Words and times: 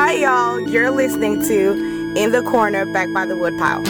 Hi, 0.00 0.12
y'all. 0.12 0.60
You're 0.60 0.92
listening 0.92 1.42
to 1.48 2.14
In 2.16 2.30
the 2.30 2.40
Corner 2.42 2.86
Back 2.86 3.12
by 3.12 3.26
the 3.26 3.36
Woodpile. 3.36 3.82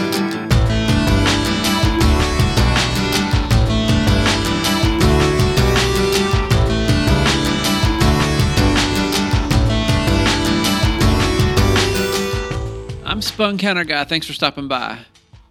I'm 13.04 13.20
Spun 13.20 13.58
Counter 13.58 13.84
Guy. 13.84 14.04
Thanks 14.04 14.26
for 14.26 14.32
stopping 14.32 14.66
by. 14.66 15.00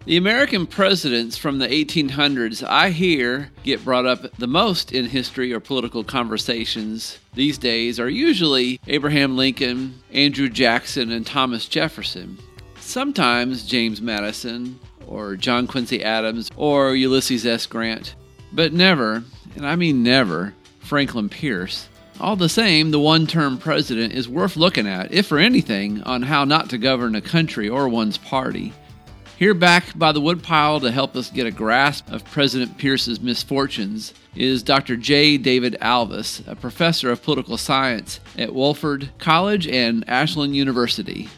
The 0.08 0.16
American 0.16 0.66
presidents 0.66 1.36
from 1.36 1.58
the 1.58 1.68
1800s, 1.68 2.66
I 2.66 2.88
hear, 2.88 3.50
get 3.62 3.84
brought 3.84 4.06
up 4.06 4.22
the 4.38 4.46
most 4.46 4.90
in 4.90 5.04
history 5.04 5.52
or 5.52 5.60
political 5.60 6.02
conversations 6.02 7.18
these 7.34 7.58
days 7.58 8.00
are 8.00 8.08
usually 8.08 8.80
Abraham 8.86 9.36
Lincoln, 9.36 10.02
Andrew 10.10 10.48
Jackson, 10.48 11.12
and 11.12 11.26
Thomas 11.26 11.68
Jefferson. 11.68 12.38
Sometimes 12.80 13.66
James 13.66 14.00
Madison, 14.00 14.80
or 15.06 15.36
John 15.36 15.66
Quincy 15.66 16.02
Adams, 16.02 16.50
or 16.56 16.94
Ulysses 16.94 17.44
S. 17.44 17.66
Grant, 17.66 18.14
but 18.50 18.72
never, 18.72 19.22
and 19.56 19.66
I 19.66 19.76
mean 19.76 20.02
never, 20.02 20.54
Franklin 20.80 21.28
Pierce. 21.28 21.86
All 22.18 22.34
the 22.34 22.48
same, 22.48 22.92
the 22.92 22.98
one 22.98 23.26
term 23.26 23.58
president 23.58 24.14
is 24.14 24.26
worth 24.26 24.56
looking 24.56 24.88
at, 24.88 25.12
if 25.12 25.26
for 25.26 25.38
anything, 25.38 26.02
on 26.04 26.22
how 26.22 26.46
not 26.46 26.70
to 26.70 26.78
govern 26.78 27.14
a 27.14 27.20
country 27.20 27.68
or 27.68 27.90
one's 27.90 28.16
party. 28.16 28.72
Here 29.38 29.54
back 29.54 29.96
by 29.96 30.10
the 30.10 30.20
woodpile 30.20 30.80
to 30.80 30.90
help 30.90 31.14
us 31.14 31.30
get 31.30 31.46
a 31.46 31.52
grasp 31.52 32.10
of 32.10 32.24
President 32.24 32.76
Pierce's 32.76 33.20
misfortunes 33.20 34.12
is 34.34 34.64
Dr. 34.64 34.96
J. 34.96 35.36
David 35.36 35.76
Alvis, 35.80 36.44
a 36.48 36.56
professor 36.56 37.12
of 37.12 37.22
political 37.22 37.56
science 37.56 38.18
at 38.36 38.48
Wofford 38.48 39.10
College 39.18 39.68
and 39.68 40.02
Ashland 40.08 40.56
University. 40.56 41.28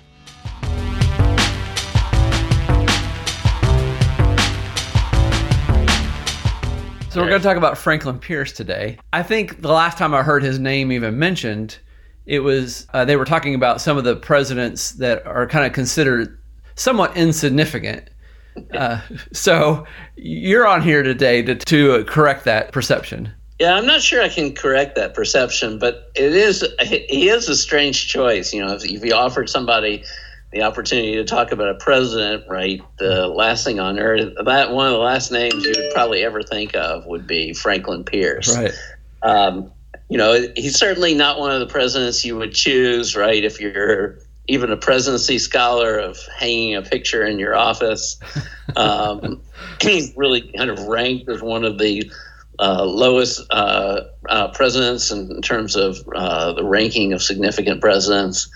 So 7.10 7.20
we're 7.20 7.28
going 7.28 7.32
to 7.32 7.46
talk 7.46 7.58
about 7.58 7.76
Franklin 7.76 8.18
Pierce 8.18 8.52
today. 8.52 8.98
I 9.12 9.22
think 9.22 9.60
the 9.60 9.72
last 9.72 9.98
time 9.98 10.14
I 10.14 10.22
heard 10.22 10.42
his 10.42 10.58
name 10.58 10.90
even 10.90 11.18
mentioned, 11.18 11.76
it 12.24 12.38
was 12.38 12.86
uh, 12.94 13.04
they 13.04 13.16
were 13.16 13.26
talking 13.26 13.54
about 13.54 13.82
some 13.82 13.98
of 13.98 14.04
the 14.04 14.16
presidents 14.16 14.92
that 14.92 15.26
are 15.26 15.46
kind 15.46 15.66
of 15.66 15.74
considered 15.74 16.39
somewhat 16.80 17.16
insignificant. 17.16 18.08
Uh, 18.74 19.00
so 19.32 19.86
you're 20.16 20.66
on 20.66 20.82
here 20.82 21.02
today 21.02 21.42
to, 21.42 21.54
to 21.54 22.04
correct 22.04 22.44
that 22.44 22.72
perception. 22.72 23.32
Yeah, 23.58 23.74
I'm 23.74 23.86
not 23.86 24.00
sure 24.00 24.22
I 24.22 24.28
can 24.30 24.54
correct 24.54 24.96
that 24.96 25.12
perception, 25.12 25.78
but 25.78 26.10
it 26.14 26.32
is 26.34 26.66
he 26.80 27.28
is 27.28 27.48
a 27.48 27.54
strange 27.54 28.08
choice. 28.08 28.54
You 28.54 28.64
know, 28.64 28.72
if, 28.72 28.84
if 28.84 29.04
you 29.04 29.12
offered 29.12 29.50
somebody 29.50 30.02
the 30.52 30.62
opportunity 30.62 31.14
to 31.14 31.24
talk 31.24 31.52
about 31.52 31.68
a 31.68 31.74
president, 31.74 32.44
right, 32.48 32.80
the 32.98 33.28
last 33.28 33.64
thing 33.64 33.78
on 33.78 34.00
earth, 34.00 34.32
that 34.44 34.72
one 34.72 34.86
of 34.86 34.92
the 34.92 34.98
last 34.98 35.30
names 35.30 35.64
you 35.64 35.74
would 35.76 35.92
probably 35.92 36.24
ever 36.24 36.42
think 36.42 36.74
of 36.74 37.06
would 37.06 37.26
be 37.26 37.52
Franklin 37.52 38.02
Pierce. 38.02 38.56
Right. 38.56 38.72
Um, 39.22 39.70
you 40.08 40.18
know, 40.18 40.48
he's 40.56 40.76
certainly 40.76 41.14
not 41.14 41.38
one 41.38 41.52
of 41.52 41.60
the 41.60 41.66
presidents 41.66 42.24
you 42.24 42.36
would 42.36 42.52
choose, 42.52 43.14
right, 43.14 43.44
if 43.44 43.60
you're 43.60 44.18
even 44.50 44.72
a 44.72 44.76
presidency 44.76 45.38
scholar 45.38 45.96
of 45.96 46.18
hanging 46.36 46.74
a 46.74 46.82
picture 46.82 47.24
in 47.24 47.38
your 47.38 47.54
office. 47.54 48.18
Um, 48.76 49.40
he's 49.80 50.12
really 50.16 50.52
kind 50.56 50.70
of 50.70 50.80
ranked 50.86 51.28
as 51.28 51.40
one 51.40 51.64
of 51.64 51.78
the 51.78 52.10
uh, 52.58 52.84
lowest 52.84 53.40
uh, 53.50 54.00
uh, 54.28 54.48
presidents 54.48 55.10
in 55.10 55.40
terms 55.40 55.76
of 55.76 55.96
uh, 56.14 56.52
the 56.52 56.64
ranking 56.64 57.12
of 57.12 57.22
significant 57.22 57.80
presidents. 57.80 58.50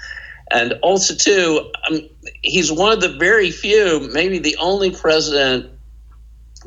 And 0.50 0.74
also, 0.82 1.14
too, 1.14 1.70
um, 1.88 2.00
he's 2.42 2.70
one 2.70 2.92
of 2.92 3.00
the 3.00 3.16
very 3.16 3.50
few, 3.50 4.10
maybe 4.12 4.38
the 4.38 4.56
only 4.58 4.90
president 4.90 5.70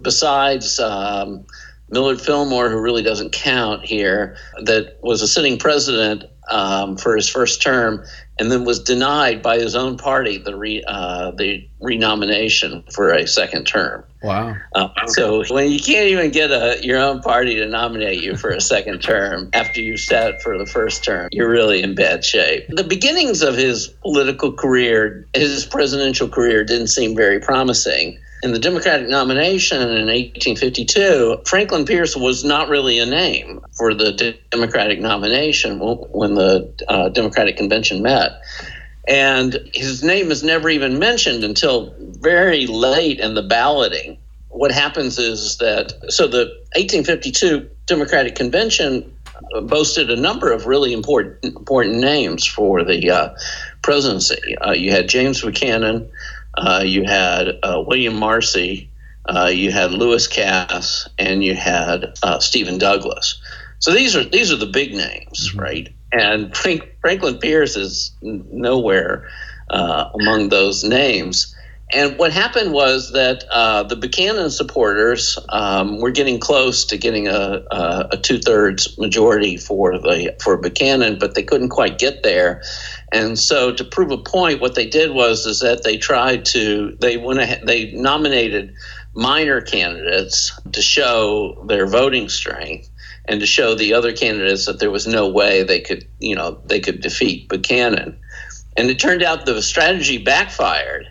besides 0.02 0.80
um, 0.80 1.46
Millard 1.90 2.22
Fillmore, 2.22 2.70
who 2.70 2.80
really 2.80 3.04
doesn't 3.04 3.32
count 3.34 3.84
here, 3.84 4.38
that 4.64 4.98
was 5.02 5.22
a 5.22 5.28
sitting 5.28 5.58
president 5.58 6.24
um, 6.50 6.98
for 6.98 7.16
his 7.16 7.30
first 7.30 7.62
term 7.62 8.04
and 8.40 8.52
then 8.52 8.66
was 8.66 8.80
denied 8.80 9.42
by 9.42 9.58
his 9.58 9.76
own 9.76 9.98
party 9.98 10.38
the 10.38 10.56
re, 10.56 10.84
uh, 10.88 11.32
the 11.32 11.68
renomination 11.82 12.84
for 12.94 13.12
a 13.12 13.28
second 13.28 13.66
term. 13.66 14.04
Wow! 14.24 14.56
Uh, 14.74 14.90
so 15.08 15.44
when 15.54 15.72
you 15.72 15.80
can't 15.80 16.08
even 16.08 16.32
get 16.32 16.52
a, 16.52 16.80
your 16.82 17.00
own 17.00 17.22
party 17.22 17.56
to 17.56 17.68
nominate 17.68 18.22
you 18.22 18.36
for 18.36 18.50
a 18.50 18.62
second 18.62 19.02
term 19.02 19.50
after 19.54 19.82
you 19.82 19.96
sat 19.96 20.42
for 20.42 20.58
the 20.58 20.66
first 20.66 21.04
term, 21.04 21.30
you're 21.32 21.50
really 21.50 21.84
in 21.84 21.94
bad 21.96 22.26
shape. 22.26 22.66
The 22.70 22.84
beginnings 22.84 23.42
of 23.42 23.56
his 23.56 23.88
political 23.88 24.52
career, 24.52 25.28
his 25.34 25.66
presidential 25.66 26.28
career, 26.28 26.64
didn't 26.64 26.88
seem 26.88 27.16
very 27.16 27.40
promising. 27.40 28.20
In 28.44 28.54
the 28.54 28.60
Democratic 28.60 29.10
nomination 29.10 29.82
in 29.82 30.06
1852, 30.06 31.42
Franklin 31.46 31.86
Pierce 31.86 32.16
was 32.16 32.44
not 32.44 32.70
really 32.70 33.00
a 33.00 33.06
name 33.06 33.62
for 33.76 33.96
the 33.96 34.38
Democratic 34.52 35.00
nomination 35.00 35.80
when 35.80 36.36
the 36.36 36.72
uh, 36.88 37.10
Democratic 37.10 37.58
convention 37.58 38.04
met. 38.04 38.40
And 39.08 39.58
his 39.74 40.04
name 40.04 40.32
is 40.32 40.44
never 40.44 40.70
even 40.70 41.00
mentioned 41.00 41.44
until 41.44 41.96
very 42.00 42.68
late 42.68 43.20
in 43.20 43.34
the 43.34 43.42
balloting. 43.42 44.18
What 44.50 44.72
happens 44.72 45.18
is 45.18 45.58
that, 45.58 45.94
so 46.10 46.28
the 46.28 46.46
1852 46.76 47.68
Democratic 47.88 48.36
Convention 48.36 49.12
boasted 49.64 50.12
a 50.12 50.16
number 50.16 50.52
of 50.52 50.66
really 50.66 50.94
important 50.94 51.44
important 51.44 51.98
names 51.98 52.46
for 52.46 52.84
the 52.84 53.10
uh, 53.10 53.30
presidency. 53.82 54.58
Uh, 54.58 54.72
you 54.72 54.92
had 54.92 55.08
James 55.08 55.42
Buchanan, 55.42 56.10
uh, 56.58 56.84
you 56.86 57.04
had 57.04 57.60
uh, 57.64 57.84
William 57.86 58.16
Marcy, 58.16 58.90
uh, 59.26 59.52
you 59.54 59.72
had 59.72 59.92
Lewis 59.92 60.28
Cass, 60.28 61.08
and 61.18 61.44
you 61.44 61.54
had 61.56 62.18
uh, 62.24 62.40
Stephen 62.40 62.78
Douglas. 62.78 63.40
So 63.80 63.92
these 63.94 64.16
are 64.16 64.24
these 64.24 64.52
are 64.52 64.56
the 64.58 64.66
big 64.66 64.94
names, 64.94 65.50
mm-hmm. 65.50 65.60
right? 65.60 65.94
And 66.12 66.56
Frank, 66.56 66.84
Franklin 67.02 67.38
Pierce 67.38 67.76
is 67.76 68.12
nowhere 68.22 69.30
uh, 69.70 70.10
among 70.20 70.50
those 70.50 70.84
names. 70.84 71.54
And 71.94 72.18
what 72.18 72.34
happened 72.34 72.74
was 72.74 73.14
that 73.14 73.46
uh, 73.50 73.84
the 73.84 73.96
Buchanan 73.96 74.50
supporters 74.50 75.40
um, 75.50 76.02
were 76.02 76.12
getting 76.12 76.38
close 76.38 76.84
to 76.84 76.98
getting 76.98 77.30
a, 77.30 77.64
a, 77.72 78.08
a 78.12 78.18
two 78.18 78.40
thirds 78.40 78.98
majority 78.98 79.56
for 79.56 79.98
the 79.98 80.36
for 80.42 80.58
Buchanan, 80.58 81.18
but 81.18 81.34
they 81.34 81.44
couldn't 81.44 81.70
quite 81.70 81.98
get 81.98 82.24
there. 82.24 82.62
And 83.14 83.40
so, 83.40 83.74
to 83.74 83.86
prove 83.86 84.12
a 84.12 84.18
point, 84.18 84.60
what 84.60 84.76
they 84.76 84.90
did 84.90 85.12
was 85.12 85.46
is 85.46 85.62
that 85.62 85.84
they 85.84 85.98
tried 85.98 86.44
to 86.48 86.98
they 87.00 87.16
went 87.16 87.40
ahead, 87.40 87.62
they 87.66 87.94
nominated 87.94 88.74
minor 89.14 89.62
candidates 89.62 90.60
to 90.74 90.82
show 90.82 91.64
their 91.70 91.88
voting 91.88 92.28
strength 92.28 92.90
and 93.30 93.40
to 93.40 93.46
show 93.46 93.76
the 93.76 93.94
other 93.94 94.12
candidates 94.12 94.66
that 94.66 94.80
there 94.80 94.92
was 94.92 95.08
no 95.08 95.30
way 95.30 95.64
they 95.64 95.80
could 95.80 96.06
you 96.20 96.36
know 96.36 96.60
they 96.66 96.82
could 96.82 97.00
defeat 97.00 97.48
Buchanan. 97.48 98.20
And 98.76 98.90
it 98.90 99.00
turned 99.00 99.24
out 99.24 99.46
the 99.46 99.62
strategy 99.62 100.18
backfired 100.18 101.08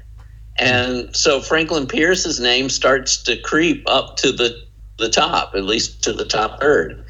and 0.58 1.14
so 1.14 1.40
Franklin 1.40 1.86
Pierce's 1.86 2.40
name 2.40 2.68
starts 2.68 3.22
to 3.24 3.36
creep 3.36 3.84
up 3.86 4.16
to 4.18 4.32
the, 4.32 4.56
the 4.98 5.08
top, 5.08 5.54
at 5.54 5.64
least 5.64 6.02
to 6.04 6.12
the 6.12 6.24
top 6.24 6.60
third. 6.60 7.04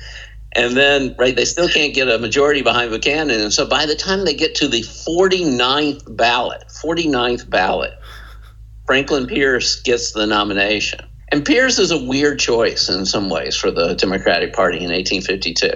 And 0.52 0.74
then, 0.76 1.14
right, 1.18 1.36
they 1.36 1.44
still 1.44 1.68
can't 1.68 1.94
get 1.94 2.08
a 2.08 2.18
majority 2.18 2.62
behind 2.62 2.90
Buchanan. 2.90 3.40
And 3.40 3.52
so 3.52 3.66
by 3.66 3.84
the 3.84 3.94
time 3.94 4.24
they 4.24 4.34
get 4.34 4.54
to 4.56 4.68
the 4.68 4.80
49th 4.80 6.16
ballot, 6.16 6.64
49th 6.68 7.48
ballot, 7.50 7.92
Franklin 8.86 9.26
Pierce 9.26 9.82
gets 9.82 10.12
the 10.12 10.26
nomination. 10.26 11.00
And 11.30 11.44
Pierce 11.44 11.78
is 11.78 11.90
a 11.90 12.02
weird 12.02 12.38
choice 12.38 12.88
in 12.88 13.04
some 13.04 13.28
ways 13.28 13.54
for 13.54 13.70
the 13.70 13.94
Democratic 13.94 14.54
Party 14.54 14.78
in 14.78 14.90
1852. 14.90 15.72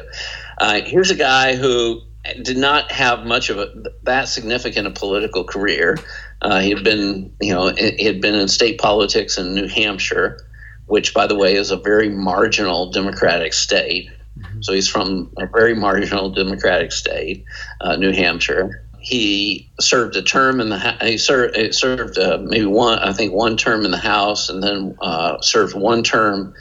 Uh, 0.58 0.80
here's 0.86 1.10
a 1.10 1.16
guy 1.16 1.56
who 1.56 2.00
did 2.42 2.56
not 2.56 2.92
have 2.92 3.26
much 3.26 3.50
of 3.50 3.58
a, 3.58 3.72
that 4.04 4.28
significant 4.28 4.86
a 4.86 4.90
political 4.90 5.44
career. 5.44 5.98
Uh, 6.42 6.60
he 6.60 6.70
had 6.70 6.82
been, 6.82 7.32
you 7.40 7.52
know, 7.52 7.68
he 7.74 8.04
had 8.04 8.20
been 8.20 8.34
in 8.34 8.48
state 8.48 8.78
politics 8.78 9.36
in 9.36 9.54
New 9.54 9.68
Hampshire, 9.68 10.38
which, 10.86 11.12
by 11.12 11.26
the 11.26 11.36
way, 11.36 11.54
is 11.54 11.70
a 11.70 11.76
very 11.76 12.08
marginal 12.08 12.90
Democratic 12.90 13.52
state. 13.52 14.08
Mm-hmm. 14.38 14.62
So 14.62 14.72
he's 14.72 14.88
from 14.88 15.30
a 15.38 15.46
very 15.46 15.74
marginal 15.74 16.30
Democratic 16.30 16.92
state, 16.92 17.44
uh, 17.82 17.96
New 17.96 18.12
Hampshire. 18.12 18.86
He 19.00 19.70
served 19.80 20.16
a 20.16 20.22
term 20.22 20.60
in 20.60 20.68
the 20.68 20.96
he 21.02 21.16
served 21.16 21.74
served 21.74 22.18
uh, 22.18 22.38
maybe 22.42 22.66
one 22.66 22.98
I 22.98 23.12
think 23.14 23.32
one 23.32 23.56
term 23.56 23.84
in 23.84 23.90
the 23.90 23.98
House, 23.98 24.50
and 24.50 24.62
then 24.62 24.96
uh, 25.00 25.40
served 25.40 25.74
one 25.74 26.02
term 26.02 26.54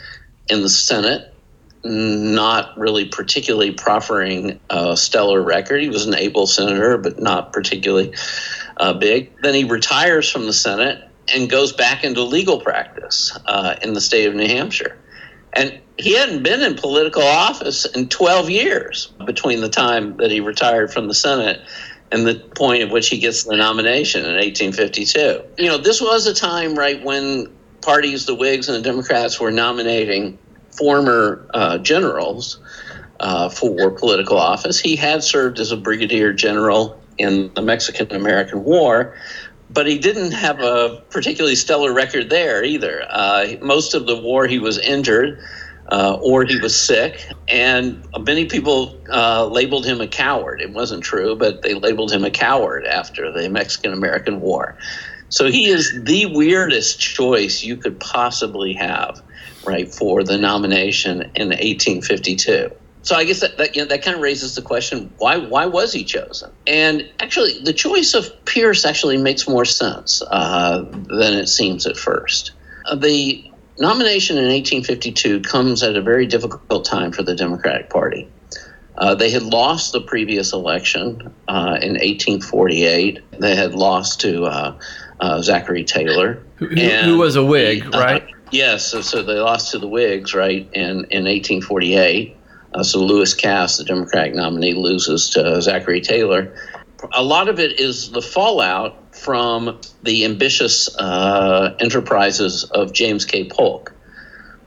in 0.50 0.62
the 0.62 0.70
Senate 0.70 1.34
not 1.84 2.78
really 2.78 3.06
particularly 3.06 3.72
proffering 3.72 4.60
a 4.70 4.98
stellar 4.98 5.42
record. 5.42 5.82
He 5.82 5.90
was 5.90 6.06
an 6.06 6.16
able 6.16 6.46
senator, 6.46 6.98
but 6.98 7.20
not 7.20 7.54
particularly 7.54 8.14
uh, 8.80 8.94
big. 8.94 9.32
Then 9.42 9.54
he 9.54 9.64
retires 9.64 10.30
from 10.30 10.46
the 10.46 10.54
Senate 10.54 11.04
and 11.34 11.50
goes 11.50 11.72
back 11.72 12.04
into 12.04 12.24
legal 12.24 12.60
practice 12.60 13.38
uh, 13.46 13.76
in 13.82 13.94
the 13.94 14.02
state 14.02 14.26
of 14.26 14.34
New 14.34 14.48
Hampshire. 14.48 14.98
And 15.54 15.80
he 15.98 16.16
hadn't 16.16 16.44
been 16.44 16.62
in 16.62 16.76
political 16.76 17.22
office 17.22 17.86
in 17.86 18.08
12 18.08 18.50
years 18.50 19.08
between 19.26 19.62
the 19.62 19.70
time 19.70 20.18
that 20.18 20.32
he 20.32 20.40
retired 20.40 20.92
from 20.94 21.08
the 21.08 21.14
Senate 21.14 21.62
and 22.12 22.26
the 22.26 22.36
point 22.56 22.82
at 22.82 22.90
which 22.90 23.10
he 23.10 23.20
gets 23.20 23.44
the 23.44 23.56
nomination 23.56 24.22
in 24.22 24.34
1852. 24.36 25.44
You 25.58 25.70
know, 25.70 25.78
this 25.78 26.02
was 26.02 26.26
a 26.26 26.34
time, 26.34 26.76
right, 26.76 27.04
when 27.04 27.48
parties, 27.82 28.26
the 28.26 28.36
Whigs 28.36 28.68
and 28.68 28.78
the 28.78 28.82
Democrats, 28.82 29.40
were 29.40 29.52
nominating 29.52 30.38
former 30.72 31.48
uh, 31.54 31.78
generals 31.80 32.60
uh, 33.20 33.50
for 33.50 33.92
political 33.92 34.38
office. 34.38 34.80
He 34.80 34.96
had 34.96 35.24
served 35.24 35.60
as 35.60 35.72
a 35.72 35.78
brigadier 35.78 36.34
general 36.34 36.99
in 37.20 37.52
the 37.54 37.62
Mexican 37.62 38.12
American 38.12 38.64
War, 38.64 39.16
but 39.70 39.86
he 39.86 40.00
didn't 40.00 40.32
have 40.32 40.60
a 40.62 41.04
particularly 41.12 41.56
stellar 41.56 41.94
record 41.94 42.30
there 42.30 42.64
either. 42.64 43.06
Uh, 43.10 43.48
most 43.62 43.94
of 43.94 44.08
the 44.08 44.16
war, 44.16 44.48
he 44.48 44.58
was 44.58 44.80
injured. 44.80 45.40
Uh, 45.92 46.20
or 46.22 46.46
he 46.46 46.56
was 46.60 46.80
sick, 46.80 47.28
and 47.48 48.06
many 48.20 48.46
people 48.46 48.96
uh, 49.12 49.44
labeled 49.48 49.88
him 49.88 50.00
a 50.00 50.08
coward. 50.08 50.62
It 50.62 50.72
wasn't 50.72 51.04
true, 51.04 51.36
but 51.36 51.64
they 51.64 51.74
labeled 51.74 52.12
him 52.12 52.24
a 52.24 52.30
coward 52.30 52.86
after 52.86 53.32
the 53.32 53.50
Mexican 53.50 53.92
American 53.92 54.40
War. 54.40 54.78
So 55.30 55.48
he 55.48 55.68
is 55.68 55.92
the 56.04 56.28
weirdest 56.28 57.00
choice 57.00 57.64
you 57.64 57.76
could 57.76 58.00
possibly 58.00 58.74
have, 58.74 59.20
right, 59.66 59.92
for 59.92 60.24
the 60.24 60.38
nomination 60.38 61.24
in 61.34 61.48
1852 61.48 62.70
so 63.10 63.16
I 63.16 63.24
guess 63.24 63.40
that 63.40 63.58
that, 63.58 63.76
you 63.76 63.82
know, 63.82 63.88
that 63.88 64.04
kind 64.04 64.16
of 64.16 64.22
raises 64.22 64.54
the 64.54 64.62
question: 64.62 65.12
why 65.18 65.36
why 65.36 65.66
was 65.66 65.92
he 65.92 66.04
chosen? 66.04 66.52
And 66.68 67.10
actually, 67.20 67.60
the 67.64 67.74
choice 67.74 68.14
of 68.14 68.30
Pierce 68.46 68.86
actually 68.86 69.18
makes 69.18 69.48
more 69.48 69.66
sense 69.66 70.22
uh, 70.30 70.86
than 71.18 71.34
it 71.34 71.48
seems 71.48 71.88
at 71.88 71.98
first. 71.98 72.52
Uh, 72.86 72.94
the 72.94 73.44
nomination 73.80 74.38
in 74.38 74.44
1852 74.44 75.42
comes 75.42 75.82
at 75.82 75.96
a 75.96 76.04
very 76.04 76.28
difficult 76.28 76.86
time 76.86 77.12
for 77.12 77.24
the 77.24 77.34
Democratic 77.34 77.90
Party. 77.90 78.30
Uh, 79.00 79.16
they 79.16 79.32
had 79.32 79.42
lost 79.42 79.92
the 79.92 80.02
previous 80.02 80.54
election 80.54 81.34
uh, 81.48 81.80
in 81.82 81.94
1848. 81.94 83.24
They 83.40 83.56
had 83.56 83.74
lost 83.74 84.22
to 84.22 84.44
uh, 84.44 84.80
uh, 85.20 85.42
Zachary 85.42 85.84
Taylor, 85.84 86.44
who, 86.58 86.68
who 86.68 87.18
was 87.18 87.36
a 87.36 87.44
Whig, 87.44 87.92
right? 87.96 88.24
Yes, 88.52 88.86
so, 88.86 89.02
so, 89.02 89.22
they 89.22 89.36
lost 89.36 89.72
to 89.72 89.80
the 89.80 89.88
Whigs, 89.88 90.34
right, 90.34 90.68
in, 90.74 91.06
in 91.12 91.26
1848. 91.26 92.36
Uh, 92.74 92.84
so 92.84 93.00
Lewis 93.00 93.34
Cass, 93.34 93.78
the 93.78 93.84
Democratic 93.84 94.36
nominee, 94.36 94.74
loses 94.74 95.30
to 95.32 95.62
Zachary 95.62 96.02
Taylor. 96.02 96.54
A 97.14 97.24
lot 97.24 97.48
of 97.50 97.60
it 97.60 97.80
is 97.80 98.12
the 98.12 98.22
fallout 98.22 99.16
from 99.16 99.80
the 100.04 100.26
ambitious 100.26 100.94
uh, 100.98 101.76
enterprises 101.80 102.66
of 102.66 102.94
James 102.94 103.26
K. 103.26 103.46
Polk. 103.46 103.94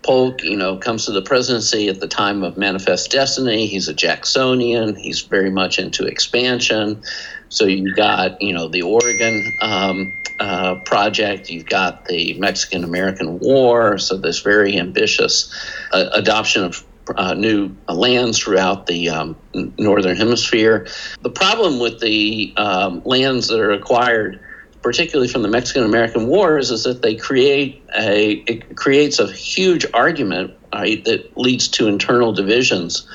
Polk, 0.03 0.43
you 0.43 0.57
know, 0.57 0.77
comes 0.79 1.07
to 1.07 1.13
the 1.13 1.23
presidency 1.23 1.89
at 1.89 2.01
the 2.01 2.09
time 2.09 2.43
of 2.43 2.57
Manifest 2.57 3.11
Destiny. 3.11 3.67
He's 3.67 3.87
a 3.87 3.95
Jacksonian. 3.95 4.97
He's 4.97 5.21
very 5.21 5.51
much 5.51 5.79
into 5.79 6.05
expansion. 6.07 7.03
So 7.51 7.67
you've 7.67 7.97
got, 7.97 8.41
you 8.43 8.53
know, 8.53 8.67
the 8.67 8.83
Oregon 8.83 9.53
um, 9.61 10.13
uh, 10.41 10.77
project. 10.87 11.51
You've 11.51 11.67
got 11.67 12.07
the 12.07 12.35
Mexican 12.35 12.83
American 12.83 13.39
War. 13.39 13.97
So 13.99 14.17
this 14.17 14.41
very 14.41 14.77
ambitious 14.77 15.55
uh, 15.93 16.09
adoption 16.15 16.65
of 16.65 16.85
uh, 17.17 17.35
new 17.35 17.75
lands 17.89 18.39
throughout 18.39 18.87
the 18.87 19.09
um, 19.09 19.37
northern 19.79 20.17
hemisphere. 20.17 20.87
The 21.23 21.31
problem 21.31 21.79
with 21.79 22.01
the 22.01 22.53
um, 22.57 23.03
lands 23.05 23.49
that 23.49 23.61
are 23.61 23.73
acquired, 23.73 24.41
particularly 24.83 25.29
from 25.29 25.43
the 25.43 25.49
Mexican 25.49 25.85
American 25.85 26.29
Wars, 26.29 26.71
is 26.71 26.85
that 26.85 27.03
they 27.03 27.15
create 27.15 27.83
a 27.97 28.33
it 28.47 28.77
creates 28.77 29.19
a 29.19 29.31
huge 29.31 29.85
argument 29.95 30.55
right, 30.73 31.05
that 31.05 31.37
leads 31.37 31.69
to 31.69 31.89
internal 31.89 32.33
divisions 32.33 33.07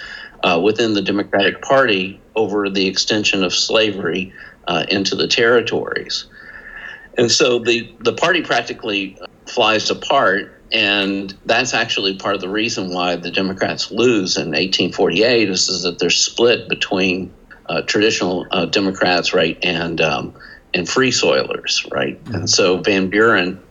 uh, 0.43 0.59
within 0.63 0.93
the 0.93 1.01
Democratic 1.01 1.61
Party 1.61 2.19
over 2.35 2.69
the 2.69 2.87
extension 2.87 3.43
of 3.43 3.53
slavery 3.53 4.31
uh, 4.67 4.85
into 4.89 5.15
the 5.15 5.27
territories. 5.27 6.25
And 7.17 7.31
so 7.31 7.59
the, 7.59 7.91
the 8.01 8.13
party 8.13 8.41
practically 8.41 9.17
flies 9.47 9.89
apart 9.89 10.56
and 10.71 11.33
that's 11.45 11.73
actually 11.73 12.17
part 12.17 12.35
of 12.35 12.41
the 12.41 12.49
reason 12.49 12.93
why 12.93 13.15
the 13.15 13.31
Democrats 13.31 13.91
lose 13.91 14.37
in 14.37 14.47
1848 14.47 15.49
is, 15.49 15.69
is 15.69 15.83
that 15.83 15.99
they're 15.99 16.09
split 16.09 16.67
between 16.67 17.33
uh, 17.67 17.81
traditional 17.81 18.45
uh, 18.51 18.65
Democrats, 18.65 19.33
right, 19.33 19.57
and 19.63 20.01
um, 20.01 20.33
and 20.73 20.87
free 20.87 21.11
soilers, 21.11 21.89
right. 21.91 22.23
Mm-hmm. 22.23 22.35
And 22.35 22.49
so 22.49 22.77
Van 22.77 23.09
Buren, 23.09 23.61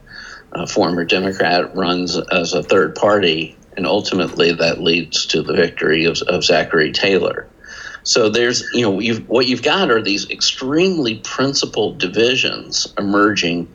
a 0.52 0.66
former 0.66 1.04
Democrat, 1.04 1.74
runs 1.74 2.16
as 2.16 2.52
a 2.52 2.62
third 2.62 2.94
party, 2.94 3.56
and 3.76 3.86
ultimately 3.86 4.52
that 4.52 4.80
leads 4.80 5.26
to 5.26 5.42
the 5.42 5.54
victory 5.54 6.04
of, 6.04 6.18
of 6.22 6.44
Zachary 6.44 6.92
Taylor. 6.92 7.48
So 8.02 8.28
there's, 8.28 8.62
you 8.72 8.82
know, 8.82 9.00
you've, 9.00 9.28
what 9.28 9.46
you've 9.46 9.64
got 9.64 9.90
are 9.90 10.00
these 10.00 10.30
extremely 10.30 11.16
principled 11.16 11.98
divisions 11.98 12.92
emerging 12.96 13.66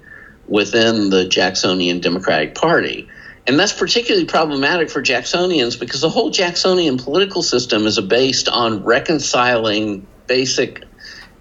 within 0.51 1.09
the 1.09 1.25
Jacksonian 1.25 2.01
Democratic 2.01 2.53
Party. 2.53 3.07
And 3.47 3.57
that's 3.57 3.73
particularly 3.73 4.25
problematic 4.25 4.91
for 4.91 5.01
Jacksonians 5.01 5.79
because 5.79 6.01
the 6.01 6.09
whole 6.09 6.29
Jacksonian 6.29 6.97
political 6.97 7.41
system 7.41 7.87
is 7.87 7.99
based 8.01 8.49
on 8.49 8.83
reconciling 8.83 10.05
basic 10.27 10.83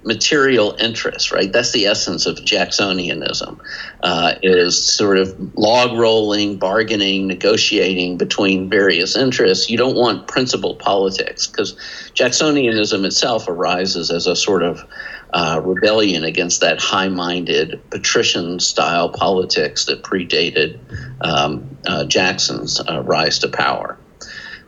material 0.02 0.74
interests, 0.78 1.30
right? 1.30 1.52
That's 1.52 1.72
the 1.72 1.86
essence 1.86 2.26
of 2.26 2.36
Jacksonianism, 2.36 3.60
uh, 4.02 4.34
is 4.42 4.82
sort 4.82 5.18
of 5.18 5.34
log 5.56 5.98
rolling, 5.98 6.58
bargaining, 6.58 7.26
negotiating 7.26 8.16
between 8.16 8.70
various 8.70 9.16
interests. 9.16 9.68
You 9.68 9.76
don't 9.76 9.96
want 9.96 10.26
principled 10.26 10.78
politics 10.78 11.46
because 11.46 11.74
Jacksonianism 12.14 13.04
itself 13.04 13.46
arises 13.48 14.10
as 14.10 14.26
a 14.26 14.34
sort 14.34 14.62
of 14.62 14.84
uh, 15.32 15.60
rebellion 15.62 16.24
against 16.24 16.60
that 16.60 16.80
high 16.80 17.08
minded 17.08 17.80
patrician 17.90 18.58
style 18.58 19.10
politics 19.10 19.84
that 19.84 20.02
predated 20.02 20.78
um, 21.20 21.76
uh, 21.86 22.04
Jackson's 22.04 22.80
uh, 22.80 23.02
rise 23.02 23.38
to 23.40 23.48
power. 23.48 23.98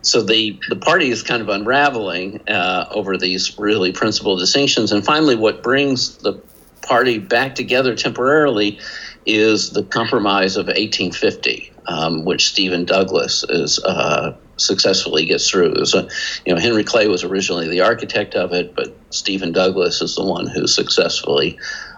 So 0.03 0.21
the, 0.21 0.59
the 0.69 0.75
party 0.75 1.09
is 1.09 1.23
kind 1.23 1.41
of 1.41 1.49
unraveling 1.49 2.47
uh, 2.47 2.87
over 2.91 3.17
these 3.17 3.57
really 3.57 3.91
principal 3.91 4.37
distinctions. 4.37 4.91
And 4.91 5.03
finally, 5.03 5.35
what 5.35 5.63
brings 5.63 6.17
the 6.17 6.33
party 6.81 7.17
back 7.17 7.55
together 7.55 7.95
temporarily 7.95 8.79
is 9.25 9.71
the 9.71 9.83
Compromise 9.83 10.57
of 10.57 10.67
1850, 10.67 11.71
um, 11.87 12.25
which 12.25 12.49
Stephen 12.49 12.85
Douglas 12.85 13.45
is 13.49 13.79
uh, 13.85 14.35
successfully 14.57 15.25
gets 15.25 15.49
through. 15.49 15.85
So, 15.85 16.07
you 16.45 16.53
know, 16.53 16.59
Henry 16.59 16.83
Clay 16.83 17.07
was 17.07 17.23
originally 17.23 17.69
the 17.69 17.81
architect 17.81 18.35
of 18.35 18.51
it, 18.51 18.75
but 18.75 18.95
Stephen 19.09 19.51
Douglas 19.51 20.01
is 20.01 20.15
the 20.15 20.25
one 20.25 20.47
who 20.47 20.67
successfully 20.67 21.57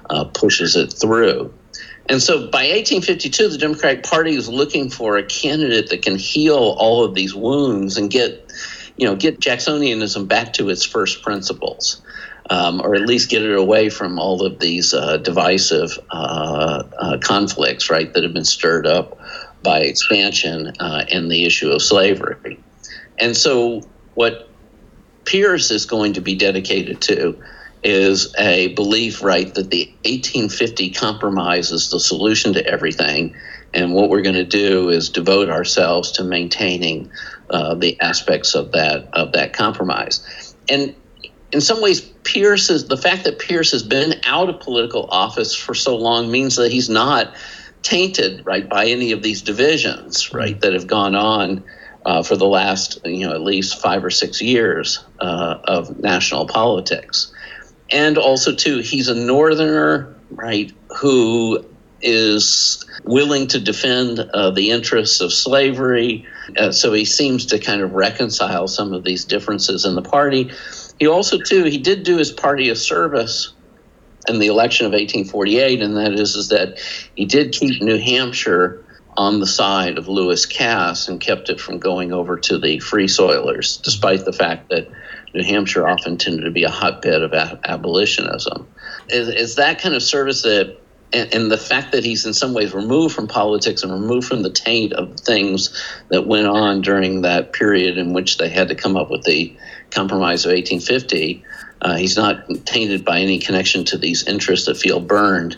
uh, 0.09 0.25
pushes 0.25 0.75
it 0.75 0.93
through. 0.93 1.51
And 2.07 2.21
so 2.21 2.49
by 2.49 2.67
1852, 2.69 3.49
the 3.49 3.57
Democratic 3.57 4.03
Party 4.03 4.35
is 4.35 4.47
looking 4.47 4.89
for 4.89 5.17
a 5.17 5.23
candidate 5.23 5.89
that 5.89 6.03
can 6.03 6.17
heal 6.17 6.75
all 6.77 7.03
of 7.03 7.15
these 7.15 7.33
wounds 7.33 7.97
and 7.97 8.11
get, 8.11 8.51
you 8.97 9.07
know, 9.07 9.15
get 9.15 9.39
Jacksonianism 9.39 10.27
back 10.27 10.53
to 10.53 10.69
its 10.69 10.85
first 10.85 11.23
principles. 11.23 12.01
Um, 12.47 12.79
or 12.81 12.93
at 12.93 13.07
least 13.07 13.31
get 13.31 13.41
it 13.41 13.57
away 13.57 13.89
from 13.89 14.19
all 14.19 14.45
of 14.45 14.59
these 14.59 14.93
uh, 14.93 15.17
divisive 15.17 15.97
uh, 16.11 16.83
uh, 16.99 17.17
conflicts, 17.17 17.89
right, 17.89 18.13
that 18.13 18.21
have 18.21 18.35
been 18.35 18.45
stirred 18.45 18.85
up 18.85 19.17
by 19.63 19.79
expansion 19.79 20.71
uh, 20.79 21.05
and 21.11 21.31
the 21.31 21.45
issue 21.45 21.71
of 21.71 21.81
slavery. 21.81 22.59
And 23.17 23.35
so, 23.35 23.81
what 24.13 24.47
Pierce 25.25 25.71
is 25.71 25.87
going 25.87 26.13
to 26.13 26.21
be 26.21 26.35
dedicated 26.35 27.01
to 27.01 27.35
is 27.85 28.33
a 28.39 28.69
belief, 28.69 29.21
right, 29.21 29.53
that 29.53 29.69
the 29.69 29.85
1850 30.05 30.89
compromise 30.89 31.71
is 31.71 31.91
the 31.91 31.99
solution 31.99 32.51
to 32.53 32.65
everything. 32.65 33.35
And 33.75 33.93
what 33.93 34.09
we're 34.09 34.23
going 34.23 34.35
to 34.35 34.43
do 34.43 34.89
is 34.89 35.07
devote 35.07 35.49
ourselves 35.49 36.11
to 36.13 36.23
maintaining 36.23 37.11
uh, 37.51 37.75
the 37.75 37.99
aspects 38.01 38.55
of 38.55 38.71
that 38.71 39.07
of 39.13 39.33
that 39.33 39.53
compromise. 39.53 40.55
And 40.67 40.95
in 41.51 41.61
some 41.61 41.79
ways, 41.81 42.01
Pierce 42.23 42.71
is 42.71 42.87
the 42.87 42.97
fact 42.97 43.23
that 43.25 43.37
Pierce 43.37 43.71
has 43.71 43.83
been 43.83 44.19
out 44.25 44.49
of 44.49 44.59
political 44.59 45.07
office 45.11 45.53
for 45.53 45.75
so 45.75 45.95
long 45.95 46.31
means 46.31 46.55
that 46.55 46.71
he's 46.71 46.89
not 46.89 47.35
tainted 47.83 48.43
right 48.47 48.67
by 48.67 48.87
any 48.87 49.11
of 49.11 49.21
these 49.21 49.43
divisions 49.43 50.33
right 50.33 50.59
that 50.61 50.73
have 50.73 50.87
gone 50.87 51.13
on 51.13 51.63
uh, 52.03 52.23
for 52.23 52.35
the 52.35 52.47
last 52.47 52.97
you 53.05 53.27
know 53.27 53.31
at 53.31 53.41
least 53.41 53.79
five 53.79 54.03
or 54.03 54.09
six 54.09 54.41
years 54.41 55.05
uh, 55.19 55.59
of 55.65 55.99
national 55.99 56.47
politics 56.47 57.31
and 57.91 58.17
also 58.17 58.53
too 58.53 58.79
he's 58.79 59.07
a 59.07 59.15
northerner 59.15 60.15
right 60.31 60.71
who 60.97 61.63
is 62.01 62.85
willing 63.03 63.47
to 63.47 63.59
defend 63.59 64.19
uh, 64.19 64.51
the 64.51 64.69
interests 64.69 65.21
of 65.21 65.33
slavery. 65.33 66.25
Uh, 66.57 66.71
so 66.71 66.93
he 66.93 67.05
seems 67.05 67.45
to 67.47 67.57
kind 67.57 67.81
of 67.81 67.93
reconcile 67.93 68.67
some 68.67 68.93
of 68.93 69.03
these 69.03 69.25
differences 69.25 69.85
in 69.85 69.95
the 69.95 70.01
party. 70.01 70.51
He 70.99 71.07
also 71.07 71.39
too 71.39 71.63
he 71.63 71.77
did 71.77 72.03
do 72.03 72.17
his 72.17 72.31
party 72.31 72.69
a 72.69 72.75
service 72.75 73.53
in 74.27 74.39
the 74.39 74.47
election 74.47 74.85
of 74.85 74.91
1848, 74.91 75.81
and 75.81 75.97
that 75.97 76.13
is, 76.13 76.35
is 76.35 76.49
that 76.49 76.79
he 77.15 77.25
did 77.25 77.53
keep 77.53 77.81
New 77.81 77.97
Hampshire 77.97 78.83
on 79.17 79.39
the 79.39 79.47
side 79.47 79.97
of 79.97 80.07
Lewis 80.07 80.45
Cass 80.45 81.07
and 81.07 81.21
kept 81.21 81.49
it 81.49 81.61
from 81.61 81.79
going 81.79 82.11
over 82.11 82.37
to 82.37 82.57
the 82.57 82.79
Free 82.79 83.07
Soilers, 83.07 83.81
despite 83.81 84.25
the 84.25 84.33
fact 84.33 84.69
that 84.69 84.89
New 85.35 85.43
Hampshire 85.43 85.87
often 85.87 86.17
tended 86.17 86.45
to 86.45 86.51
be 86.51 86.63
a 86.63 86.69
hotbed 86.69 87.21
of 87.21 87.33
a- 87.33 87.59
abolitionism. 87.65 88.67
Is, 89.09 89.27
is 89.27 89.55
that 89.55 89.81
kind 89.81 89.93
of 89.93 90.01
service 90.01 90.41
that 90.43 90.77
and, 91.13 91.33
and, 91.33 91.51
the 91.51 91.57
fact 91.57 91.91
that 91.91 92.03
he's 92.03 92.25
in 92.25 92.33
some 92.33 92.53
ways 92.53 92.73
removed 92.73 93.13
from 93.15 93.27
politics 93.27 93.83
and 93.83 93.91
removed 93.91 94.27
from 94.27 94.41
the 94.41 94.49
taint 94.49 94.91
of 94.93 95.19
things 95.19 95.69
that 96.09 96.25
went 96.25 96.47
on 96.47 96.81
during 96.81 97.21
that 97.21 97.53
period 97.53 97.97
in 97.97 98.11
which 98.11 98.37
they 98.37 98.49
had 98.49 98.67
to 98.69 98.75
come 98.75 98.97
up 98.97 99.09
with 99.11 99.23
the 99.23 99.55
Compromise 99.91 100.45
of 100.45 100.49
1850, 100.49 101.43
uh, 101.81 101.95
he's 101.95 102.17
not 102.17 102.43
tainted 102.65 103.05
by 103.05 103.19
any 103.19 103.39
connection 103.39 103.85
to 103.85 103.97
these 103.97 104.27
interests 104.27 104.65
that 104.65 104.77
feel 104.77 104.99
burned. 104.99 105.55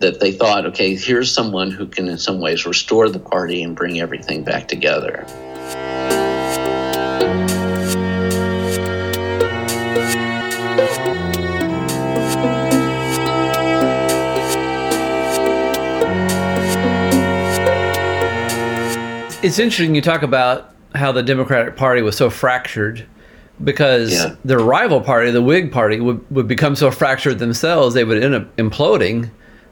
That 0.00 0.20
they 0.20 0.30
thought, 0.30 0.66
okay, 0.66 0.94
here's 0.94 1.32
someone 1.32 1.70
who 1.70 1.86
can, 1.86 2.08
in 2.08 2.18
some 2.18 2.40
ways, 2.40 2.66
restore 2.66 3.08
the 3.08 3.18
party 3.18 3.62
and 3.62 3.74
bring 3.74 4.00
everything 4.00 4.44
back 4.44 4.68
together. 4.68 5.26
It's 19.42 19.58
interesting 19.58 19.94
you 19.94 20.02
talk 20.02 20.22
about 20.22 20.74
how 20.94 21.12
the 21.12 21.22
Democratic 21.22 21.76
Party 21.76 22.02
was 22.02 22.16
so 22.16 22.30
fractured 22.30 23.06
because 23.62 24.12
yeah. 24.12 24.36
their 24.44 24.58
rival 24.58 25.00
party, 25.00 25.30
the 25.30 25.42
Whig 25.42 25.72
Party, 25.72 26.00
would, 26.00 26.24
would 26.30 26.48
become 26.48 26.76
so 26.76 26.90
fractured 26.90 27.38
themselves 27.38 27.94
they 27.94 28.04
would 28.04 28.22
end 28.22 28.34
up 28.34 28.56
imploding 28.56 29.30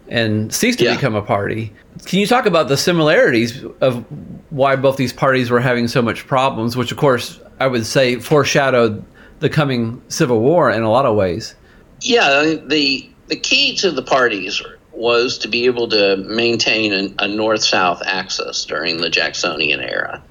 and 0.08 0.52
cease 0.54 0.76
to 0.76 0.84
yeah. 0.84 0.94
become 0.94 1.14
a 1.14 1.22
party. 1.22 1.72
Can 2.04 2.20
you 2.20 2.26
talk 2.26 2.46
about 2.46 2.68
the 2.68 2.76
similarities 2.76 3.64
of 3.80 4.04
why 4.50 4.76
both 4.76 4.96
these 4.96 5.12
parties 5.12 5.50
were 5.50 5.60
having 5.60 5.88
so 5.88 6.00
much 6.00 6.26
problems, 6.26 6.76
which 6.76 6.92
of 6.92 6.98
course 6.98 7.40
I 7.58 7.66
would 7.66 7.86
say 7.86 8.16
foreshadowed 8.16 9.04
the 9.40 9.48
coming 9.48 10.00
civil 10.08 10.40
war 10.40 10.70
in 10.70 10.82
a 10.82 10.90
lot 10.90 11.06
of 11.06 11.16
ways? 11.16 11.54
Yeah, 12.00 12.54
the 12.66 13.08
the 13.28 13.36
key 13.36 13.74
to 13.78 13.90
the 13.90 14.02
parties 14.02 14.62
was 14.96 15.38
to 15.38 15.48
be 15.48 15.66
able 15.66 15.88
to 15.88 16.16
maintain 16.16 16.92
an, 16.92 17.14
a 17.18 17.28
north-south 17.28 18.02
axis 18.06 18.64
during 18.64 18.96
the 18.96 19.10
Jacksonian 19.10 19.80
era. 19.80 20.22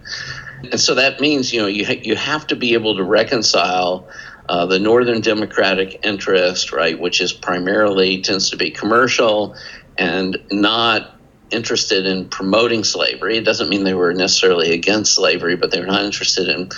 And 0.72 0.80
so 0.80 0.96
that 0.96 1.20
means, 1.20 1.54
you 1.54 1.62
know, 1.62 1.68
you, 1.68 1.86
ha- 1.86 2.02
you 2.04 2.16
have 2.16 2.48
to 2.48 2.56
be 2.56 2.74
able 2.74 2.96
to 2.96 3.04
reconcile 3.04 4.10
uh, 4.50 4.66
the 4.66 4.80
Northern 4.80 5.22
Democratic 5.22 6.00
interest, 6.04 6.72
right, 6.72 7.00
which 7.00 7.22
is 7.22 7.32
primarily 7.32 8.22
tends 8.22 8.50
to 8.50 8.58
be 8.58 8.72
commercial 8.72 9.56
and 9.98 10.38
not 10.52 11.16
interested 11.52 12.06
in 12.06 12.28
promoting 12.30 12.84
slavery. 12.84 13.38
It 13.38 13.46
doesn't 13.46 13.70
mean 13.70 13.84
they 13.84 13.94
were 13.94 14.14
necessarily 14.14 14.74
against 14.74 15.14
slavery, 15.14 15.56
but 15.56 15.72
they're 15.72 15.86
not 15.86 16.04
interested 16.04 16.48
in 16.50 16.70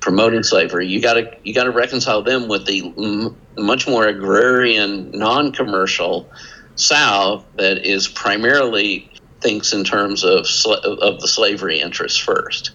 promoting 0.00 0.42
slavery. 0.42 0.86
You 0.86 1.00
got 1.00 1.14
to 1.14 1.30
you 1.44 1.54
got 1.54 1.64
to 1.64 1.70
reconcile 1.70 2.22
them 2.22 2.48
with 2.48 2.66
the 2.66 2.92
m- 2.98 3.36
much 3.56 3.88
more 3.88 4.06
agrarian, 4.06 5.10
non-commercial 5.12 6.30
South 6.82 7.44
that 7.56 7.86
is 7.86 8.08
primarily 8.08 9.10
thinks 9.40 9.72
in 9.72 9.84
terms 9.84 10.24
of 10.24 10.46
sl- 10.46 10.74
of 10.74 11.20
the 11.20 11.28
slavery 11.28 11.80
interests 11.80 12.18
first, 12.18 12.72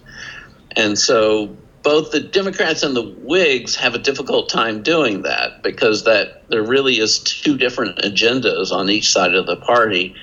and 0.76 0.98
so 0.98 1.56
both 1.82 2.10
the 2.10 2.20
Democrats 2.20 2.82
and 2.82 2.94
the 2.94 3.02
Whigs 3.02 3.74
have 3.76 3.94
a 3.94 3.98
difficult 3.98 4.48
time 4.48 4.82
doing 4.82 5.22
that 5.22 5.62
because 5.62 6.04
that 6.04 6.48
there 6.50 6.62
really 6.62 6.98
is 6.98 7.20
two 7.20 7.56
different 7.56 7.98
agendas 7.98 8.72
on 8.72 8.90
each 8.90 9.10
side 9.10 9.34
of 9.34 9.46
the 9.46 9.56
party, 9.56 10.14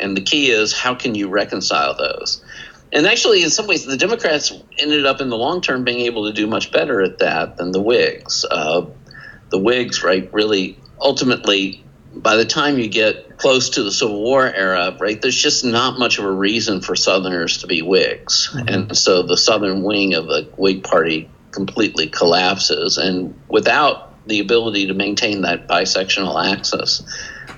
and 0.00 0.16
the 0.16 0.20
key 0.20 0.50
is 0.50 0.72
how 0.72 0.94
can 0.94 1.14
you 1.14 1.28
reconcile 1.28 1.94
those. 1.96 2.44
And 2.92 3.06
actually, 3.06 3.42
in 3.42 3.50
some 3.50 3.66
ways, 3.66 3.84
the 3.84 3.96
Democrats 3.96 4.52
ended 4.78 5.04
up 5.06 5.20
in 5.20 5.28
the 5.28 5.36
long 5.36 5.60
term 5.60 5.82
being 5.82 6.00
able 6.00 6.26
to 6.26 6.32
do 6.32 6.46
much 6.46 6.70
better 6.70 7.00
at 7.00 7.18
that 7.18 7.56
than 7.56 7.72
the 7.72 7.80
Whigs. 7.80 8.44
Uh, 8.50 8.86
the 9.50 9.58
Whigs, 9.58 10.02
right, 10.04 10.32
really 10.32 10.78
ultimately 11.00 11.84
by 12.16 12.36
the 12.36 12.44
time 12.44 12.78
you 12.78 12.88
get 12.88 13.38
close 13.38 13.70
to 13.70 13.82
the 13.82 13.90
Civil 13.92 14.22
War 14.22 14.46
era, 14.46 14.96
right, 15.00 15.20
there's 15.20 15.40
just 15.40 15.64
not 15.64 15.98
much 15.98 16.18
of 16.18 16.24
a 16.24 16.30
reason 16.30 16.80
for 16.80 16.94
Southerners 16.94 17.58
to 17.58 17.66
be 17.66 17.82
Whigs. 17.82 18.50
Mm-hmm. 18.52 18.68
And 18.68 18.96
so 18.96 19.22
the 19.22 19.36
Southern 19.36 19.82
wing 19.82 20.14
of 20.14 20.26
the 20.26 20.48
Whig 20.56 20.84
Party 20.84 21.28
completely 21.50 22.06
collapses. 22.06 22.98
And 22.98 23.38
without 23.48 24.26
the 24.26 24.40
ability 24.40 24.86
to 24.86 24.94
maintain 24.94 25.42
that 25.42 25.68
bisectional 25.68 26.42
axis, 26.52 27.02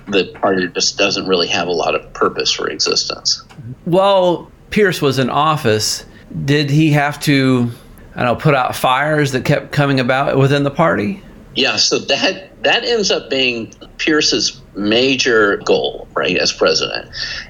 the 0.07 0.25
party 0.41 0.67
just 0.67 0.97
doesn't 0.97 1.27
really 1.27 1.47
have 1.47 1.67
a 1.67 1.71
lot 1.71 1.95
of 1.95 2.13
purpose 2.13 2.51
for 2.51 2.69
existence. 2.69 3.43
While 3.85 4.51
Pierce 4.69 5.01
was 5.01 5.19
in 5.19 5.29
office, 5.29 6.05
did 6.45 6.69
he 6.69 6.91
have 6.91 7.19
to, 7.21 7.71
I 8.15 8.23
don't 8.23 8.33
know, 8.33 8.35
put 8.35 8.55
out 8.55 8.75
fires 8.75 9.31
that 9.31 9.45
kept 9.45 9.71
coming 9.71 9.99
about 9.99 10.37
within 10.37 10.63
the 10.63 10.71
party? 10.71 11.21
Yeah, 11.55 11.77
so 11.77 11.99
that 11.99 12.46
that 12.61 12.83
ends 12.83 13.11
up 13.11 13.29
being 13.29 13.73
Pierce's 13.97 14.61
major 14.75 15.57
goal, 15.57 16.07
right, 16.15 16.37
as 16.37 16.51
president, 16.51 17.09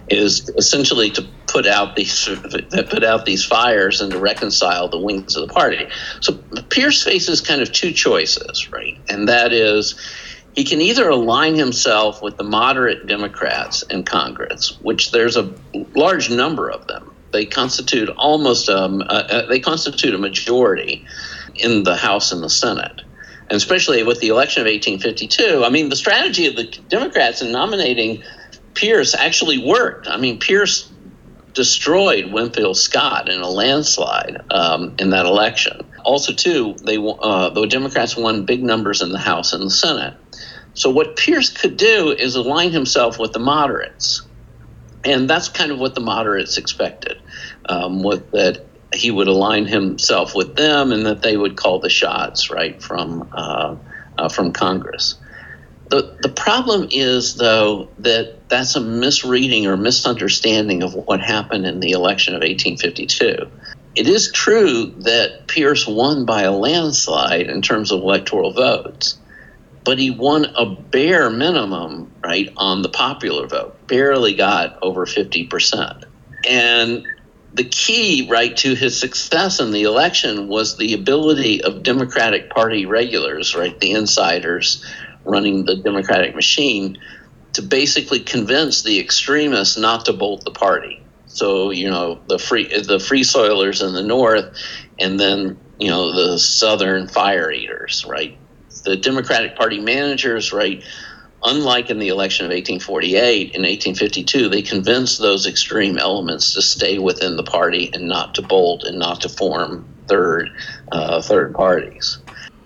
is 0.09 0.49
essentially 0.57 1.09
to 1.11 1.25
put 1.47 1.65
out 1.65 1.95
these 1.95 2.27
put 2.89 3.03
out 3.03 3.25
these 3.25 3.45
fires 3.45 4.01
and 4.01 4.11
to 4.11 4.19
reconcile 4.19 4.89
the 4.89 4.99
wings 4.99 5.35
of 5.35 5.47
the 5.47 5.53
party. 5.53 5.87
So 6.21 6.33
Pierce 6.69 7.03
faces 7.03 7.41
kind 7.41 7.61
of 7.61 7.71
two 7.71 7.91
choices, 7.91 8.71
right, 8.71 8.97
and 9.09 9.27
that 9.29 9.53
is 9.53 9.95
he 10.55 10.63
can 10.63 10.81
either 10.81 11.07
align 11.07 11.55
himself 11.55 12.21
with 12.21 12.37
the 12.37 12.43
moderate 12.43 13.07
Democrats 13.07 13.83
in 13.83 14.03
Congress, 14.03 14.77
which 14.81 15.11
there's 15.11 15.37
a 15.37 15.53
large 15.95 16.29
number 16.29 16.69
of 16.69 16.87
them. 16.87 17.13
They 17.31 17.45
constitute 17.45 18.09
almost 18.09 18.67
um, 18.69 19.03
uh, 19.07 19.45
they 19.47 19.59
constitute 19.59 20.13
a 20.13 20.17
majority 20.17 21.05
in 21.55 21.83
the 21.83 21.95
House 21.95 22.31
and 22.31 22.43
the 22.43 22.49
Senate 22.49 23.03
and 23.49 23.55
especially 23.55 24.03
with 24.03 24.19
the 24.19 24.27
election 24.27 24.61
of 24.61 24.65
1852. 24.65 25.63
I 25.63 25.69
mean, 25.69 25.89
the 25.89 25.95
strategy 25.95 26.47
of 26.47 26.55
the 26.55 26.65
Democrats 26.89 27.41
in 27.41 27.51
nominating 27.51 28.23
Pierce 28.73 29.15
actually 29.15 29.57
worked. 29.57 30.07
I 30.07 30.17
mean, 30.17 30.39
Pierce 30.39 30.91
destroyed 31.53 32.31
Winfield 32.31 32.77
Scott 32.77 33.29
in 33.29 33.41
a 33.41 33.49
landslide 33.49 34.41
um, 34.51 34.95
in 34.99 35.09
that 35.09 35.25
election. 35.25 35.81
Also, 36.05 36.31
too, 36.31 36.75
they 36.83 36.97
uh, 36.97 37.49
the 37.49 37.65
Democrats 37.65 38.15
won 38.15 38.45
big 38.45 38.63
numbers 38.63 39.01
in 39.01 39.11
the 39.11 39.17
House 39.17 39.53
and 39.53 39.63
the 39.63 39.71
Senate. 39.71 40.13
So 40.75 40.91
what 40.91 41.15
Pierce 41.15 41.49
could 41.49 41.75
do 41.75 42.11
is 42.11 42.35
align 42.35 42.71
himself 42.71 43.17
with 43.17 43.33
the 43.33 43.39
moderates, 43.39 44.21
and 45.03 45.27
that's 45.27 45.49
kind 45.49 45.71
of 45.71 45.79
what 45.79 45.95
the 45.95 46.01
moderates 46.01 46.59
expected. 46.59 47.17
Um, 47.67 48.03
with 48.03 48.29
that 48.31 48.66
he 48.93 49.11
would 49.11 49.27
align 49.27 49.65
himself 49.65 50.35
with 50.35 50.55
them 50.55 50.91
and 50.91 51.05
that 51.05 51.21
they 51.21 51.37
would 51.37 51.57
call 51.57 51.79
the 51.79 51.89
shots 51.89 52.49
right 52.49 52.81
from 52.81 53.29
uh, 53.33 53.75
uh, 54.17 54.29
from 54.29 54.51
Congress. 54.53 55.15
The, 55.89 56.17
the 56.21 56.29
problem 56.29 56.89
is, 56.91 57.35
though, 57.35 57.89
that 57.99 58.49
that's 58.49 58.75
a 58.75 58.81
misreading 58.81 59.67
or 59.67 59.77
misunderstanding 59.77 60.83
of 60.83 60.93
what 60.93 61.21
happened 61.21 61.65
in 61.65 61.79
the 61.79 61.91
election 61.91 62.33
of 62.33 62.39
1852. 62.39 63.49
It 63.95 64.07
is 64.07 64.31
true 64.31 64.93
that 64.99 65.47
Pierce 65.47 65.87
won 65.87 66.25
by 66.25 66.43
a 66.43 66.51
landslide 66.51 67.47
in 67.49 67.61
terms 67.61 67.91
of 67.91 68.01
electoral 68.01 68.51
votes, 68.51 69.17
but 69.85 69.97
he 69.97 70.11
won 70.11 70.45
a 70.55 70.65
bare 70.65 71.29
minimum, 71.29 72.11
right, 72.23 72.49
on 72.57 72.81
the 72.81 72.89
popular 72.89 73.47
vote, 73.47 73.87
barely 73.87 74.35
got 74.35 74.77
over 74.81 75.05
50%. 75.05 76.03
And 76.47 77.07
the 77.53 77.63
key, 77.63 78.27
right, 78.29 78.55
to 78.57 78.75
his 78.75 78.99
success 78.99 79.59
in 79.59 79.71
the 79.71 79.83
election 79.83 80.47
was 80.47 80.77
the 80.77 80.93
ability 80.93 81.63
of 81.63 81.83
Democratic 81.83 82.49
Party 82.49 82.85
regulars, 82.85 83.55
right, 83.55 83.77
the 83.79 83.91
insiders 83.91 84.85
running 85.23 85.65
the 85.65 85.75
Democratic 85.75 86.35
machine, 86.35 86.97
to 87.53 87.61
basically 87.61 88.19
convince 88.19 88.83
the 88.83 88.99
extremists 88.99 89.77
not 89.77 90.05
to 90.05 90.13
bolt 90.13 90.43
the 90.43 90.51
party. 90.51 91.01
So 91.25 91.71
you 91.71 91.89
know 91.89 92.19
the 92.27 92.39
free 92.39 92.67
the 92.81 92.99
free 92.99 93.23
soilers 93.23 93.85
in 93.85 93.93
the 93.93 94.03
north, 94.03 94.55
and 94.99 95.19
then 95.19 95.57
you 95.79 95.89
know 95.89 96.13
the 96.13 96.37
southern 96.39 97.07
fire 97.07 97.51
eaters, 97.51 98.05
right? 98.07 98.37
The 98.83 98.95
Democratic 98.95 99.55
Party 99.55 99.79
managers, 99.79 100.53
right, 100.53 100.83
unlike 101.47 101.89
in 101.89 101.99
the 101.99 102.09
election 102.09 102.45
of 102.45 102.49
1848 102.49 103.55
in 103.55 103.61
1852 103.61 104.49
they 104.49 104.61
convinced 104.61 105.19
those 105.19 105.47
extreme 105.47 105.97
elements 105.97 106.53
to 106.53 106.61
stay 106.61 106.99
within 106.99 107.35
the 107.35 107.43
party 107.43 107.89
and 107.93 108.07
not 108.07 108.35
to 108.35 108.41
bolt 108.41 108.83
and 108.83 108.99
not 108.99 109.21
to 109.21 109.29
form 109.29 109.87
third 110.07 110.49
uh, 110.91 111.21
third 111.21 111.53
parties 111.53 112.19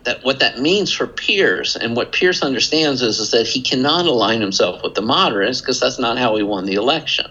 that 0.03 0.23
what 0.23 0.39
that 0.39 0.59
means 0.59 0.91
for 0.91 1.07
Pierce 1.07 1.75
and 1.75 1.95
what 1.95 2.11
Pierce 2.11 2.41
understands 2.41 3.01
is, 3.01 3.19
is 3.19 3.31
that 3.31 3.47
he 3.47 3.61
cannot 3.61 4.05
align 4.05 4.41
himself 4.41 4.81
with 4.83 4.95
the 4.95 5.01
moderates 5.01 5.61
because 5.61 5.79
that's 5.79 5.99
not 5.99 6.17
how 6.17 6.35
he 6.35 6.43
won 6.43 6.65
the 6.65 6.73
election. 6.73 7.25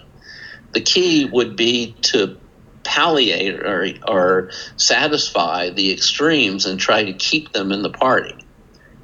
The 0.72 0.80
key 0.80 1.24
would 1.24 1.56
be 1.56 1.96
to 2.02 2.38
palliate 2.84 3.60
or, 3.60 3.88
or 4.06 4.50
satisfy 4.76 5.70
the 5.70 5.92
extremes 5.92 6.64
and 6.64 6.78
try 6.78 7.04
to 7.04 7.12
keep 7.12 7.52
them 7.52 7.72
in 7.72 7.82
the 7.82 7.90
party. 7.90 8.39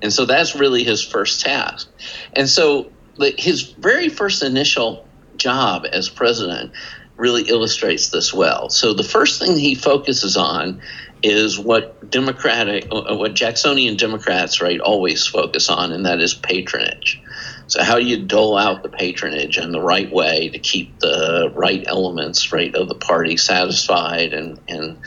And 0.02 0.12
so 0.12 0.24
that's 0.24 0.54
really 0.54 0.84
his 0.84 1.04
first 1.04 1.40
task. 1.40 1.88
And 2.34 2.48
so 2.48 2.90
his 3.38 3.62
very 3.62 4.08
first 4.08 4.42
initial 4.42 5.06
job 5.36 5.86
as 5.90 6.08
president 6.08 6.72
really 7.16 7.42
illustrates 7.44 8.10
this 8.10 8.32
well. 8.32 8.68
So 8.68 8.92
the 8.92 9.04
first 9.04 9.40
thing 9.40 9.56
he 9.56 9.74
focuses 9.74 10.36
on 10.36 10.82
is 11.22 11.58
what 11.58 12.10
Democratic, 12.10 12.86
uh, 12.92 13.16
what 13.16 13.34
Jacksonian 13.34 13.96
Democrats, 13.96 14.60
right, 14.60 14.78
always 14.80 15.26
focus 15.26 15.70
on, 15.70 15.92
and 15.92 16.04
that 16.04 16.20
is 16.20 16.34
patronage. 16.34 17.20
So 17.68 17.82
how 17.82 17.98
do 17.98 18.04
you 18.04 18.24
dole 18.24 18.56
out 18.56 18.82
the 18.82 18.88
patronage 18.88 19.58
in 19.58 19.72
the 19.72 19.80
right 19.80 20.10
way 20.12 20.50
to 20.50 20.58
keep 20.58 21.00
the 21.00 21.50
right 21.54 21.82
elements, 21.86 22.52
right, 22.52 22.72
of 22.74 22.88
the 22.88 22.94
party 22.94 23.36
satisfied 23.36 24.32
and 24.32 24.60
and 24.68 24.98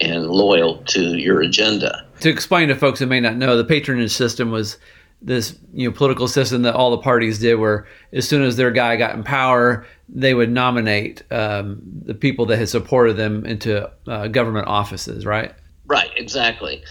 and 0.00 0.26
loyal 0.26 0.78
to 0.88 1.16
your 1.16 1.40
agenda? 1.40 2.03
To 2.20 2.30
explain 2.30 2.68
to 2.68 2.74
folks 2.74 3.00
who 3.00 3.06
may 3.06 3.20
not 3.20 3.36
know, 3.36 3.56
the 3.56 3.64
patronage 3.64 4.12
system 4.12 4.50
was 4.50 4.78
this 5.24 5.58
you 5.72 5.88
know 5.88 5.94
political 5.94 6.28
system 6.28 6.62
that 6.62 6.74
all 6.74 6.90
the 6.90 6.98
parties 6.98 7.38
did 7.38 7.54
where 7.54 7.86
as 8.12 8.28
soon 8.28 8.42
as 8.42 8.56
their 8.56 8.70
guy 8.70 8.94
got 8.96 9.14
in 9.14 9.24
power 9.24 9.86
they 10.08 10.34
would 10.34 10.50
nominate 10.50 11.22
um, 11.32 11.80
the 12.04 12.14
people 12.14 12.44
that 12.44 12.58
had 12.58 12.68
supported 12.68 13.16
them 13.16 13.44
into 13.46 13.90
uh, 14.06 14.28
government 14.28 14.68
offices 14.68 15.24
right? 15.24 15.54
Right 15.86 16.10
exactly. 16.16 16.82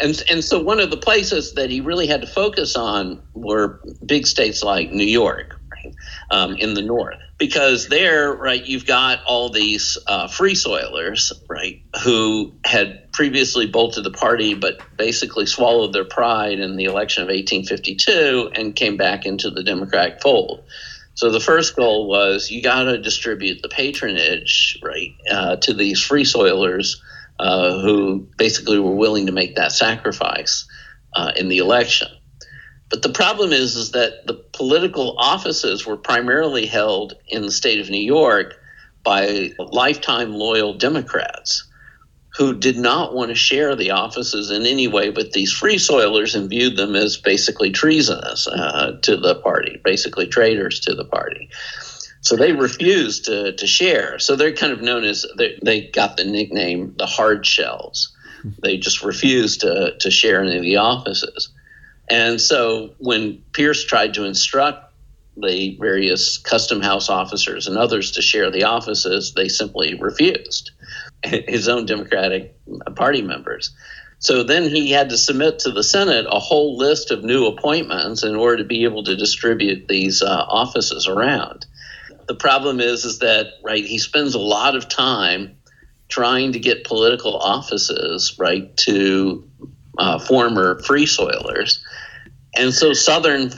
And 0.00 0.22
and 0.30 0.44
so 0.44 0.62
one 0.62 0.80
of 0.80 0.90
the 0.90 0.96
places 0.96 1.54
that 1.54 1.70
he 1.70 1.80
really 1.80 2.06
had 2.06 2.20
to 2.20 2.26
focus 2.26 2.76
on 2.76 3.20
were 3.34 3.80
big 4.06 4.26
states 4.26 4.62
like 4.62 4.92
New 4.92 5.06
York, 5.06 5.58
right, 5.72 5.94
um, 6.30 6.54
in 6.56 6.74
the 6.74 6.82
north, 6.82 7.18
because 7.38 7.86
there, 7.88 8.32
right, 8.32 8.64
you've 8.64 8.86
got 8.86 9.22
all 9.24 9.48
these 9.48 9.96
uh, 10.06 10.26
free 10.26 10.54
soilers, 10.54 11.32
right, 11.48 11.80
who 12.02 12.52
had 12.64 13.12
previously 13.12 13.66
bolted 13.66 14.04
the 14.04 14.10
party, 14.10 14.54
but 14.54 14.80
basically 14.96 15.46
swallowed 15.46 15.92
their 15.92 16.04
pride 16.04 16.58
in 16.58 16.76
the 16.76 16.84
election 16.84 17.22
of 17.22 17.28
1852 17.28 18.50
and 18.54 18.74
came 18.74 18.96
back 18.96 19.24
into 19.24 19.50
the 19.50 19.62
Democratic 19.62 20.20
fold. 20.20 20.64
So 21.14 21.30
the 21.30 21.40
first 21.40 21.76
goal 21.76 22.08
was 22.08 22.50
you 22.50 22.60
got 22.60 22.84
to 22.84 22.98
distribute 22.98 23.62
the 23.62 23.68
patronage, 23.68 24.78
right, 24.82 25.14
uh, 25.30 25.56
to 25.56 25.74
these 25.74 26.00
free 26.00 26.24
soilers 26.24 26.96
uh, 27.38 27.80
who 27.80 28.26
basically 28.36 28.80
were 28.80 28.94
willing 28.94 29.26
to 29.26 29.32
make 29.32 29.56
that 29.56 29.70
sacrifice 29.70 30.66
uh, 31.14 31.32
in 31.36 31.48
the 31.48 31.58
election. 31.58 32.08
But 32.90 33.02
the 33.02 33.10
problem 33.10 33.52
is, 33.52 33.76
is 33.76 33.92
that 33.92 34.26
the 34.26 34.34
political 34.34 35.16
offices 35.18 35.86
were 35.86 35.96
primarily 35.96 36.66
held 36.66 37.14
in 37.28 37.42
the 37.42 37.50
state 37.50 37.80
of 37.80 37.90
New 37.90 38.02
York 38.02 38.54
by 39.04 39.52
lifetime 39.58 40.32
loyal 40.32 40.74
Democrats 40.74 41.64
who 42.36 42.54
did 42.54 42.76
not 42.76 43.14
want 43.14 43.30
to 43.30 43.34
share 43.34 43.74
the 43.74 43.90
offices 43.90 44.50
in 44.50 44.64
any 44.64 44.86
way 44.86 45.10
with 45.10 45.32
these 45.32 45.52
free 45.52 45.76
soilers 45.76 46.36
and 46.36 46.48
viewed 46.48 46.76
them 46.76 46.94
as 46.94 47.16
basically 47.16 47.70
treasonous 47.70 48.46
uh, 48.46 48.96
to 49.02 49.16
the 49.16 49.34
party, 49.36 49.80
basically 49.82 50.26
traitors 50.26 50.78
to 50.78 50.94
the 50.94 51.04
party. 51.04 51.50
So 52.20 52.36
they 52.36 52.52
refused 52.52 53.24
to, 53.24 53.52
to 53.52 53.66
share. 53.66 54.18
So 54.18 54.36
they're 54.36 54.52
kind 54.52 54.72
of 54.72 54.82
known 54.82 55.04
as 55.04 55.26
they, 55.36 55.58
they 55.62 55.88
got 55.88 56.16
the 56.16 56.24
nickname 56.24 56.94
the 56.96 57.06
hard 57.06 57.44
shells. 57.44 58.14
They 58.62 58.76
just 58.76 59.02
refused 59.02 59.62
to, 59.62 59.96
to 59.98 60.10
share 60.10 60.42
any 60.42 60.56
of 60.56 60.62
the 60.62 60.76
offices. 60.76 61.48
And 62.10 62.40
so 62.40 62.94
when 62.98 63.42
Pierce 63.52 63.84
tried 63.84 64.14
to 64.14 64.24
instruct 64.24 64.92
the 65.36 65.76
various 65.78 66.38
custom 66.38 66.80
house 66.80 67.08
officers 67.08 67.66
and 67.66 67.76
others 67.76 68.12
to 68.12 68.22
share 68.22 68.50
the 68.50 68.64
offices, 68.64 69.34
they 69.34 69.48
simply 69.48 69.94
refused, 69.94 70.72
his 71.24 71.68
own 71.68 71.86
Democratic 71.86 72.56
Party 72.96 73.22
members. 73.22 73.70
So 74.20 74.42
then 74.42 74.64
he 74.64 74.90
had 74.90 75.10
to 75.10 75.18
submit 75.18 75.60
to 75.60 75.70
the 75.70 75.84
Senate 75.84 76.26
a 76.28 76.40
whole 76.40 76.76
list 76.76 77.12
of 77.12 77.22
new 77.22 77.46
appointments 77.46 78.24
in 78.24 78.34
order 78.34 78.56
to 78.56 78.64
be 78.64 78.82
able 78.82 79.04
to 79.04 79.14
distribute 79.14 79.86
these 79.86 80.22
uh, 80.22 80.44
offices 80.48 81.06
around 81.06 81.66
the 82.28 82.34
problem 82.34 82.78
is 82.78 83.04
is 83.04 83.18
that 83.18 83.54
right 83.64 83.84
he 83.84 83.98
spends 83.98 84.34
a 84.34 84.38
lot 84.38 84.76
of 84.76 84.88
time 84.88 85.56
trying 86.08 86.52
to 86.52 86.58
get 86.58 86.84
political 86.84 87.36
offices 87.36 88.36
right 88.38 88.74
to 88.76 89.48
uh, 89.98 90.18
former 90.18 90.80
free 90.82 91.06
soilers 91.06 91.80
and 92.58 92.72
so 92.74 92.92
southern 92.92 93.50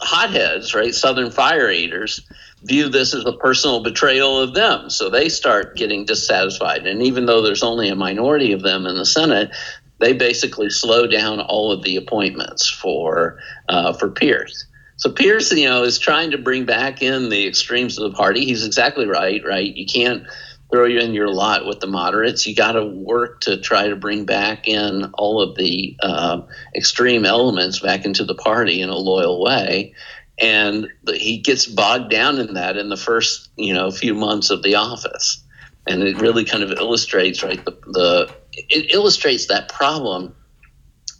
hotheads 0.00 0.74
right 0.74 0.94
southern 0.94 1.30
fire 1.30 1.70
eaters 1.70 2.26
view 2.62 2.88
this 2.88 3.14
as 3.14 3.24
a 3.24 3.32
personal 3.32 3.82
betrayal 3.82 4.40
of 4.40 4.54
them 4.54 4.90
so 4.90 5.08
they 5.08 5.28
start 5.28 5.76
getting 5.76 6.04
dissatisfied 6.04 6.86
and 6.86 7.02
even 7.02 7.26
though 7.26 7.42
there's 7.42 7.62
only 7.62 7.88
a 7.88 7.96
minority 7.96 8.52
of 8.52 8.62
them 8.62 8.86
in 8.86 8.96
the 8.96 9.06
senate 9.06 9.50
they 9.98 10.12
basically 10.12 10.68
slow 10.68 11.06
down 11.06 11.40
all 11.40 11.72
of 11.72 11.82
the 11.82 11.96
appointments 11.96 12.68
for 12.68 13.38
uh, 13.68 13.92
for 13.92 14.10
pierce 14.10 14.66
so 14.98 15.10
Pierce, 15.12 15.52
you 15.52 15.68
know, 15.68 15.82
is 15.82 15.98
trying 15.98 16.30
to 16.30 16.38
bring 16.38 16.64
back 16.64 17.02
in 17.02 17.28
the 17.28 17.46
extremes 17.46 17.98
of 17.98 18.10
the 18.10 18.16
party. 18.16 18.46
He's 18.46 18.64
exactly 18.64 19.06
right, 19.06 19.42
right? 19.44 19.76
You 19.76 19.84
can't 19.84 20.26
throw 20.70 20.84
you 20.84 20.98
in 20.98 21.14
your 21.14 21.28
lot 21.28 21.66
with 21.66 21.80
the 21.80 21.86
moderates. 21.86 22.46
You 22.46 22.54
got 22.54 22.72
to 22.72 22.84
work 22.84 23.40
to 23.42 23.60
try 23.60 23.88
to 23.88 23.96
bring 23.96 24.24
back 24.24 24.66
in 24.66 25.04
all 25.14 25.40
of 25.40 25.56
the 25.56 25.96
uh, 26.00 26.42
extreme 26.74 27.24
elements 27.24 27.80
back 27.80 28.04
into 28.04 28.24
the 28.24 28.34
party 28.34 28.80
in 28.80 28.88
a 28.88 28.96
loyal 28.96 29.42
way. 29.42 29.94
And 30.38 30.88
he 31.08 31.38
gets 31.38 31.66
bogged 31.66 32.10
down 32.10 32.38
in 32.38 32.54
that 32.54 32.76
in 32.76 32.88
the 32.88 32.96
first, 32.96 33.48
you 33.56 33.72
know, 33.72 33.90
few 33.90 34.14
months 34.14 34.50
of 34.50 34.62
the 34.62 34.74
office. 34.74 35.42
And 35.86 36.02
it 36.02 36.20
really 36.20 36.44
kind 36.44 36.62
of 36.62 36.72
illustrates, 36.72 37.42
right, 37.42 37.64
the, 37.64 37.70
the 37.86 38.30
it 38.52 38.92
illustrates 38.92 39.46
that 39.46 39.68
problem 39.68 40.34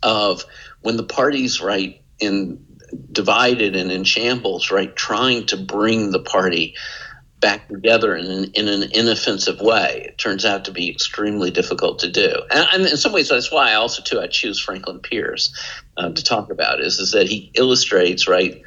of 0.02 0.44
when 0.80 0.96
the 0.96 1.04
party's 1.04 1.61
right, 1.61 2.02
in 2.18 2.64
divided 3.12 3.76
and 3.76 3.90
in 3.90 4.04
shambles, 4.04 4.70
right? 4.70 4.94
Trying 4.94 5.46
to 5.46 5.56
bring 5.56 6.11
the 6.11 6.20
party 6.20 6.74
back 7.40 7.68
together 7.68 8.16
in 8.16 8.27
an, 8.27 8.44
in 8.55 8.68
an 8.68 8.90
inoffensive 8.92 9.61
way. 9.61 10.07
It 10.09 10.18
turns 10.18 10.44
out 10.44 10.64
to 10.64 10.72
be 10.72 10.90
extremely 10.90 11.51
difficult 11.51 11.99
to 11.99 12.11
do. 12.11 12.33
And, 12.51 12.66
and 12.72 12.87
in 12.87 12.96
some 12.96 13.12
ways, 13.12 13.29
that's 13.29 13.53
why 13.53 13.72
I 13.72 13.75
also, 13.75 14.03
too, 14.03 14.20
I 14.20 14.27
choose 14.27 14.59
Franklin 14.59 15.01
Pierce 15.01 15.55
uh, 15.96 16.11
to 16.11 16.25
talk 16.25 16.51
about 16.51 16.81
is, 16.81 16.99
is 16.99 17.12
that 17.12 17.29
he 17.29 17.51
illustrates, 17.55 18.27
right, 18.27 18.62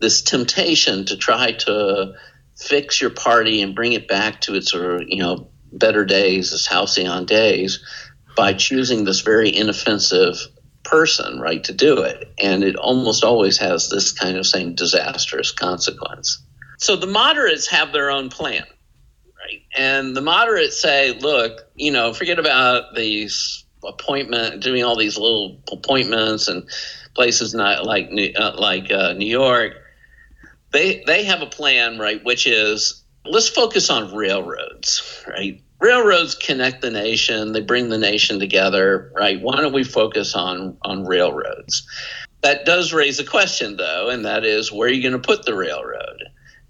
this 0.00 0.22
temptation 0.22 1.04
to 1.06 1.16
try 1.16 1.52
to 1.52 2.14
fix 2.56 3.00
your 3.00 3.10
party 3.10 3.60
and 3.60 3.74
bring 3.74 3.92
it 3.92 4.08
back 4.08 4.40
to 4.42 4.54
its, 4.54 4.70
sort 4.70 5.02
of, 5.02 5.08
you 5.08 5.22
know, 5.22 5.48
better 5.72 6.04
days, 6.04 6.52
its 6.52 6.66
halcyon 6.66 7.26
days, 7.26 7.84
by 8.36 8.54
choosing 8.54 9.04
this 9.04 9.20
very 9.20 9.54
inoffensive 9.54 10.36
person, 10.82 11.40
right, 11.40 11.62
to 11.64 11.72
do 11.72 12.02
it. 12.02 12.32
And 12.38 12.64
it 12.64 12.76
almost 12.76 13.22
always 13.22 13.58
has 13.58 13.90
this 13.90 14.12
kind 14.12 14.36
of 14.36 14.46
same 14.46 14.74
disastrous 14.74 15.50
consequence. 15.50 16.42
So 16.84 16.96
the 16.96 17.06
moderates 17.06 17.66
have 17.68 17.94
their 17.94 18.10
own 18.10 18.28
plan, 18.28 18.66
right? 19.38 19.62
And 19.74 20.14
the 20.14 20.20
moderates 20.20 20.78
say, 20.78 21.18
look, 21.18 21.62
you 21.76 21.90
know, 21.90 22.12
forget 22.12 22.38
about 22.38 22.94
these 22.94 23.64
appointment, 23.82 24.62
doing 24.62 24.84
all 24.84 24.94
these 24.94 25.16
little 25.16 25.62
appointments 25.72 26.46
and 26.46 26.68
places 27.14 27.54
not 27.54 27.86
like 27.86 28.10
uh, 28.36 28.52
like 28.58 28.90
uh, 28.90 29.14
New 29.14 29.24
York. 29.24 29.76
They 30.72 31.02
they 31.06 31.24
have 31.24 31.40
a 31.40 31.46
plan, 31.46 31.98
right, 31.98 32.22
which 32.22 32.46
is 32.46 33.02
let's 33.24 33.48
focus 33.48 33.88
on 33.88 34.14
railroads, 34.14 35.24
right? 35.26 35.62
railroads 35.80 36.34
connect 36.34 36.82
the 36.82 36.90
nation 36.90 37.52
they 37.52 37.60
bring 37.60 37.88
the 37.88 37.98
nation 37.98 38.38
together 38.38 39.12
right 39.14 39.42
why 39.42 39.56
don't 39.56 39.74
we 39.74 39.84
focus 39.84 40.34
on 40.34 40.78
on 40.82 41.04
railroads 41.04 41.86
that 42.42 42.64
does 42.64 42.92
raise 42.94 43.18
a 43.18 43.24
question 43.24 43.76
though 43.76 44.08
and 44.08 44.24
that 44.24 44.44
is 44.44 44.72
where 44.72 44.88
are 44.88 44.92
you 44.92 45.02
going 45.02 45.20
to 45.20 45.26
put 45.26 45.44
the 45.44 45.54
railroad 45.54 46.22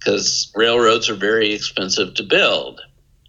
because 0.04 0.52
railroads 0.54 1.08
are 1.08 1.14
very 1.14 1.52
expensive 1.52 2.14
to 2.14 2.22
build 2.22 2.80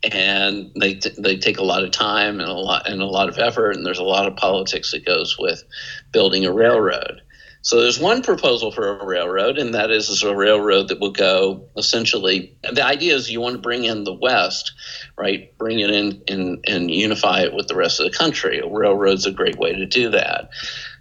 and 0.04 0.72
they 0.80 0.96
t- 0.96 1.16
they 1.18 1.38
take 1.38 1.58
a 1.58 1.64
lot 1.64 1.84
of 1.84 1.92
time 1.92 2.40
and 2.40 2.50
a 2.50 2.54
lot 2.54 2.88
and 2.88 3.02
a 3.02 3.06
lot 3.06 3.30
of 3.30 3.40
effort 3.40 3.76
and 3.76 3.86
there's 3.86 4.00
a 4.00 4.04
lot 4.04 4.28
of 4.28 4.36
politics 4.36 4.92
that 4.92 5.06
goes 5.06 5.38
with 5.40 5.64
building 6.12 6.46
a 6.46 6.54
railroad 6.54 7.22
so 7.66 7.82
there's 7.82 8.00
one 8.00 8.22
proposal 8.22 8.72
for 8.72 9.00
a 9.00 9.04
railroad, 9.08 9.58
and 9.58 9.74
that 9.74 9.90
is, 9.90 10.08
is 10.08 10.22
a 10.22 10.36
railroad 10.36 10.90
that 10.90 11.00
will 11.00 11.10
go 11.10 11.68
essentially. 11.76 12.56
The 12.62 12.86
idea 12.86 13.16
is 13.16 13.32
you 13.32 13.42
want 13.42 13.56
to 13.56 13.62
bring 13.62 13.86
in 13.86 14.04
the 14.04 14.14
West, 14.14 14.72
right? 15.18 15.52
Bring 15.58 15.80
it 15.80 15.90
in 15.90 16.22
and, 16.28 16.64
and 16.68 16.92
unify 16.92 17.40
it 17.40 17.56
with 17.56 17.68
the 17.68 17.76
rest 17.76 18.00
of 18.00 18.06
the 18.06 18.16
country. 18.16 18.60
A 18.60 18.68
railroad's 18.68 19.26
a 19.26 19.32
great 19.32 19.58
way 19.58 19.74
to 19.74 19.88
do 19.88 20.12
that. 20.12 20.50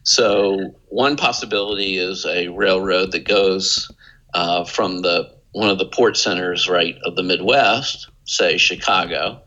So 0.04 0.74
one 0.88 1.18
possibility 1.18 1.98
is 1.98 2.24
a 2.24 2.48
railroad 2.48 3.12
that 3.12 3.28
goes 3.28 3.90
uh, 4.32 4.64
from 4.64 5.02
the 5.02 5.33
one 5.54 5.70
of 5.70 5.78
the 5.78 5.86
port 5.86 6.16
centers, 6.16 6.68
right, 6.68 6.96
of 7.04 7.14
the 7.14 7.22
Midwest, 7.22 8.08
say 8.24 8.58
Chicago, 8.58 9.40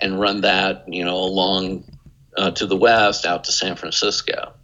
and 0.00 0.18
run 0.18 0.40
that, 0.40 0.84
you 0.88 1.04
know, 1.04 1.16
along 1.16 1.84
uh, 2.38 2.50
to 2.52 2.66
the 2.66 2.76
west 2.76 3.26
out 3.26 3.44
to 3.44 3.52
San 3.52 3.76
Francisco. 3.76 4.54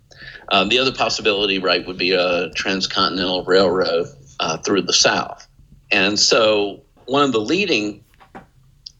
Um, 0.49 0.71
the 0.71 0.79
other 0.79 0.93
possibility, 0.93 1.59
right, 1.59 1.87
would 1.87 1.99
be 1.99 2.13
a 2.13 2.49
transcontinental 2.55 3.45
railroad 3.45 4.07
uh, 4.41 4.57
through 4.59 4.83
the 4.83 4.95
South. 4.95 5.47
And 5.91 6.19
so 6.19 6.83
one 7.05 7.23
of 7.23 7.33
the 7.33 7.41
leading 7.41 8.03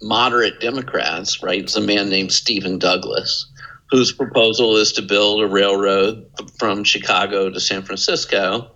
moderate 0.03 0.61
Democrats, 0.61 1.43
right, 1.43 1.65
is 1.65 1.75
a 1.75 1.81
man 1.81 2.11
named 2.11 2.33
Stephen 2.33 2.79
Douglas, 2.79 3.47
whose 3.91 4.13
proposal 4.13 4.77
is 4.77 4.93
to 4.93 5.03
build 5.03 5.43
a 5.43 5.47
railroad 5.47 6.27
from 6.59 6.85
Chicago 6.85 7.49
to 7.49 7.59
San 7.59 7.83
Francisco. 7.83 8.73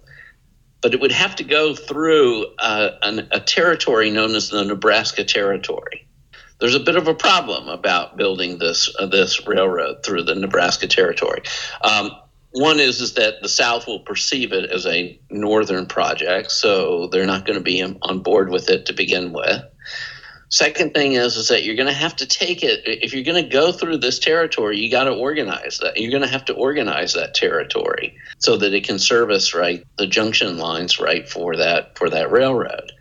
But 0.83 0.95
it 0.95 1.01
would 1.01 1.13
have 1.13 1.37
to 1.37 1.45
go 1.45 1.75
through 1.75 2.47
uh, 2.59 2.91
an, 3.03 3.29
a 3.31 3.41
territory 3.41 4.11
known 4.11 4.35
as 4.35 4.51
the 4.51 4.65
Nebraska 4.65 5.25
Territory. 5.25 6.07
there's 6.61 6.75
a 6.75 6.81
bit 6.81 6.97
of 6.97 7.09
a 7.09 7.15
problem 7.15 7.69
about 7.69 8.17
building 8.17 8.59
this 8.59 8.95
uh, 8.99 9.07
this 9.07 9.47
railroad 9.47 10.05
through 10.05 10.25
the 10.25 10.35
Nebraska 10.35 10.87
Territory. 10.87 11.43
Um, 11.83 12.11
one 12.53 12.81
is 12.81 13.01
is 13.01 13.15
that 13.15 13.43
the 13.43 13.49
South 13.49 13.87
will 13.87 14.01
perceive 14.01 14.53
it 14.53 14.71
as 14.71 14.87
a 14.87 15.19
northern 15.31 15.87
project, 15.87 16.51
so 16.51 17.09
they're 17.09 17.27
not 17.27 17.47
going 17.47 17.59
to 17.59 17.65
be 17.65 17.83
on 17.83 18.21
board 18.21 18.51
with 18.51 18.69
it 18.69 18.87
to 18.87 18.93
begin 18.93 19.33
with. 19.33 19.63
Second 20.53 20.93
thing 20.93 21.15
is 21.15 21.39
is 21.39 21.49
that 21.49 21.65
you're 21.65 21.77
going 21.77 21.89
to 21.89 21.95
have 21.95 22.15
to 22.17 22.27
take 22.27 22.63
it 22.63 22.83
if 22.85 23.15
you're 23.15 23.25
going 23.25 23.43
to 23.43 23.51
go 23.51 23.73
through 23.73 23.97
this 23.97 24.19
territory. 24.19 24.79
You 24.79 24.91
got 24.91 25.05
to 25.05 25.15
organize 25.15 25.79
that. 25.79 25.99
You're 25.99 26.11
going 26.11 26.23
to 26.23 26.29
have 26.29 26.45
to 26.45 26.53
organize 26.53 27.15
that 27.15 27.33
territory 27.33 28.15
so 28.37 28.59
that 28.59 28.75
it 28.75 28.85
can 28.85 28.99
service 28.99 29.55
right 29.55 29.83
the 29.97 30.07
junction 30.07 30.59
lines 30.59 31.01
right 31.01 31.27
for 31.27 31.57
that 31.57 31.97
for 31.97 32.11
that 32.11 32.31
railroad. 32.31 32.93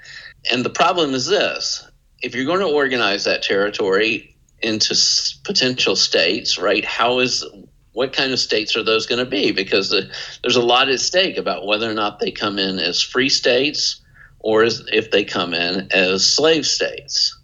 And 0.49 0.63
the 0.63 0.69
problem 0.69 1.13
is 1.13 1.25
this: 1.25 1.85
if 2.21 2.33
you're 2.33 2.45
going 2.45 2.61
to 2.61 2.73
organize 2.73 3.25
that 3.25 3.43
territory 3.43 4.33
into 4.61 4.95
potential 5.43 5.97
states, 5.97 6.57
right? 6.57 6.85
How 6.85 7.19
is 7.19 7.45
what 7.91 8.13
kind 8.13 8.31
of 8.31 8.39
states 8.39 8.77
are 8.77 8.83
those 8.83 9.05
going 9.05 9.19
to 9.19 9.29
be? 9.29 9.51
Because 9.51 9.89
the, 9.89 10.09
there's 10.41 10.55
a 10.55 10.61
lot 10.61 10.87
at 10.87 11.01
stake 11.01 11.35
about 11.35 11.67
whether 11.67 11.91
or 11.91 11.93
not 11.93 12.19
they 12.19 12.31
come 12.31 12.57
in 12.57 12.79
as 12.79 13.01
free 13.01 13.27
states 13.27 13.99
or 14.39 14.63
as, 14.63 14.81
if 14.93 15.11
they 15.11 15.25
come 15.25 15.53
in 15.53 15.91
as 15.91 16.25
slave 16.25 16.65
states. 16.65 17.37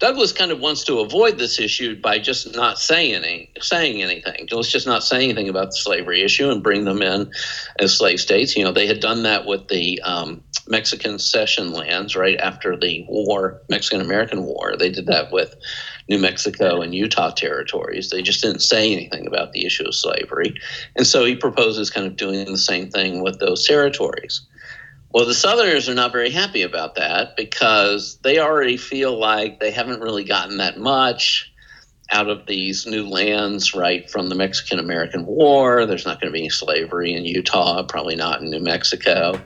Douglas 0.00 0.32
kind 0.32 0.50
of 0.50 0.60
wants 0.60 0.82
to 0.84 1.00
avoid 1.00 1.38
this 1.38 1.60
issue 1.60 2.00
by 2.00 2.18
just 2.18 2.56
not 2.56 2.78
saying 2.78 3.14
any, 3.14 3.50
saying 3.60 4.02
anything. 4.02 4.48
Let's 4.50 4.72
just 4.72 4.86
not 4.86 5.04
say 5.04 5.22
anything 5.22 5.48
about 5.50 5.66
the 5.66 5.76
slavery 5.76 6.22
issue 6.22 6.50
and 6.50 6.62
bring 6.62 6.86
them 6.86 7.02
in 7.02 7.30
as 7.78 7.94
slave 7.94 8.18
states. 8.18 8.56
You 8.56 8.64
know, 8.64 8.72
they 8.72 8.86
had 8.86 9.00
done 9.00 9.24
that 9.24 9.44
with 9.44 9.68
the 9.68 10.00
um, 10.00 10.42
Mexican 10.66 11.18
cession 11.18 11.74
lands 11.74 12.16
right 12.16 12.38
after 12.40 12.78
the 12.78 13.04
war, 13.08 13.60
Mexican 13.68 14.00
American 14.00 14.44
War. 14.44 14.74
They 14.74 14.90
did 14.90 15.06
that 15.06 15.30
with 15.32 15.54
New 16.08 16.18
Mexico 16.18 16.80
and 16.80 16.94
Utah 16.94 17.30
territories. 17.30 18.08
They 18.08 18.22
just 18.22 18.42
didn't 18.42 18.62
say 18.62 18.90
anything 18.90 19.26
about 19.26 19.52
the 19.52 19.66
issue 19.66 19.84
of 19.84 19.94
slavery. 19.94 20.54
And 20.96 21.06
so 21.06 21.26
he 21.26 21.36
proposes 21.36 21.90
kind 21.90 22.06
of 22.06 22.16
doing 22.16 22.46
the 22.46 22.56
same 22.56 22.90
thing 22.90 23.22
with 23.22 23.38
those 23.38 23.66
territories. 23.66 24.40
Well, 25.12 25.26
the 25.26 25.34
Southerners 25.34 25.88
are 25.88 25.94
not 25.94 26.12
very 26.12 26.30
happy 26.30 26.62
about 26.62 26.94
that 26.94 27.36
because 27.36 28.18
they 28.22 28.38
already 28.38 28.76
feel 28.76 29.18
like 29.18 29.58
they 29.58 29.72
haven't 29.72 30.00
really 30.00 30.22
gotten 30.22 30.58
that 30.58 30.78
much 30.78 31.52
out 32.12 32.28
of 32.28 32.46
these 32.46 32.86
new 32.86 33.08
lands, 33.08 33.74
right, 33.74 34.08
from 34.08 34.28
the 34.28 34.36
Mexican 34.36 34.78
American 34.78 35.26
War. 35.26 35.84
There's 35.84 36.06
not 36.06 36.20
going 36.20 36.32
to 36.32 36.32
be 36.32 36.40
any 36.40 36.48
slavery 36.48 37.14
in 37.14 37.24
Utah, 37.24 37.82
probably 37.84 38.14
not 38.14 38.40
in 38.40 38.50
New 38.50 38.60
Mexico. 38.60 39.40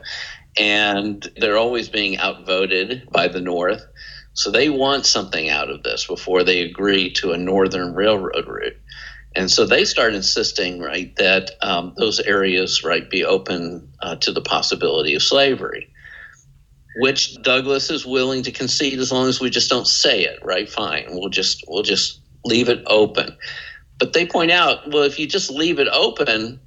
And 0.55 1.27
they're 1.37 1.57
always 1.57 1.89
being 1.89 2.19
outvoted 2.19 3.09
by 3.11 3.27
the 3.27 3.41
North. 3.41 3.83
So 4.33 4.51
they 4.51 4.69
want 4.69 5.05
something 5.07 5.49
out 5.49 5.69
of 5.69 5.81
this 5.81 6.05
before 6.05 6.43
they 6.43 6.61
agree 6.61 7.11
to 7.13 7.31
a 7.31 7.37
northern 7.37 7.95
railroad 7.95 8.47
route. 8.47 8.77
And 9.35 9.51
so 9.51 9.65
they 9.65 9.83
start 9.83 10.15
insisting, 10.15 10.79
right, 10.79 11.13
that 11.17 11.51
um, 11.61 11.93
those 11.97 12.19
areas, 12.21 12.83
right, 12.83 13.09
be 13.09 13.25
open 13.25 13.87
uh, 14.01 14.15
to 14.17 14.31
the 14.31 14.41
possibility 14.41 15.13
of 15.13 15.21
slavery, 15.21 15.89
which 16.99 17.35
Douglas 17.41 17.89
is 17.89 18.05
willing 18.05 18.43
to 18.43 18.51
concede 18.51 18.99
as 18.99 19.11
long 19.11 19.27
as 19.27 19.41
we 19.41 19.49
just 19.49 19.69
don't 19.69 19.87
say 19.87 20.23
it, 20.23 20.39
right? 20.43 20.69
Fine, 20.69 21.07
we'll 21.09 21.29
just 21.29 21.63
we'll 21.67 21.83
just 21.83 22.21
leave 22.45 22.69
it 22.69 22.81
open. 22.87 23.35
But 23.99 24.13
they 24.13 24.25
point 24.25 24.51
out, 24.51 24.89
well, 24.91 25.03
if 25.03 25.19
you 25.19 25.27
just 25.27 25.49
leave 25.51 25.79
it 25.79 25.89
open, 25.89 26.59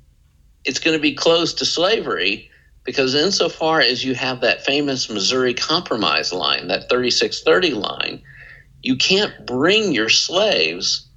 it's 0.64 0.78
going 0.78 0.96
to 0.96 1.02
be 1.02 1.14
closed 1.14 1.58
to 1.58 1.64
slavery 1.64 2.50
because 2.84 3.14
insofar 3.14 3.80
as 3.80 4.04
you 4.04 4.14
have 4.14 4.40
that 4.42 4.64
famous 4.64 5.10
Missouri 5.10 5.54
Compromise 5.54 6.32
line, 6.32 6.68
that 6.68 6.88
3630 6.90 7.74
line, 7.74 8.22
you 8.82 8.96
can't 8.96 9.46
bring 9.46 9.92
your 9.92 10.08
slaves 10.08 11.07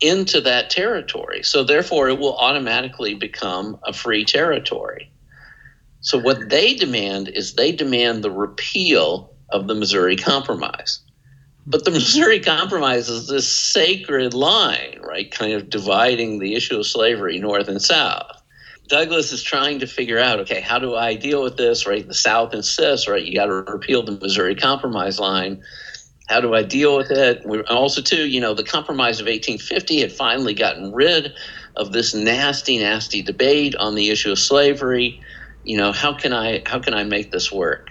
into 0.00 0.40
that 0.40 0.70
territory. 0.70 1.42
So 1.42 1.62
therefore, 1.62 2.08
it 2.08 2.18
will 2.18 2.36
automatically 2.36 3.14
become 3.14 3.78
a 3.84 3.92
free 3.92 4.24
territory. 4.24 5.10
So 6.00 6.18
what 6.18 6.48
they 6.48 6.74
demand 6.74 7.28
is 7.28 7.54
they 7.54 7.72
demand 7.72 8.24
the 8.24 8.30
repeal 8.30 9.34
of 9.50 9.66
the 9.66 9.74
Missouri 9.74 10.16
Compromise. 10.16 11.00
But 11.66 11.84
the 11.84 11.90
Missouri 12.00 12.40
Compromise 12.40 13.08
is 13.08 13.28
this 13.28 13.48
sacred 13.48 14.32
line, 14.32 14.98
right? 15.02 15.30
Kind 15.30 15.52
of 15.52 15.68
dividing 15.68 16.38
the 16.38 16.54
issue 16.54 16.78
of 16.78 16.86
slavery 16.86 17.38
north 17.38 17.68
and 17.68 17.82
south. 17.82 18.40
Douglas 18.88 19.30
is 19.30 19.42
trying 19.42 19.78
to 19.78 19.86
figure 19.86 20.18
out, 20.18 20.40
okay, 20.40 20.60
how 20.60 20.78
do 20.78 20.96
I 20.96 21.14
deal 21.14 21.44
with 21.44 21.56
this, 21.56 21.86
right? 21.86 22.06
The 22.06 22.12
South 22.12 22.52
insists, 22.52 23.06
right? 23.06 23.24
You 23.24 23.36
got 23.36 23.46
to 23.46 23.52
repeal 23.52 24.02
the 24.02 24.12
Missouri 24.12 24.56
Compromise 24.56 25.20
line 25.20 25.62
how 26.30 26.40
do 26.40 26.54
I 26.54 26.62
deal 26.62 26.96
with 26.96 27.10
it? 27.10 27.44
We, 27.44 27.60
also, 27.62 28.00
too, 28.00 28.28
you 28.28 28.40
know, 28.40 28.54
the 28.54 28.62
Compromise 28.62 29.18
of 29.18 29.26
1850 29.26 30.00
had 30.00 30.12
finally 30.12 30.54
gotten 30.54 30.92
rid 30.92 31.32
of 31.74 31.92
this 31.92 32.14
nasty, 32.14 32.78
nasty 32.78 33.20
debate 33.20 33.74
on 33.74 33.96
the 33.96 34.10
issue 34.10 34.30
of 34.30 34.38
slavery. 34.38 35.20
You 35.64 35.76
know, 35.76 35.90
how 35.90 36.14
can 36.14 36.32
I 36.32 36.62
how 36.64 36.78
can 36.78 36.94
I 36.94 37.02
make 37.02 37.32
this 37.32 37.50
work? 37.50 37.90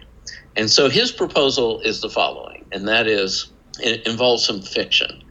And 0.55 0.71
so 0.71 0.89
his 0.89 1.11
proposal 1.11 1.81
is 1.81 1.99
the 1.99 2.09
following, 2.09 2.65
and 2.71 2.87
that 2.87 3.07
is 3.07 3.51
it 3.81 4.07
involves 4.07 4.45
some 4.45 4.61
fiction. 4.61 5.21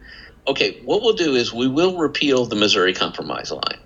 Okay, 0.46 0.80
what 0.84 1.00
we'll 1.00 1.14
do 1.14 1.34
is 1.34 1.52
we 1.52 1.66
will 1.66 1.96
repeal 1.96 2.44
the 2.44 2.56
Missouri 2.56 2.92
Compromise 2.92 3.50
line, 3.50 3.80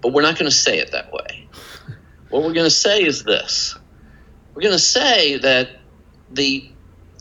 but 0.00 0.12
we're 0.14 0.22
not 0.22 0.38
going 0.38 0.50
to 0.50 0.56
say 0.56 0.78
it 0.78 0.92
that 0.92 1.12
way. 1.12 1.46
What 2.30 2.42
we're 2.42 2.54
going 2.54 2.66
to 2.66 2.70
say 2.70 3.04
is 3.04 3.22
this: 3.24 3.76
we're 4.54 4.62
going 4.62 4.72
to 4.72 4.78
say 4.78 5.36
that 5.38 5.68
the 6.30 6.70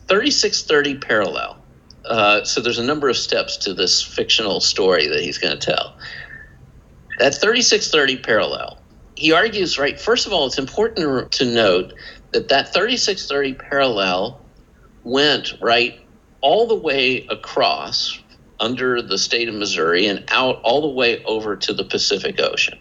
3630 0.10 1.00
parallel. 1.00 1.58
Uh, 2.06 2.44
so 2.44 2.62
there's 2.62 2.80
a 2.80 2.84
number 2.84 3.10
of 3.10 3.18
steps 3.18 3.58
to 3.58 3.74
this 3.74 4.02
fictional 4.02 4.60
story 4.60 5.08
that 5.08 5.22
he's 5.22 5.38
going 5.38 5.58
to 5.58 5.66
tell. 5.66 5.98
That 7.20 7.36
3630 7.36 8.18
parallel, 8.18 8.82
he 9.16 9.32
argues, 9.34 9.78
right, 9.78 10.00
first 10.00 10.26
of 10.26 10.34
all, 10.34 10.48
it's 10.48 10.58
important 10.58 11.32
to 11.34 11.46
note 11.46 11.94
that 12.34 12.50
that 12.50 12.74
3630 12.74 13.56
parallel 13.56 14.42
went, 15.04 15.54
right, 15.62 16.00
all 16.42 16.68
the 16.68 16.76
way 16.76 17.26
across 17.28 18.20
under 18.60 19.02
the 19.02 19.18
state 19.18 19.50
of 19.50 19.56
Missouri 19.56 20.08
and 20.08 20.24
out 20.30 20.62
all 20.64 20.82
the 20.82 20.90
way 20.90 21.24
over 21.26 21.56
to 21.58 21.74
the 21.74 21.84
Pacific 21.86 22.40
Ocean. 22.40 22.80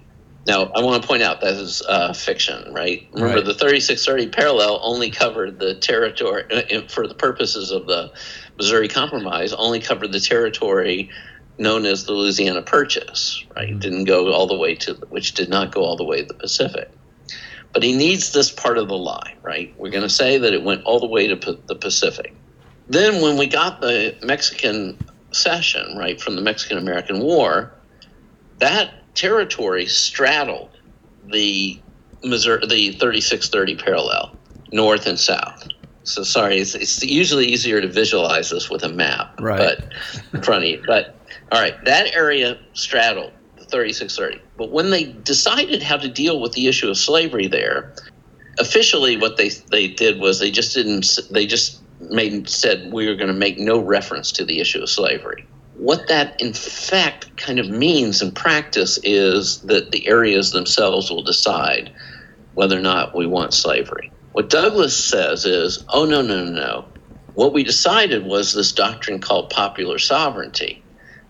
Now, 0.49 0.73
I 0.75 0.83
want 0.83 1.03
to 1.03 1.07
point 1.07 1.23
out 1.23 1.43
that 1.43 1.55
is 1.55 1.83
uh, 1.87 2.15
fiction, 2.15 2.73
right? 2.73 3.07
Remember, 3.13 3.37
right. 3.37 3.45
the 3.45 3.53
3630 3.53 4.29
parallel 4.29 4.81
only 4.83 5.11
covered 5.11 5.59
the 5.59 5.75
territory, 5.75 6.45
uh, 6.51 6.89
for 6.89 7.07
the 7.07 7.15
purposes 7.15 7.71
of 7.71 7.87
the 7.87 8.11
Missouri 8.57 8.89
Compromise, 8.89 9.53
only 9.53 9.79
covered 9.79 10.11
the 10.11 10.21
territory 10.21 11.11
known 11.59 11.85
as 11.85 12.07
the 12.07 12.13
Louisiana 12.15 12.63
Purchase, 12.63 13.45
right? 13.55 13.69
Mm-hmm. 13.69 13.79
Didn't 13.79 14.05
go 14.05 14.33
all 14.33 14.47
the 14.47 14.57
way 14.57 14.75
to, 14.77 14.95
which 15.11 15.35
did 15.35 15.51
not 15.51 15.71
go 15.71 15.83
all 15.83 15.97
the 15.97 16.05
way 16.05 16.23
to 16.23 16.27
the 16.27 16.33
Pacific. 16.33 16.91
But 17.75 17.83
he 17.83 17.95
needs 17.95 18.33
this 18.33 18.51
part 18.51 18.79
of 18.79 18.89
the 18.89 18.97
line, 18.97 19.37
right? 19.43 19.75
We're 19.77 19.91
going 19.91 20.03
to 20.03 20.09
say 20.09 20.39
that 20.39 20.55
it 20.55 20.63
went 20.63 20.83
all 20.85 20.99
the 20.99 21.07
way 21.07 21.27
to 21.27 21.37
P- 21.37 21.61
the 21.67 21.77
Pacific. 21.77 22.35
Then, 22.89 23.21
when 23.21 23.37
we 23.37 23.49
got 23.49 23.83
the 23.83 24.17
Mexican 24.23 24.97
cession, 25.31 25.99
right, 25.99 26.19
from 26.19 26.37
the 26.37 26.43
Mexican 26.43 26.79
American 26.79 27.21
War, 27.21 27.75
that 28.61 28.95
territory 29.14 29.87
straddled 29.87 30.71
the 31.27 31.81
Missouri, 32.25 32.66
the 32.66 32.90
3630 32.92 33.77
parallel, 33.77 34.37
north 34.73 35.07
and 35.07 35.18
south. 35.18 35.68
So 36.05 36.23
sorry, 36.23 36.59
it's, 36.59 36.75
it's, 36.75 37.03
usually 37.05 37.47
easier 37.47 37.81
to 37.81 37.88
visualize 37.88 38.51
this 38.51 38.71
with 38.71 38.83
a 38.83 38.88
map, 38.88 39.38
right. 39.40 39.59
but 39.59 39.92
in 40.33 40.42
front 40.42 40.64
of 40.64 40.71
you. 40.71 40.83
But 40.87 41.14
all 41.53 41.61
right, 41.61 41.83
that 41.85 42.14
area 42.14 42.59
straddled 42.73 43.33
the 43.57 43.66
3630. 43.66 44.42
But 44.57 44.71
when 44.71 44.90
they 44.90 45.05
decided 45.05 45.83
how 45.83 45.99
to 45.99 46.09
deal 46.09 46.40
with 46.40 46.53
the 46.53 46.66
issue 46.66 46.88
of 46.88 46.97
slavery 46.97 47.47
there, 47.47 47.92
officially 48.59 49.16
what 49.16 49.37
they 49.37 49.51
they 49.71 49.88
did 49.88 50.18
was 50.18 50.40
they 50.40 50.51
just 50.51 50.75
didn't 50.75 51.18
they 51.31 51.47
just 51.47 51.81
made 52.01 52.49
said 52.49 52.92
we 52.92 53.07
were 53.07 53.14
going 53.14 53.29
to 53.29 53.35
make 53.35 53.59
no 53.59 53.79
reference 53.79 54.33
to 54.33 54.44
the 54.44 54.61
issue 54.61 54.83
of 54.83 54.88
slavery 54.88 55.47
what 55.79 56.09
that 56.09 56.35
in 56.41 56.55
fact 56.55 57.29
kind 57.38 57.59
of 57.61 57.69
means 57.71 58.23
in 58.23 58.33
practice 58.33 58.99
is 59.05 59.61
that 59.62 59.93
the 59.93 60.09
areas 60.09 60.53
themselves 60.53 61.11
will 61.11 61.25
decide 61.25 61.91
whether 62.55 62.79
or 62.79 62.83
not 62.83 63.17
we 63.17 63.27
want 63.27 63.55
slavery. 63.55 64.12
What 64.33 64.51
Douglas 64.51 64.99
says 64.99 65.45
is, 65.47 65.85
oh, 65.93 66.05
no, 66.05 66.23
no, 66.23 66.45
no, 66.45 66.53
no. 66.53 66.88
What 67.35 67.55
we 67.55 67.64
decided 67.64 68.27
was 68.27 68.53
this 68.55 68.73
doctrine 68.73 69.21
called 69.21 69.51
popular 69.51 69.99
sovereignty, 69.99 70.85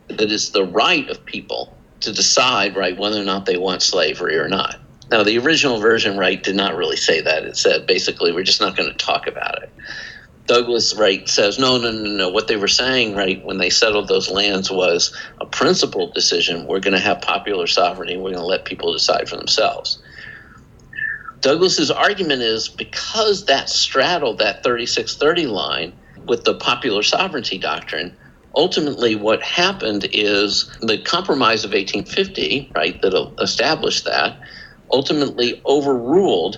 that 0.09 0.33
it's 0.33 0.53
the 0.53 0.67
right 0.67 1.09
of 1.11 1.25
people 1.27 1.79
to 2.01 2.13
decide, 2.13 2.77
right, 2.77 2.99
whether 2.99 3.21
or 3.21 3.25
not 3.25 3.47
they 3.47 3.59
want 3.59 3.83
slavery 3.83 4.39
or 4.39 4.49
not. 4.49 4.77
Now, 5.11 5.23
the 5.25 5.39
original 5.39 5.81
version, 5.81 6.19
right, 6.19 6.43
did 6.43 6.57
not 6.57 6.77
really 6.77 6.97
say 6.97 7.21
that. 7.23 7.45
It 7.45 7.57
said 7.57 7.87
basically, 7.87 8.33
we're 8.33 8.45
just 8.45 8.61
not 8.61 8.77
going 8.77 8.91
to 8.91 8.97
talk 8.97 9.27
about 9.27 9.63
it. 9.63 9.75
Douglas 10.49 10.97
right 10.97 11.29
says 11.29 11.59
no, 11.59 11.79
no, 11.79 11.93
no, 11.93 12.11
no. 12.11 12.31
What 12.31 12.49
they 12.49 12.57
were 12.57 12.69
saying 12.69 13.17
right 13.17 13.45
when 13.45 13.59
they 13.59 13.71
settled 13.71 14.09
those 14.09 14.31
lands 14.31 14.71
was 14.71 15.15
a 15.41 15.47
principled 15.47 16.15
decision. 16.15 16.67
We're 16.67 16.81
going 16.81 16.95
to 16.95 17.01
have 17.01 17.23
popular 17.23 17.69
sovereignty. 17.69 18.17
We're 18.17 18.33
going 18.33 18.37
to 18.37 18.47
let 18.47 18.67
people 18.67 18.93
decide 18.93 19.29
for 19.29 19.37
themselves. 19.39 20.03
Douglas's 21.41 21.91
argument 21.91 22.43
is 22.43 22.69
because 22.69 23.47
that 23.47 23.71
straddled 23.71 24.39
that 24.41 24.65
3630 24.65 25.47
line 25.49 25.95
with 26.27 26.45
the 26.45 26.57
popular 26.57 27.03
sovereignty 27.05 27.59
doctrine, 27.59 28.19
ultimately 28.57 29.17
what 29.17 29.43
happened 29.43 30.09
is 30.13 30.71
the 30.83 31.03
compromise 31.03 31.65
of 31.65 31.73
1850 31.73 32.73
right 32.77 33.01
that 33.03 33.15
established 33.41 34.05
that 34.07 34.41
ultimately 34.93 35.63
overruled 35.67 36.57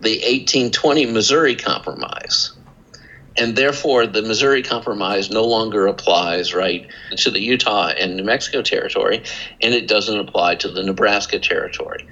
the 0.00 0.18
1820 0.18 1.06
missouri 1.06 1.56
compromise 1.56 2.52
and 3.38 3.56
therefore 3.56 4.06
the 4.06 4.22
missouri 4.22 4.62
compromise 4.62 5.30
no 5.30 5.44
longer 5.44 5.86
applies 5.86 6.54
right 6.54 6.86
to 7.16 7.30
the 7.30 7.40
utah 7.40 7.88
and 7.88 8.16
new 8.16 8.24
mexico 8.24 8.62
territory 8.62 9.22
and 9.62 9.74
it 9.74 9.88
doesn't 9.88 10.18
apply 10.20 10.54
to 10.54 10.68
the 10.68 10.82
nebraska 10.82 11.38
territory 11.38 12.04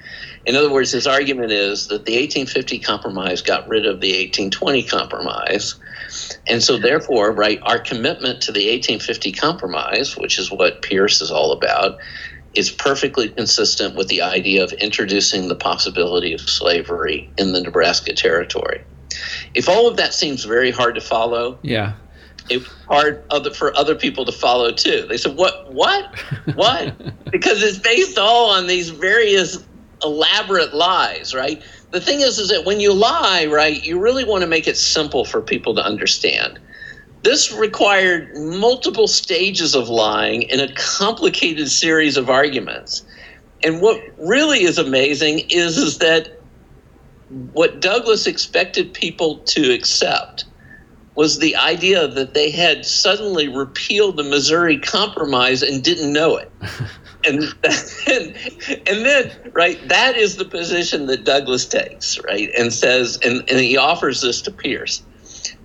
in 0.46 0.57
other 0.57 0.72
words 0.72 0.92
his 0.92 1.07
argument 1.07 1.52
is 1.52 1.88
that 1.88 2.07
the 2.07 2.12
1850 2.14 2.81
compromise 2.81 3.42
got 3.42 3.68
rid 3.68 3.87
of 3.87 4.00
the 4.00 4.11
1820 4.11 4.85
compromise 4.85 5.74
and 6.48 6.62
so, 6.62 6.78
therefore, 6.78 7.33
right, 7.33 7.61
our 7.64 7.81
commitment 7.81 8.42
to 8.42 8.52
the 8.52 8.70
1850 8.70 9.33
Compromise, 9.33 10.16
which 10.16 10.38
is 10.38 10.52
what 10.52 10.83
Pierce 10.83 11.22
is 11.22 11.31
all 11.33 11.52
about, 11.52 11.98
is 12.54 12.70
perfectly 12.70 13.31
consistent 13.31 13.96
with 13.96 14.09
the 14.09 14.22
idea 14.22 14.64
of 14.64 14.72
introducing 14.74 15.48
the 15.48 15.57
possibility 15.57 16.35
of 16.35 16.42
slavery 16.42 17.33
in 17.38 17.52
the 17.52 17.62
Nebraska 17.62 18.14
Territory. 18.14 18.85
If 19.54 19.68
all 19.68 19.88
of 19.88 19.96
that 19.96 20.14
seems 20.14 20.44
very 20.44 20.70
hard 20.70 20.94
to 20.94 21.00
follow, 21.00 21.58
yeah, 21.62 21.94
it's 22.50 22.66
hard 22.86 23.24
other, 23.30 23.50
for 23.52 23.76
other 23.76 23.94
people 23.94 24.24
to 24.24 24.32
follow 24.32 24.70
too. 24.70 25.06
They 25.08 25.16
said, 25.16 25.36
"What? 25.36 25.72
What? 25.72 26.18
What?" 26.54 26.94
because 27.30 27.62
it's 27.62 27.78
based 27.78 28.18
all 28.18 28.50
on 28.50 28.66
these 28.66 28.90
various 28.90 29.64
elaborate 30.02 30.74
lies, 30.74 31.34
right? 31.34 31.62
the 31.90 32.00
thing 32.00 32.20
is, 32.20 32.38
is 32.38 32.48
that 32.50 32.64
when 32.64 32.80
you 32.80 32.92
lie, 32.92 33.46
right, 33.46 33.82
you 33.82 33.98
really 33.98 34.24
want 34.24 34.42
to 34.42 34.46
make 34.46 34.66
it 34.66 34.76
simple 34.76 35.24
for 35.24 35.40
people 35.40 35.74
to 35.74 35.82
understand. 35.82 36.58
This 37.22 37.52
required 37.52 38.36
multiple 38.36 39.08
stages 39.08 39.74
of 39.74 39.88
lying 39.88 40.42
in 40.42 40.60
a 40.60 40.72
complicated 40.74 41.70
series 41.70 42.16
of 42.16 42.30
arguments. 42.30 43.04
And 43.64 43.80
what 43.80 44.00
really 44.18 44.62
is 44.62 44.78
amazing 44.78 45.40
is, 45.50 45.78
is 45.78 45.98
that 45.98 46.38
what 47.52 47.80
Douglas 47.80 48.26
expected 48.26 48.94
people 48.94 49.38
to 49.38 49.72
accept 49.72 50.44
was 51.14 51.40
the 51.40 51.56
idea 51.56 52.06
that 52.06 52.34
they 52.34 52.48
had 52.48 52.86
suddenly 52.86 53.48
repealed 53.48 54.16
the 54.16 54.22
Missouri 54.22 54.78
Compromise 54.78 55.62
and 55.62 55.82
didn't 55.82 56.12
know 56.12 56.36
it. 56.36 56.50
and, 57.26 57.42
and 58.06 58.36
and 58.86 59.04
then 59.04 59.32
right 59.52 59.88
that 59.88 60.16
is 60.16 60.36
the 60.36 60.44
position 60.44 61.06
that 61.06 61.24
Douglas 61.24 61.66
takes 61.66 62.22
right 62.22 62.48
and 62.56 62.72
says 62.72 63.18
and, 63.24 63.38
and 63.50 63.58
he 63.58 63.76
offers 63.76 64.20
this 64.20 64.40
to 64.42 64.52
Pierce. 64.52 65.02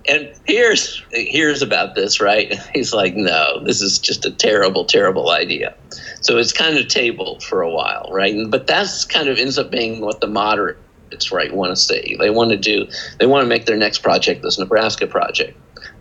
And 0.08 0.28
Pierce 0.44 1.02
hears 1.12 1.62
about 1.62 1.94
this 1.94 2.20
right? 2.20 2.58
He's 2.74 2.92
like 2.92 3.14
no 3.14 3.62
this 3.62 3.80
is 3.80 4.00
just 4.00 4.26
a 4.26 4.32
terrible 4.32 4.84
terrible 4.84 5.30
idea. 5.30 5.74
So 6.20 6.38
it's 6.38 6.52
kind 6.52 6.76
of 6.76 6.88
tabled 6.88 7.44
for 7.44 7.62
a 7.62 7.70
while 7.70 8.08
right? 8.10 8.34
But 8.48 8.66
that's 8.66 9.04
kind 9.04 9.28
of 9.28 9.38
ends 9.38 9.56
up 9.56 9.70
being 9.70 10.00
what 10.00 10.20
the 10.20 10.26
moderates 11.04 11.32
right 11.32 11.54
want 11.54 11.70
to 11.70 11.76
see 11.76 12.16
they 12.18 12.30
want 12.30 12.50
to 12.50 12.56
do 12.56 12.86
they 13.18 13.26
want 13.26 13.42
to 13.42 13.48
make 13.48 13.66
their 13.66 13.76
next 13.76 13.98
project 13.98 14.42
this 14.42 14.58
Nebraska 14.58 15.06
project 15.06 15.58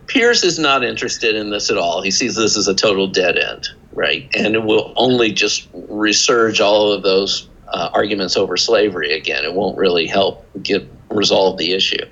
Pierce 0.08 0.44
is 0.44 0.60
not 0.60 0.84
interested 0.84 1.34
in 1.34 1.50
this 1.50 1.70
at 1.70 1.78
all. 1.78 2.02
He 2.02 2.12
sees 2.12 2.36
this 2.36 2.58
as 2.58 2.68
a 2.68 2.76
total 2.76 3.08
dead 3.08 3.38
end, 3.38 3.70
right? 3.94 4.30
And 4.36 4.54
it 4.54 4.63
will 4.63 4.94
only 4.98 5.32
just 5.32 5.72
resurge 5.72 6.60
all 6.60 6.92
of 6.92 7.04
those 7.04 7.48
uh, 7.70 7.89
arguments 7.94 8.36
over 8.36 8.58
slavery 8.58 9.13
again. 9.13 9.46
It 9.46 9.54
won't 9.54 9.78
really 9.78 10.06
help 10.06 10.46
get 10.62 10.86
resolve 11.10 11.58
the 11.58 11.72
issue. 11.72 12.06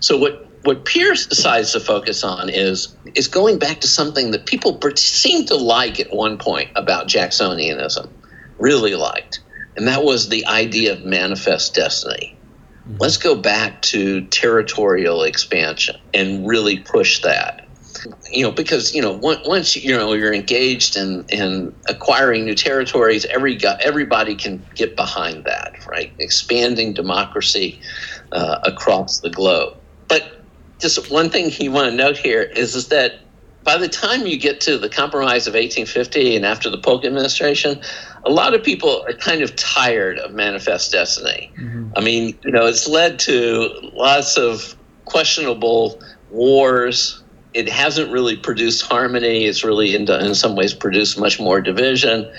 So 0.00 0.18
what 0.18 0.46
what 0.64 0.84
Pierce 0.84 1.26
decides 1.26 1.72
to 1.72 1.80
focus 1.80 2.22
on 2.22 2.50
is 2.50 2.94
is 3.14 3.26
going 3.26 3.58
back 3.58 3.80
to 3.80 3.88
something 3.88 4.30
that 4.30 4.46
people 4.46 4.78
seemed 4.94 5.48
to 5.48 5.56
like 5.56 5.98
at 5.98 6.12
one 6.12 6.36
point 6.36 6.70
about 6.76 7.08
Jacksonianism, 7.08 8.08
really 8.58 8.94
liked, 8.94 9.40
and 9.76 9.88
that 9.88 10.04
was 10.04 10.28
the 10.28 10.46
idea 10.46 10.92
of 10.92 11.04
manifest 11.04 11.74
destiny. 11.74 12.36
Mm-hmm. 12.88 12.96
Let's 13.00 13.16
go 13.16 13.34
back 13.34 13.82
to 13.82 14.22
territorial 14.26 15.22
expansion 15.22 15.96
and 16.12 16.46
really 16.46 16.78
push 16.78 17.22
that. 17.22 17.66
You 18.30 18.44
know, 18.44 18.50
because 18.50 18.94
you 18.94 19.00
know, 19.00 19.12
once 19.12 19.76
you 19.76 19.96
know 19.96 20.12
you're 20.12 20.34
engaged 20.34 20.96
in 20.96 21.24
in 21.30 21.74
acquiring 21.88 22.44
new 22.44 22.54
territories, 22.54 23.24
every 23.26 23.58
everybody 23.82 24.34
can 24.34 24.62
get 24.74 24.94
behind 24.94 25.44
that, 25.44 25.86
right? 25.86 26.12
Expanding 26.18 26.92
democracy 26.92 27.80
uh, 28.32 28.58
across 28.64 29.20
the 29.20 29.30
globe. 29.30 29.78
But 30.08 30.42
just 30.80 31.10
one 31.10 31.30
thing 31.30 31.50
you 31.58 31.72
want 31.72 31.90
to 31.90 31.96
note 31.96 32.18
here 32.18 32.42
is 32.42 32.74
is 32.74 32.88
that 32.88 33.20
by 33.64 33.78
the 33.78 33.88
time 33.88 34.26
you 34.26 34.38
get 34.38 34.60
to 34.62 34.76
the 34.76 34.90
Compromise 34.90 35.46
of 35.46 35.54
1850 35.54 36.36
and 36.36 36.44
after 36.44 36.68
the 36.68 36.76
Polk 36.78 37.04
administration, 37.04 37.80
a 38.26 38.30
lot 38.30 38.54
of 38.54 38.62
people 38.62 39.04
are 39.06 39.12
kind 39.12 39.42
of 39.42 39.54
tired 39.56 40.18
of 40.18 40.32
Manifest 40.32 40.92
Destiny. 40.92 41.52
Mm-hmm. 41.58 41.92
I 41.96 42.00
mean, 42.00 42.38
you 42.44 42.50
know, 42.50 42.66
it's 42.66 42.88
led 42.88 43.18
to 43.20 43.68
lots 43.94 44.36
of 44.36 44.76
questionable 45.04 46.00
wars. 46.30 47.22
It 47.52 47.68
hasn't 47.68 48.10
really 48.10 48.36
produced 48.36 48.82
harmony. 48.82 49.44
It's 49.44 49.62
really, 49.62 49.94
in, 49.94 50.10
in 50.10 50.34
some 50.34 50.56
ways, 50.56 50.74
produced 50.74 51.18
much 51.18 51.38
more 51.38 51.60
division. 51.60 52.30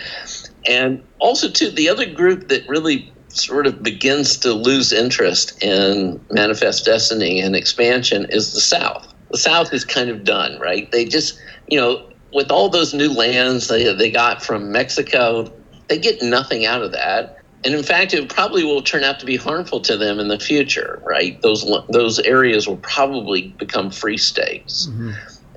And 0.68 1.04
also, 1.20 1.50
too, 1.50 1.70
the 1.70 1.90
other 1.90 2.06
group 2.06 2.48
that 2.50 2.68
really 2.68 3.12
sort 3.28 3.68
of 3.68 3.84
begins 3.84 4.38
to 4.38 4.54
lose 4.54 4.92
interest 4.92 5.62
in 5.64 6.20
Manifest 6.32 6.86
Destiny 6.86 7.40
and 7.40 7.56
expansion 7.56 8.26
is 8.30 8.54
the 8.54 8.62
South 8.62 9.14
the 9.36 9.38
South 9.38 9.74
is 9.74 9.84
kind 9.84 10.10
of 10.10 10.24
done, 10.24 10.58
right? 10.60 10.90
They 10.92 11.06
just, 11.06 11.40
you 11.68 11.78
know, 11.78 12.10
with 12.34 12.52
all 12.52 12.70
those 12.70 12.94
new 12.94 13.12
lands 13.12 13.68
they, 13.68 13.94
they 13.94 14.10
got 14.10 14.42
from 14.42 14.72
Mexico, 14.72 15.52
they 15.88 15.98
get 15.98 16.22
nothing 16.22 16.66
out 16.66 16.82
of 16.82 16.92
that. 16.92 17.40
And 17.64 17.74
in 17.74 17.84
fact, 17.84 18.14
it 18.14 18.30
probably 18.30 18.64
will 18.64 18.84
turn 18.84 19.04
out 19.04 19.20
to 19.20 19.26
be 19.26 19.38
harmful 19.38 19.80
to 19.82 19.98
them 19.98 20.20
in 20.20 20.28
the 20.28 20.40
future, 20.40 21.02
right? 21.04 21.42
Those 21.42 21.66
those 21.90 22.20
areas 22.20 22.68
will 22.68 22.78
probably 22.78 23.50
become 23.58 23.90
free 23.90 24.18
states. 24.18 24.88
Mm-hmm. 24.88 25.12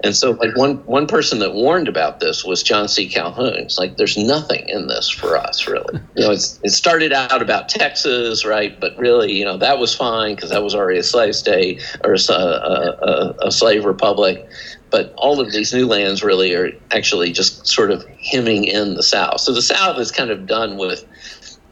And 0.05 0.15
so, 0.15 0.31
like 0.33 0.57
one 0.57 0.77
one 0.87 1.07
person 1.07 1.41
that 1.41 1.55
warned 1.55 1.89
about 1.89 2.21
this 2.21 2.45
was 2.45 2.63
John 2.63 2.89
C. 2.89 3.09
Calhoun. 3.09 3.55
It's 3.55 3.79
like 3.79 3.97
there's 3.97 4.17
nothing 4.17 4.69
in 4.69 4.87
this 4.87 5.11
for 5.11 5.37
us, 5.37 5.67
really. 5.67 6.01
You 6.17 6.25
know, 6.25 6.33
it's, 6.33 6.59
it 6.65 6.71
started 6.71 7.13
out 7.13 7.43
about 7.43 7.69
Texas, 7.69 8.45
right? 8.45 8.79
But 8.81 8.97
really, 8.99 9.33
you 9.33 9.45
know, 9.45 9.57
that 9.57 9.79
was 9.79 9.95
fine 9.95 10.35
because 10.35 10.51
that 10.51 10.65
was 10.65 10.75
already 10.75 10.99
a 10.99 11.03
slave 11.05 11.37
state 11.37 11.81
or 12.03 12.15
a, 12.15 12.33
a, 12.33 13.35
a, 13.43 13.53
slave 13.53 13.85
republic. 13.85 14.45
But 14.91 15.13
all 15.17 15.41
of 15.41 15.53
these 15.53 15.73
new 15.73 15.87
lands 15.87 16.23
really 16.23 16.55
are 16.55 16.71
actually 16.91 17.33
just 17.33 17.67
sort 17.67 17.91
of 17.91 18.07
hemming 18.07 18.65
in 18.65 18.95
the 18.95 19.03
South. 19.03 19.41
So 19.41 19.53
the 19.53 19.63
South 19.63 19.99
is 19.99 20.11
kind 20.11 20.31
of 20.31 20.47
done 20.47 20.77
with 20.77 21.05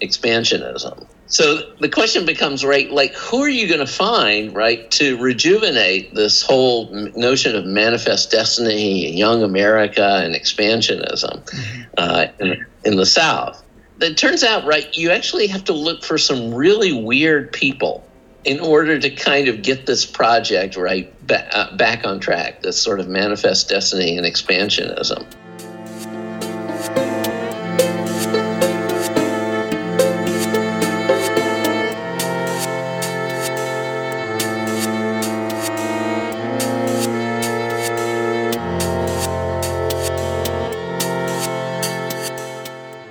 expansionism. 0.02 1.06
So 1.28 1.72
the 1.80 1.88
question 1.88 2.24
becomes, 2.24 2.64
right, 2.64 2.90
like 2.90 3.12
who 3.14 3.42
are 3.42 3.48
you 3.48 3.66
going 3.66 3.80
to 3.80 3.86
find, 3.86 4.54
right, 4.54 4.88
to 4.92 5.18
rejuvenate 5.18 6.14
this 6.14 6.42
whole 6.42 6.88
notion 7.16 7.56
of 7.56 7.64
manifest 7.64 8.30
destiny, 8.30 9.08
and 9.08 9.18
young 9.18 9.42
America, 9.42 10.20
and 10.22 10.34
expansionism 10.34 11.44
mm-hmm. 11.44 11.82
uh, 11.98 12.26
in, 12.38 12.64
in 12.84 12.96
the 12.96 13.06
South? 13.06 13.62
It 14.00 14.16
turns 14.16 14.44
out, 14.44 14.64
right, 14.66 14.94
you 14.96 15.10
actually 15.10 15.46
have 15.48 15.64
to 15.64 15.72
look 15.72 16.04
for 16.04 16.18
some 16.18 16.54
really 16.54 16.92
weird 16.92 17.52
people 17.52 18.06
in 18.46 18.60
order 18.60 18.96
to 18.96 19.10
kind 19.10 19.48
of 19.48 19.60
get 19.60 19.86
this 19.86 20.06
project 20.06 20.76
right 20.76 21.12
ba- 21.26 21.54
uh, 21.54 21.76
back 21.76 22.06
on 22.06 22.20
track. 22.20 22.62
This 22.62 22.80
sort 22.80 23.00
of 23.00 23.08
manifest 23.08 23.68
destiny 23.68 24.16
and 24.16 24.24
expansionism. 24.24 25.26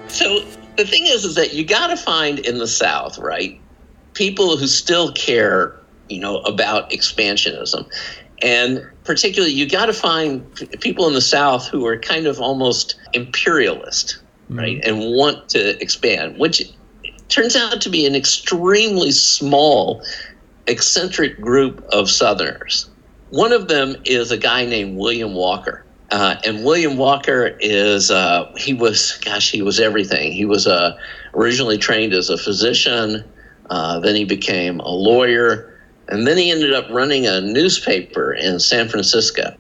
So 0.08 0.46
the 0.78 0.86
thing 0.86 1.08
is, 1.08 1.26
is 1.26 1.36
that 1.36 1.54
you 1.54 1.66
got 1.66 1.88
to 1.88 1.98
find 1.98 2.40
in 2.40 2.58
the 2.58 2.68
South, 2.68 3.18
right, 3.18 3.60
people 4.16 4.58
who 4.58 4.66
still 4.66 5.12
care, 5.12 5.80
you 6.10 6.20
know, 6.20 6.40
about 6.40 6.90
expansionism, 6.90 7.88
and 8.42 8.86
particularly 9.04 9.54
you 9.54 9.70
got 9.70 9.86
to 9.86 9.94
find 9.94 10.44
people 10.82 11.08
in 11.08 11.14
the 11.14 11.22
South 11.22 11.68
who 11.68 11.86
are 11.86 11.98
kind 11.98 12.26
of 12.26 12.40
almost 12.40 12.96
imperialist, 13.14 14.18
mm-hmm. 14.46 14.60
right, 14.60 14.84
and 14.84 15.00
want 15.00 15.48
to 15.50 15.80
expand, 15.82 16.40
which 16.40 16.64
turns 17.30 17.56
out 17.56 17.82
to 17.82 17.90
be 17.90 18.06
an 18.06 18.16
extremely 18.16 19.12
small, 19.12 20.02
eccentric 20.68 21.40
group 21.40 21.84
of 21.92 22.10
Southerners. 22.10 22.90
One 23.30 23.52
of 23.52 23.68
them 23.68 23.96
is 24.06 24.32
a 24.32 24.38
guy 24.38 24.66
named 24.66 24.98
William 24.98 25.34
Walker. 25.34 25.84
Uh, 26.12 26.36
and 26.46 26.64
William 26.64 26.98
Walker 26.98 27.58
is, 27.60 28.12
uh, 28.12 28.52
he 28.56 28.74
was, 28.74 29.18
gosh, 29.26 29.52
he 29.52 29.64
was 29.64 29.80
everything. 29.80 30.32
He 30.32 30.46
was 30.46 30.68
uh, 30.68 30.96
originally 31.34 31.80
trained 31.80 32.14
as 32.14 32.30
a 32.30 32.38
physician, 32.38 33.24
uh, 33.70 34.00
then 34.00 34.16
he 34.16 34.26
became 34.26 34.80
a 34.80 34.90
lawyer, 34.90 35.74
and 36.08 36.28
then 36.28 36.38
he 36.38 36.52
ended 36.52 36.74
up 36.74 36.88
running 36.90 37.28
a 37.28 37.42
newspaper 37.42 38.34
in 38.34 38.60
San 38.60 38.88
Francisco. 38.90 39.56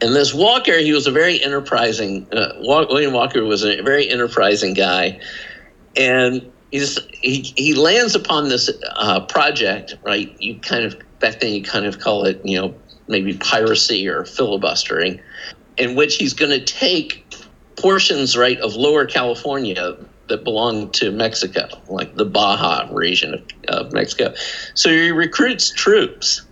And 0.00 0.14
this 0.14 0.32
Walker, 0.32 0.78
he 0.78 0.92
was 0.92 1.06
a 1.06 1.10
very 1.10 1.42
enterprising. 1.42 2.26
Uh, 2.32 2.52
William 2.60 3.12
Walker 3.12 3.44
was 3.44 3.64
a 3.64 3.82
very 3.82 4.08
enterprising 4.08 4.72
guy, 4.72 5.20
and 5.94 6.50
he's 6.70 6.98
he 7.12 7.52
he 7.56 7.74
lands 7.74 8.14
upon 8.14 8.48
this 8.48 8.70
uh, 8.96 9.20
project. 9.26 9.96
Right, 10.02 10.34
you 10.40 10.58
kind 10.60 10.84
of 10.84 10.96
back 11.18 11.40
then 11.40 11.52
you 11.52 11.62
kind 11.62 11.84
of 11.84 11.98
call 11.98 12.24
it 12.24 12.40
you 12.44 12.58
know 12.58 12.74
maybe 13.08 13.36
piracy 13.36 14.08
or 14.08 14.24
filibustering, 14.24 15.20
in 15.76 15.96
which 15.96 16.16
he's 16.16 16.32
going 16.32 16.50
to 16.50 16.64
take 16.64 17.26
portions 17.76 18.38
right 18.38 18.58
of 18.60 18.74
Lower 18.76 19.04
California 19.04 19.98
that 20.30 20.42
belong 20.44 20.90
to 20.92 21.10
Mexico, 21.10 21.68
like 21.88 22.16
the 22.16 22.24
Baja 22.24 22.88
region 22.90 23.34
of, 23.34 23.42
of 23.68 23.92
Mexico. 23.92 24.34
So 24.74 24.88
he 24.88 25.10
recruits 25.10 25.70
troops 25.70 26.42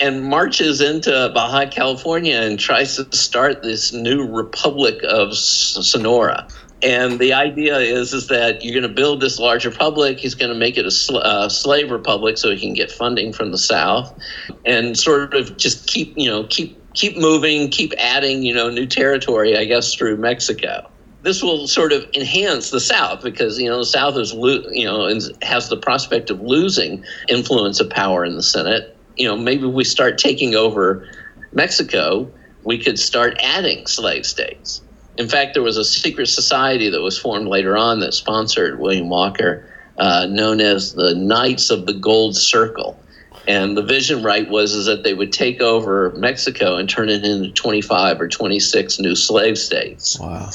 and 0.00 0.24
marches 0.24 0.80
into 0.80 1.30
Baja 1.34 1.70
California 1.70 2.36
and 2.36 2.58
tries 2.58 2.96
to 2.96 3.16
start 3.16 3.62
this 3.62 3.92
new 3.92 4.26
republic 4.26 5.02
of 5.04 5.36
Sonora. 5.36 6.46
And 6.80 7.18
the 7.18 7.32
idea 7.32 7.78
is 7.78 8.12
is 8.12 8.28
that 8.28 8.64
you're 8.64 8.72
going 8.72 8.88
to 8.88 8.94
build 8.94 9.20
this 9.20 9.40
large 9.40 9.66
republic. 9.66 10.20
He's 10.20 10.34
going 10.34 10.52
to 10.52 10.58
make 10.58 10.76
it 10.76 10.86
a 10.86 10.92
sl- 10.92 11.18
uh, 11.18 11.48
slave 11.48 11.90
republic 11.90 12.38
so 12.38 12.50
he 12.50 12.60
can 12.60 12.72
get 12.72 12.92
funding 12.92 13.32
from 13.32 13.50
the 13.50 13.58
South, 13.58 14.16
and 14.64 14.96
sort 14.96 15.34
of 15.34 15.56
just 15.56 15.88
keep 15.88 16.16
you 16.16 16.30
know 16.30 16.44
keep 16.44 16.80
keep 16.94 17.16
moving, 17.16 17.68
keep 17.68 17.92
adding 17.98 18.44
you 18.44 18.54
know 18.54 18.70
new 18.70 18.86
territory. 18.86 19.56
I 19.56 19.64
guess 19.64 19.92
through 19.92 20.18
Mexico. 20.18 20.88
This 21.22 21.42
will 21.42 21.66
sort 21.66 21.92
of 21.92 22.06
enhance 22.14 22.70
the 22.70 22.80
South 22.80 23.22
because 23.22 23.58
you 23.58 23.68
know 23.68 23.78
the 23.78 23.86
South 23.86 24.16
is 24.16 24.32
lo- 24.32 24.68
you 24.70 24.84
know 24.84 25.08
has 25.42 25.68
the 25.68 25.76
prospect 25.76 26.30
of 26.30 26.40
losing 26.40 27.04
influence 27.28 27.80
of 27.80 27.90
power 27.90 28.24
in 28.24 28.36
the 28.36 28.42
Senate 28.42 28.94
you 29.18 29.26
know, 29.26 29.36
maybe 29.36 29.66
we 29.66 29.84
start 29.84 30.16
taking 30.16 30.54
over 30.54 31.06
Mexico, 31.52 32.30
we 32.64 32.78
could 32.78 32.98
start 32.98 33.36
adding 33.42 33.86
slave 33.86 34.24
states. 34.24 34.80
In 35.16 35.28
fact, 35.28 35.54
there 35.54 35.62
was 35.62 35.76
a 35.76 35.84
secret 35.84 36.28
society 36.28 36.88
that 36.88 37.02
was 37.02 37.18
formed 37.18 37.48
later 37.48 37.76
on 37.76 37.98
that 38.00 38.14
sponsored 38.14 38.78
William 38.78 39.08
Walker, 39.08 39.68
uh, 39.98 40.26
known 40.30 40.60
as 40.60 40.94
the 40.94 41.14
Knights 41.14 41.70
of 41.70 41.86
the 41.86 41.92
Gold 41.92 42.36
Circle. 42.36 42.98
And 43.46 43.76
the 43.76 43.82
vision, 43.82 44.22
right, 44.22 44.48
was 44.48 44.74
is 44.74 44.86
that 44.86 45.04
they 45.04 45.14
would 45.14 45.32
take 45.32 45.60
over 45.60 46.12
Mexico 46.16 46.76
and 46.76 46.88
turn 46.88 47.08
it 47.08 47.24
into 47.24 47.50
25 47.52 48.20
or 48.20 48.28
26 48.28 48.98
new 48.98 49.14
slave 49.14 49.56
states. 49.56 50.18
Wow. 50.18 50.50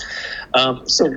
Um, 0.53 0.87
so, 0.87 1.11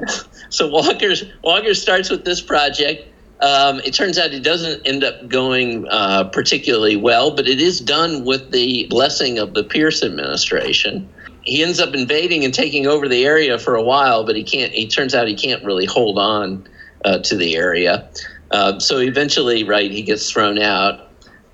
so 0.49 0.69
Walker 0.69 1.13
Walker 1.43 1.75
starts 1.75 2.09
with 2.11 2.25
this 2.25 2.41
project 2.41 3.09
um, 3.41 3.81
it 3.81 3.93
turns 3.93 4.19
out 4.19 4.33
it 4.33 4.43
doesn't 4.43 4.87
end 4.87 5.05
up 5.05 5.29
going 5.29 5.87
uh, 5.89 6.25
particularly 6.25 6.97
well, 6.97 7.35
but 7.35 7.47
it 7.47 7.61
is 7.61 7.81
done 7.81 8.25
with 8.25 8.51
the 8.51 8.87
blessing 8.89 9.39
of 9.39 9.53
the 9.53 9.63
Pierce 9.63 10.03
administration. 10.03 11.09
He 11.43 11.63
ends 11.63 11.79
up 11.79 11.95
invading 11.95 12.45
and 12.45 12.55
taking 12.55 12.87
over 12.87 13.09
the 13.09 13.25
area 13.25 13.59
for 13.59 13.75
a 13.75 13.83
while, 13.83 14.25
but 14.25 14.37
he 14.37 14.43
can't. 14.43 14.73
He 14.73 14.89
turns 14.89 15.15
out 15.15 15.29
he 15.29 15.37
can't 15.37 15.63
really 15.65 15.85
hold 15.85 16.19
on 16.19 16.67
uh, 17.05 17.19
to 17.19 17.37
the 17.37 17.57
area. 17.57 18.09
Uh, 18.51 18.79
so 18.79 18.99
eventually, 18.99 19.65
right, 19.65 19.91
he 19.91 20.03
gets 20.03 20.31
thrown 20.31 20.59
out 20.59 21.06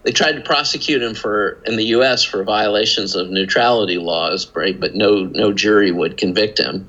they 0.04 0.10
tried 0.10 0.32
to 0.32 0.40
prosecute 0.40 1.02
him 1.02 1.14
for 1.14 1.60
in 1.64 1.76
the 1.76 1.84
U.S. 1.86 2.24
for 2.24 2.42
violations 2.42 3.14
of 3.14 3.30
neutrality 3.30 3.98
laws, 3.98 4.50
right? 4.54 4.78
But 4.78 4.94
no 4.94 5.24
no 5.26 5.52
jury 5.52 5.92
would 5.92 6.16
convict 6.16 6.58
him. 6.58 6.88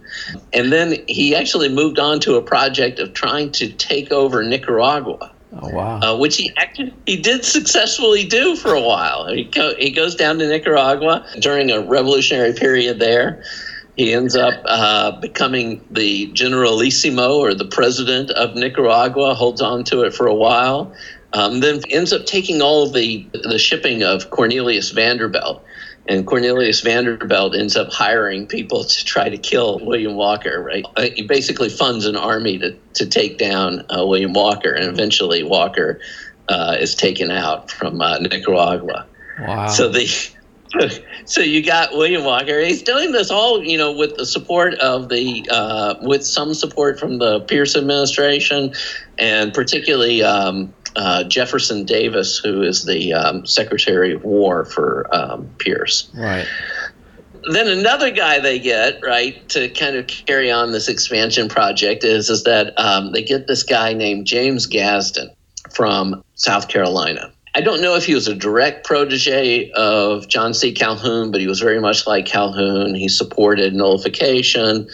And 0.52 0.71
then 0.71 1.04
he 1.08 1.36
actually 1.36 1.69
moved 1.69 1.99
on 1.99 2.19
to 2.21 2.36
a 2.36 2.41
project 2.41 2.99
of 2.99 3.13
trying 3.13 3.52
to 3.54 3.71
take 3.71 4.12
over 4.12 4.43
Nicaragua. 4.43 5.32
Oh 5.62 5.69
wow! 5.69 5.99
Uh, 5.99 6.17
which 6.17 6.38
he 6.38 6.52
actually 6.58 6.93
he 7.06 7.17
did 7.17 7.45
successfully 7.45 8.26
do 8.26 8.56
for 8.56 8.73
a 8.73 8.82
while. 8.82 9.28
He 9.28 9.43
go, 9.43 9.76
he 9.76 9.91
goes 9.91 10.15
down 10.15 10.39
to 10.39 10.47
Nicaragua 10.47 11.28
during 11.39 11.69
a 11.69 11.82
revolutionary 11.82 12.54
period 12.54 12.99
there. 12.99 13.43
He 13.95 14.12
ends 14.12 14.36
up 14.36 14.56
uh, 14.65 15.12
becoming 15.19 15.86
the 15.91 16.26
generalissimo 16.34 17.38
or 17.38 17.54
the 17.54 17.65
president 17.65 18.32
of 18.32 18.56
Nicaragua. 18.56 19.36
Holds 19.36 19.62
on 19.62 19.84
to 19.86 20.02
it 20.02 20.15
for 20.15 20.26
a 20.26 20.34
while. 20.34 20.91
Um, 21.34 21.62
then 21.62 21.82
ends 21.89 22.13
up 22.13 22.26
taking 22.26 22.62
all 22.62 22.89
the 22.89 23.28
the 23.34 23.58
shipping 23.58 24.04
of 24.04 24.30
Cornelius 24.30 24.91
Vanderbilt, 24.91 25.63
and 26.08 26.28
Cornelius 26.28 26.82
Vanderbilt 26.82 27.56
ends 27.56 27.76
up 27.76 27.91
hiring 27.91 28.46
people 28.46 28.84
to 28.84 29.06
try 29.06 29.30
to 29.30 29.38
kill 29.38 29.80
William 29.80 30.15
Walker. 30.15 30.62
Right, 30.62 30.86
uh, 30.96 31.08
he 31.15 31.24
basically 31.24 31.69
funds 31.69 32.06
an 32.06 32.15
army 32.15 32.60
to 32.60 32.78
to 32.93 33.08
take 33.08 33.39
down 33.39 33.86
uh, 33.89 34.06
William 34.06 34.34
Walker, 34.34 34.74
and 34.74 34.86
eventually 34.86 35.41
Walker 35.43 36.00
uh, 36.50 36.78
is 36.80 36.93
taken 36.93 37.32
out 37.32 37.72
from 37.72 38.00
uh, 38.00 38.19
Nicaragua. 38.19 39.08
Wow! 39.39 39.67
So 39.67 39.89
the 39.89 40.06
so 41.26 41.41
you 41.41 41.63
got 41.63 41.93
William 41.93 42.24
Walker. 42.24 42.60
He's 42.60 42.82
doing 42.82 43.12
this 43.12 43.30
all, 43.30 43.63
you 43.63 43.78
know, 43.78 43.91
with 43.91 44.17
the 44.17 44.26
support 44.26 44.74
of 44.76 45.10
the, 45.10 45.48
uh, 45.52 45.96
with 46.02 46.26
some 46.26 46.54
support 46.54 47.00
from 47.00 47.19
the 47.19 47.41
Pierce 47.41 47.76
administration, 47.76 48.74
and 49.17 49.54
particularly 49.54 50.24
um, 50.24 50.74
uh, 50.96 51.24
Jefferson 51.24 51.86
Davis, 51.86 52.38
who 52.38 52.62
is 52.62 52.86
the 52.86 53.14
um, 53.14 53.46
Secretary 53.46 54.14
of 54.14 54.24
War 54.24 54.66
for 54.66 55.08
um, 55.14 55.50
Pierce. 55.60 56.10
Right. 56.16 56.48
Then 57.52 57.68
another 57.68 58.10
guy 58.10 58.40
they 58.40 58.60
get 58.60 59.00
right 59.04 59.48
to 59.50 59.68
kind 59.70 59.98
of 59.98 60.08
carry 60.08 60.50
on 60.50 60.72
this 60.72 60.88
expansion 60.88 61.50
project 61.50 62.04
is 62.04 62.30
is 62.30 62.44
that 62.44 62.74
um, 62.80 63.12
they 63.12 63.22
get 63.22 63.48
this 63.48 63.64
guy 63.64 63.94
named 63.94 64.26
James 64.26 64.66
Gadsden 64.66 65.30
from 65.72 66.24
South 66.36 66.70
Carolina. 66.70 67.32
I 67.56 67.62
don't 67.62 67.82
know 67.82 67.96
if 67.96 68.06
he 68.06 68.16
was 68.16 68.28
a 68.28 68.34
direct 68.34 68.86
protege 68.86 69.70
of 69.72 70.28
John 70.28 70.54
C. 70.54 70.72
Calhoun, 70.72 71.32
but 71.32 71.40
he 71.40 71.48
was 71.48 71.60
very 71.60 71.80
much 71.80 72.08
like 72.08 72.26
Calhoun. 72.26 72.96
He 72.96 73.08
supported 73.08 73.76
nullification. 73.76 74.88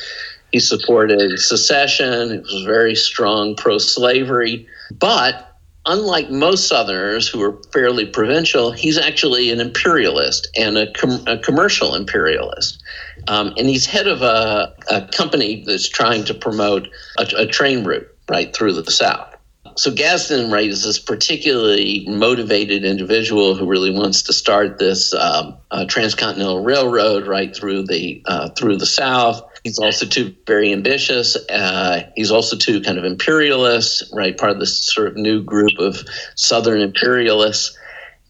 He 0.52 0.60
supported 0.60 1.40
secession. 1.40 2.32
He 2.32 2.38
was 2.40 2.64
very 2.66 2.96
strong 2.96 3.56
pro 3.56 3.78
slavery. 3.78 4.68
But 4.92 5.49
unlike 5.90 6.30
most 6.30 6.68
Southerners 6.68 7.28
who 7.28 7.42
are 7.42 7.62
fairly 7.74 8.06
provincial, 8.06 8.72
he's 8.72 8.98
actually 8.98 9.52
an 9.52 9.60
imperialist 9.60 10.48
and 10.56 10.78
a, 10.78 10.92
com- 10.94 11.24
a 11.28 11.38
commercial 11.38 11.96
imperialist. 11.96 12.82
Um, 13.28 13.54
and 13.58 13.68
he's 13.68 13.86
head 13.86 14.08
of 14.08 14.22
a, 14.22 14.74
a, 14.90 15.08
company 15.08 15.64
that's 15.66 15.90
trying 15.90 16.24
to 16.26 16.34
promote 16.34 16.88
a, 17.18 17.28
a 17.38 17.46
train 17.46 17.84
route 17.84 18.08
right 18.30 18.56
through 18.56 18.74
the 18.74 18.92
South. 18.92 19.36
So 19.76 19.92
Gadsden, 19.92 20.52
right, 20.52 20.70
is 20.70 20.84
this 20.84 21.00
particularly 21.00 22.06
motivated 22.08 22.84
individual 22.84 23.56
who 23.56 23.66
really 23.66 23.92
wants 23.92 24.22
to 24.24 24.34
start 24.34 24.78
this 24.78 25.14
um, 25.14 25.58
uh, 25.72 25.86
transcontinental 25.86 26.64
railroad 26.64 27.28
right 27.28 27.56
through 27.56 27.84
the 27.84 28.22
uh, 28.26 28.50
through 28.50 28.78
the 28.78 28.86
South. 28.86 29.42
He's 29.64 29.80
also 29.80 30.06
too 30.06 30.36
very 30.48 30.72
ambitious. 30.72 31.36
Uh, 31.50 32.04
he's 32.16 32.32
also 32.32 32.56
too 32.56 32.82
kind 32.82 32.98
of 32.98 33.04
imperialist, 33.04 34.04
right? 34.14 34.38
Part 34.38 34.52
of 34.52 34.60
this 34.60 34.82
sort 34.82 35.08
of 35.08 35.16
new 35.16 35.44
group 35.44 35.78
of 35.80 35.98
Southern 36.36 36.82
imperialists. 36.82 37.78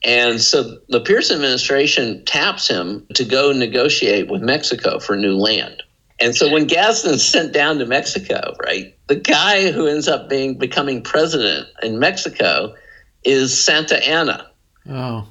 And 0.04 0.42
so 0.42 0.80
the 0.88 1.02
Pierce 1.02 1.30
administration 1.30 2.24
taps 2.26 2.68
him 2.68 3.06
to 3.15 3.26
go 3.26 3.52
negotiate 3.52 4.30
with 4.30 4.42
Mexico 4.42 5.00
for 5.00 5.15
new 5.15 5.36
land. 5.36 5.84
And 6.22 6.36
so 6.36 6.52
when 6.52 6.68
Gadsden's 6.68 7.24
sent 7.24 7.54
down 7.54 7.80
to 7.80 7.86
Mexico, 7.86 8.54
right, 8.65 8.96
the 9.08 9.15
guy 9.15 9.72
who 9.72 9.88
ends 9.88 10.08
up 10.08 10.30
being 10.30 10.58
becoming 10.58 11.02
president 11.02 11.68
in 11.82 12.00
Mexico 12.00 12.76
is 13.24 13.62
Santa 13.62 14.06
Anna. 14.06 14.50
Oh. 14.89 15.28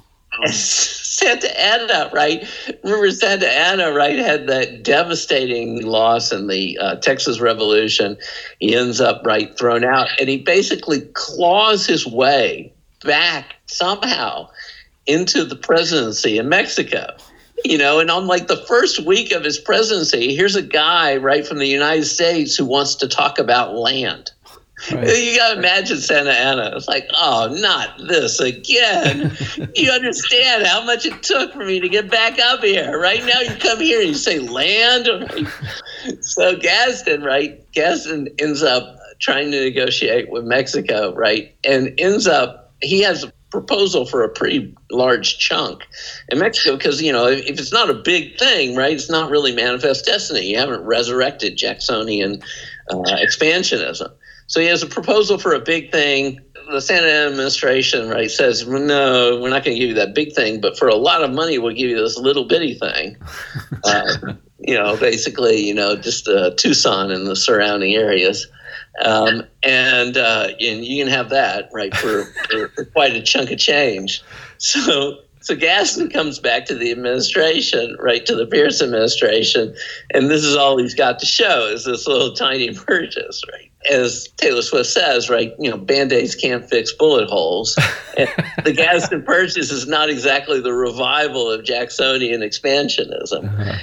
Santa 1.19 1.59
Anna, 1.59 2.09
right? 2.13 2.47
Remember, 2.83 3.11
Santa 3.11 3.47
Anna, 3.47 3.91
right, 3.91 4.17
had 4.17 4.47
that 4.47 4.83
devastating 4.83 5.85
loss 5.85 6.31
in 6.31 6.47
the 6.47 6.77
uh, 6.79 6.95
Texas 6.95 7.41
Revolution. 7.41 8.17
He 8.59 8.73
ends 8.73 9.01
up, 9.01 9.25
right, 9.25 9.55
thrown 9.57 9.83
out, 9.83 10.07
and 10.17 10.29
he 10.29 10.37
basically 10.37 11.01
claws 11.13 11.85
his 11.85 12.07
way 12.07 12.73
back 13.03 13.55
somehow 13.65 14.49
into 15.07 15.43
the 15.43 15.55
presidency 15.55 16.37
in 16.37 16.47
Mexico. 16.47 17.15
You 17.65 17.77
know, 17.77 17.99
and 17.99 18.09
on 18.09 18.25
like 18.25 18.47
the 18.47 18.63
first 18.67 19.05
week 19.05 19.33
of 19.33 19.43
his 19.43 19.57
presidency, 19.57 20.33
here's 20.33 20.55
a 20.55 20.61
guy 20.61 21.17
right 21.17 21.45
from 21.45 21.57
the 21.57 21.67
United 21.67 22.05
States 22.05 22.55
who 22.55 22.63
wants 22.63 22.95
to 22.95 23.07
talk 23.09 23.37
about 23.37 23.75
land. 23.75 24.31
Right. 24.91 25.07
You 25.07 25.37
got 25.37 25.53
to 25.53 25.59
imagine 25.59 25.97
Santa 25.97 26.31
Anna. 26.31 26.71
It's 26.75 26.87
like, 26.87 27.07
oh, 27.13 27.55
not 27.59 27.97
this 28.07 28.39
again. 28.39 29.35
you 29.75 29.91
understand 29.91 30.65
how 30.65 30.83
much 30.85 31.05
it 31.05 31.21
took 31.21 31.53
for 31.53 31.65
me 31.65 31.79
to 31.79 31.89
get 31.89 32.09
back 32.09 32.39
up 32.39 32.63
here. 32.63 32.99
Right 32.99 33.23
now, 33.25 33.41
you 33.41 33.55
come 33.59 33.79
here 33.79 33.99
and 33.99 34.09
you 34.09 34.15
say 34.15 34.39
land. 34.39 35.07
Right? 35.07 35.47
So 36.21 36.55
Gadsden, 36.57 37.23
right? 37.23 37.69
Gadsden 37.73 38.29
ends 38.39 38.63
up 38.63 38.97
trying 39.19 39.51
to 39.51 39.59
negotiate 39.59 40.29
with 40.29 40.45
Mexico, 40.45 41.13
right? 41.13 41.53
And 41.63 41.93
ends 41.99 42.25
up, 42.25 42.73
he 42.81 43.01
has 43.01 43.25
a 43.25 43.33
proposal 43.51 44.05
for 44.05 44.23
a 44.23 44.29
pretty 44.29 44.73
large 44.91 45.39
chunk 45.39 45.83
in 46.29 46.39
Mexico 46.39 46.77
because, 46.77 47.01
you 47.01 47.11
know, 47.11 47.27
if, 47.27 47.45
if 47.45 47.59
it's 47.59 47.73
not 47.73 47.89
a 47.89 47.95
big 47.95 48.37
thing, 48.37 48.75
right, 48.75 48.93
it's 48.93 49.09
not 49.09 49.29
really 49.29 49.53
manifest 49.53 50.05
destiny. 50.05 50.51
You 50.51 50.57
haven't 50.57 50.83
resurrected 50.83 51.57
Jacksonian 51.57 52.41
uh, 52.89 53.17
expansionism. 53.17 54.11
So 54.49 54.59
he 54.59 54.65
has 54.65 54.81
a 54.81 54.87
proposal 54.87 55.37
for 55.37 55.53
a 55.53 55.59
big 55.59 55.91
thing. 55.91 56.39
the 56.71 56.81
Santa 56.81 57.07
administration, 57.07 58.09
right, 58.09 58.29
says, 58.29 58.67
no, 58.67 59.39
we're 59.39 59.49
not 59.49 59.63
going 59.63 59.75
to 59.75 59.79
give 59.79 59.89
you 59.89 59.95
that 59.95 60.15
big 60.15 60.33
thing, 60.33 60.59
but 60.59 60.77
for 60.77 60.87
a 60.87 60.95
lot 60.95 61.23
of 61.23 61.31
money, 61.31 61.59
we'll 61.59 61.75
give 61.75 61.89
you 61.89 61.97
this 61.97 62.17
little 62.17 62.45
bitty 62.45 62.73
thing. 62.73 63.15
uh, 63.83 64.33
you 64.59 64.73
know, 64.73 64.97
basically, 64.97 65.57
you 65.57 65.73
know, 65.73 65.95
just 65.95 66.27
uh, 66.27 66.51
Tucson 66.57 67.11
and 67.11 67.27
the 67.27 67.35
surrounding 67.35 67.93
areas. 67.93 68.47
Um, 69.05 69.43
and, 69.61 70.17
uh, 70.17 70.49
and 70.59 70.83
you 70.83 71.03
can 71.03 71.13
have 71.13 71.29
that, 71.29 71.69
right, 71.71 71.95
for, 71.95 72.25
for 72.75 72.85
quite 72.85 73.15
a 73.15 73.21
chunk 73.21 73.51
of 73.51 73.59
change. 73.59 74.23
So 74.57 75.19
so 75.41 75.55
Gadsden 75.55 76.09
comes 76.09 76.37
back 76.37 76.65
to 76.65 76.75
the 76.75 76.91
administration, 76.91 77.95
right 77.99 78.25
to 78.25 78.35
the 78.35 78.45
Pierce 78.45 78.81
administration, 78.81 79.73
and 80.13 80.29
this 80.29 80.43
is 80.43 80.55
all 80.55 80.77
he's 80.77 80.93
got 80.93 81.17
to 81.19 81.25
show 81.25 81.65
is 81.67 81.85
this 81.85 82.07
little 82.07 82.33
tiny 82.33 82.73
purchase, 82.73 83.41
right? 83.53 83.68
As 83.89 84.27
Taylor 84.35 84.61
Swift 84.61 84.89
says, 84.89 85.29
right, 85.29 85.53
you 85.57 85.69
know, 85.69 85.77
band-aids 85.77 86.35
can't 86.35 86.69
fix 86.69 86.91
bullet 86.91 87.29
holes. 87.29 87.77
And 88.17 88.27
the 88.65 88.73
Gadsden 88.73 89.23
purchase 89.23 89.71
is 89.71 89.87
not 89.87 90.09
exactly 90.09 90.59
the 90.59 90.73
revival 90.73 91.49
of 91.49 91.63
Jacksonian 91.63 92.41
expansionism. 92.41 93.45
Uh-huh. 93.45 93.77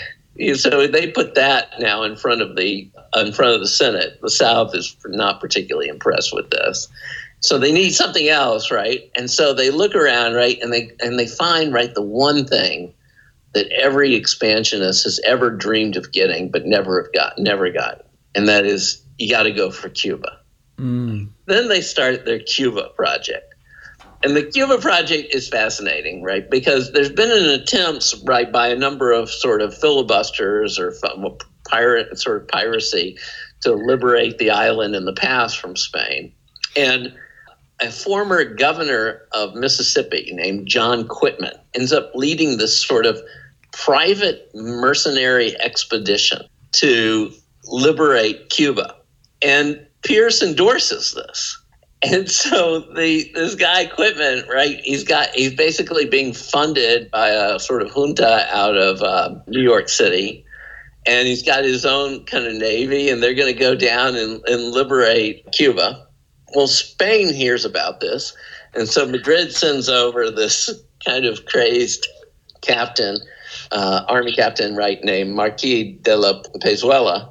So 0.54 0.86
they 0.86 1.10
put 1.10 1.34
that 1.34 1.72
now 1.78 2.02
in 2.02 2.14
front 2.14 2.42
of 2.42 2.56
the 2.56 2.90
in 3.14 3.32
front 3.32 3.54
of 3.54 3.60
the 3.60 3.68
Senate. 3.68 4.18
The 4.20 4.30
South 4.30 4.74
is 4.74 4.94
not 5.06 5.40
particularly 5.40 5.88
impressed 5.88 6.34
with 6.34 6.50
this. 6.50 6.88
So 7.40 7.58
they 7.58 7.72
need 7.72 7.92
something 7.92 8.28
else, 8.28 8.70
right? 8.70 9.10
And 9.16 9.30
so 9.30 9.54
they 9.54 9.70
look 9.70 9.94
around, 9.94 10.34
right, 10.34 10.58
and 10.60 10.72
they 10.72 10.90
and 11.00 11.18
they 11.18 11.26
find 11.26 11.72
right 11.72 11.94
the 11.94 12.02
one 12.02 12.46
thing 12.46 12.92
that 13.54 13.70
every 13.72 14.14
expansionist 14.14 15.04
has 15.04 15.20
ever 15.24 15.50
dreamed 15.50 15.96
of 15.96 16.12
getting, 16.12 16.50
but 16.50 16.66
never 16.66 17.02
have 17.02 17.12
got, 17.12 17.38
never 17.38 17.70
got, 17.70 18.04
and 18.34 18.48
that 18.48 18.66
is 18.66 19.00
you 19.18 19.30
got 19.30 19.44
to 19.44 19.52
go 19.52 19.70
for 19.70 19.88
Cuba. 19.88 20.38
Mm. 20.78 21.28
Then 21.46 21.68
they 21.68 21.80
start 21.80 22.24
their 22.24 22.40
Cuba 22.40 22.90
project. 22.96 23.54
And 24.22 24.34
the 24.34 24.44
Cuba 24.44 24.78
project 24.78 25.34
is 25.34 25.48
fascinating, 25.48 26.22
right? 26.22 26.48
Because 26.50 26.92
there's 26.92 27.12
been 27.12 27.30
an 27.30 27.60
attempt, 27.60 28.14
right, 28.24 28.50
by 28.50 28.68
a 28.68 28.76
number 28.76 29.12
of 29.12 29.30
sort 29.30 29.60
of 29.60 29.76
filibusters 29.76 30.78
or 30.78 30.94
pirate 31.68 32.18
sort 32.18 32.42
of 32.42 32.48
piracy 32.48 33.18
to 33.60 33.74
liberate 33.74 34.38
the 34.38 34.50
island 34.50 34.94
in 34.94 35.04
the 35.04 35.12
past 35.12 35.58
from 35.58 35.76
Spain. 35.76 36.32
And 36.76 37.14
a 37.80 37.90
former 37.90 38.44
governor 38.44 39.22
of 39.32 39.54
Mississippi 39.54 40.30
named 40.32 40.66
John 40.66 41.06
Quitman 41.06 41.54
ends 41.74 41.92
up 41.92 42.10
leading 42.14 42.56
this 42.56 42.78
sort 42.84 43.06
of 43.06 43.20
private 43.72 44.50
mercenary 44.54 45.54
expedition 45.60 46.42
to 46.72 47.30
liberate 47.64 48.48
Cuba. 48.48 48.95
And 49.46 49.86
Pierce 50.02 50.42
endorses 50.42 51.14
this. 51.14 51.56
And 52.02 52.28
so 52.28 52.80
the 52.80 53.30
this 53.32 53.54
guy 53.54 53.86
Quitman, 53.86 54.44
right? 54.48 54.80
He's 54.80 55.04
got 55.04 55.28
he's 55.28 55.54
basically 55.54 56.04
being 56.04 56.32
funded 56.32 57.12
by 57.12 57.28
a 57.28 57.60
sort 57.60 57.82
of 57.82 57.92
junta 57.92 58.48
out 58.52 58.76
of 58.76 59.02
uh, 59.02 59.36
New 59.46 59.62
York 59.62 59.88
City, 59.88 60.44
and 61.06 61.28
he's 61.28 61.44
got 61.44 61.62
his 61.62 61.86
own 61.86 62.24
kind 62.24 62.44
of 62.44 62.54
navy, 62.54 63.08
and 63.08 63.22
they're 63.22 63.34
going 63.34 63.52
to 63.52 63.58
go 63.58 63.76
down 63.76 64.16
and, 64.16 64.42
and 64.48 64.72
liberate 64.72 65.50
Cuba. 65.52 66.06
Well, 66.54 66.66
Spain 66.66 67.32
hears 67.32 67.64
about 67.64 68.00
this, 68.00 68.36
and 68.74 68.88
so 68.88 69.06
Madrid 69.06 69.52
sends 69.52 69.88
over 69.88 70.28
this 70.28 70.70
kind 71.04 71.24
of 71.24 71.46
crazed 71.46 72.06
captain, 72.62 73.16
uh, 73.70 74.04
army 74.08 74.34
captain, 74.34 74.74
right, 74.74 75.02
named 75.04 75.34
Marquis 75.34 75.92
de 76.02 76.16
la 76.16 76.42
Pezuela. 76.60 77.30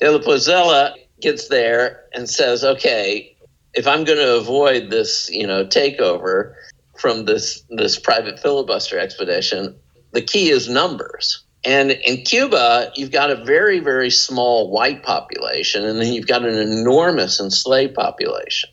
De 0.00 0.10
la 0.10 0.18
Pezuela 0.18 0.94
gets 1.24 1.48
there 1.48 2.04
and 2.14 2.30
says, 2.30 2.64
"Okay, 2.64 3.36
if 3.74 3.88
I'm 3.88 4.04
going 4.04 4.18
to 4.18 4.36
avoid 4.36 4.90
this, 4.90 5.28
you 5.30 5.46
know, 5.46 5.64
takeover 5.64 6.54
from 6.96 7.24
this 7.24 7.64
this 7.70 7.98
private 7.98 8.38
filibuster 8.38 8.98
expedition, 8.98 9.74
the 10.12 10.22
key 10.22 10.50
is 10.50 10.68
numbers." 10.68 11.44
And 11.64 11.92
in 11.92 12.22
Cuba, 12.24 12.92
you've 12.94 13.10
got 13.10 13.30
a 13.30 13.42
very, 13.42 13.80
very 13.80 14.10
small 14.10 14.70
white 14.70 15.02
population, 15.02 15.84
and 15.84 15.98
then 15.98 16.12
you've 16.12 16.26
got 16.26 16.44
an 16.44 16.58
enormous 16.58 17.40
enslaved 17.40 17.94
population. 17.94 18.68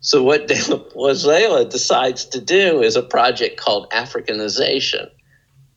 So, 0.00 0.22
what 0.22 0.46
De 0.48 1.64
decides 1.64 2.24
to 2.26 2.40
do 2.40 2.82
is 2.82 2.96
a 2.96 3.02
project 3.02 3.58
called 3.58 3.90
Africanization, 3.90 5.10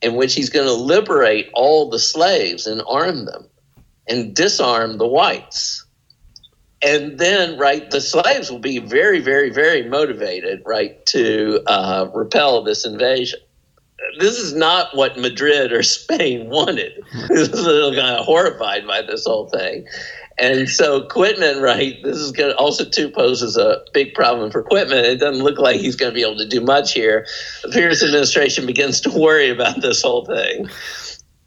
in 0.01 0.15
which 0.15 0.35
he's 0.35 0.49
going 0.49 0.67
to 0.67 0.73
liberate 0.73 1.49
all 1.53 1.89
the 1.89 1.99
slaves 1.99 2.65
and 2.65 2.81
arm 2.87 3.25
them 3.25 3.47
and 4.07 4.35
disarm 4.35 4.97
the 4.97 5.07
whites. 5.07 5.85
And 6.81 7.17
then, 7.17 7.57
right, 7.57 7.89
the 7.89 8.01
slaves 8.01 8.51
will 8.51 8.59
be 8.59 8.79
very, 8.79 9.19
very, 9.19 9.49
very 9.49 9.87
motivated, 9.89 10.61
right, 10.65 11.03
to 11.07 11.61
uh, 11.65 12.09
repel 12.13 12.63
this 12.63 12.85
invasion 12.85 13.39
this 14.19 14.37
is 14.37 14.53
not 14.53 14.95
what 14.95 15.17
Madrid 15.17 15.71
or 15.71 15.83
Spain 15.83 16.49
wanted. 16.49 17.03
this 17.29 17.49
is 17.49 17.65
a 17.65 17.71
little 17.71 17.93
kind 17.93 18.15
of 18.15 18.25
horrified 18.25 18.87
by 18.87 19.01
this 19.01 19.25
whole 19.25 19.49
thing. 19.49 19.85
And 20.39 20.69
so 20.69 21.07
Quitman, 21.07 21.61
right, 21.61 21.95
this 22.03 22.17
is 22.17 22.31
going 22.31 22.51
to 22.51 22.57
also 22.57 22.85
too 22.85 23.09
poses 23.09 23.57
a 23.57 23.83
big 23.91 24.13
problem 24.13 24.51
for 24.51 24.61
Quitman. 24.61 25.03
It 25.03 25.19
doesn't 25.19 25.43
look 25.43 25.57
like 25.57 25.79
he's 25.79 25.95
going 25.95 26.11
to 26.11 26.15
be 26.15 26.21
able 26.21 26.37
to 26.37 26.47
do 26.47 26.61
much 26.61 26.93
here. 26.93 27.25
The 27.63 27.69
Pierce 27.69 28.03
administration 28.03 28.67
begins 28.67 29.01
to 29.01 29.09
worry 29.09 29.49
about 29.49 29.81
this 29.81 30.03
whole 30.03 30.25
thing. 30.25 30.69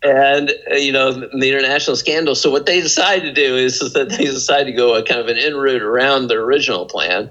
And, 0.03 0.53
uh, 0.71 0.77
you 0.77 0.93
know, 0.93 1.13
the 1.13 1.51
international 1.51 1.95
scandal. 1.95 2.35
So 2.35 2.51
what 2.51 2.65
they 2.65 2.81
decide 2.81 3.21
to 3.21 3.33
do 3.33 3.57
is, 3.57 3.83
is 3.83 3.93
that 3.93 4.09
they 4.09 4.25
decide 4.25 4.65
to 4.65 4.73
go 4.73 4.95
a 4.95 5.05
kind 5.05 5.21
of 5.21 5.29
an 5.29 5.37
en 5.37 5.55
route 5.55 5.83
around 5.83 6.29
the 6.29 6.37
original 6.37 6.87
plan 6.87 7.31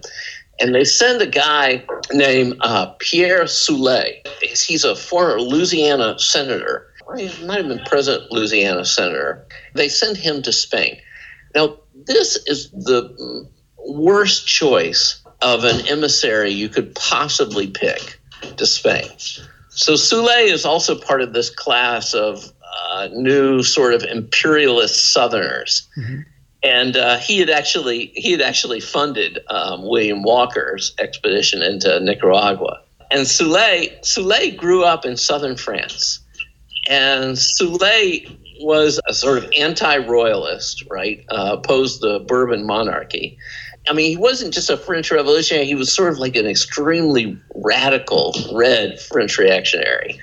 and 0.60 0.76
they 0.76 0.84
send 0.84 1.22
a 1.22 1.28
guy 1.28 1.84
named 2.12 2.58
uh, 2.62 2.88
Pierre 3.00 3.48
Soule. 3.48 4.04
He's 4.42 4.84
a 4.84 4.96
former 4.96 5.40
Louisiana 5.40 6.20
senator. 6.20 6.88
He 7.18 7.28
might 7.46 7.58
have 7.58 7.68
been 7.68 7.84
president 7.86 8.32
Louisiana 8.32 8.86
senator. 8.86 9.48
They 9.74 9.90
send 9.90 10.18
him 10.18 10.42
to 10.44 10.52
Spain. 10.52 10.98
Now, 11.56 11.78
this 12.06 12.36
is 12.46 12.70
the 12.72 13.48
worst 13.88 14.48
choice 14.48 15.22
of 15.42 15.64
an 15.64 15.88
emissary 15.88 16.52
you 16.52 16.70
could 16.70 16.94
possibly 16.96 17.68
pick 17.68 18.20
to 18.58 18.66
Spain. 18.66 19.10
So 19.70 19.96
Soule 19.96 20.28
is 20.28 20.66
also 20.66 21.00
part 21.00 21.22
of 21.22 21.34
this 21.34 21.50
class 21.50 22.14
of 22.14 22.52
uh, 22.82 23.10
new 23.14 23.64
sort 23.64 23.94
of 23.94 24.04
imperialist 24.04 25.14
Southerners. 25.14 25.88
Mm-hmm 25.98 26.22
and 26.64 26.98
uh, 26.98 27.18
he 27.18 27.40
had 27.40 27.50
actually 27.50 28.12
he 28.16 28.32
had 28.32 28.42
actually 28.42 28.80
funded 28.80 29.40
um, 29.50 29.84
William 29.84 30.24
Walker's 30.24 30.94
expedition 31.00 31.62
into 31.62 32.00
Nicaragua. 32.00 32.82
And 33.12 33.26
Soule 33.26 33.88
Soule 34.02 34.52
grew 34.56 34.84
up 34.84 35.06
in 35.06 35.18
southern 35.18 35.58
France, 35.58 36.20
and 36.90 37.38
Soule 37.38 37.80
was 38.62 39.00
a 39.08 39.14
sort 39.14 39.38
of 39.38 39.50
anti-royalist, 39.58 40.84
right? 40.90 41.24
Uh, 41.30 41.56
opposed 41.58 42.02
the 42.02 42.20
Bourbon 42.20 42.66
monarchy. 42.66 43.38
I 43.88 43.94
mean, 43.94 44.10
he 44.12 44.18
wasn't 44.18 44.54
just 44.54 44.70
a 44.70 44.78
French 44.78 45.10
revolutionary; 45.12 45.66
he 45.66 45.76
was 45.76 45.94
sort 45.94 46.12
of 46.12 46.20
like 46.20 46.36
an 46.36 46.46
extremely 46.46 47.40
radical 47.56 48.36
red 48.54 49.00
French 49.00 49.38
reactionary 49.38 50.20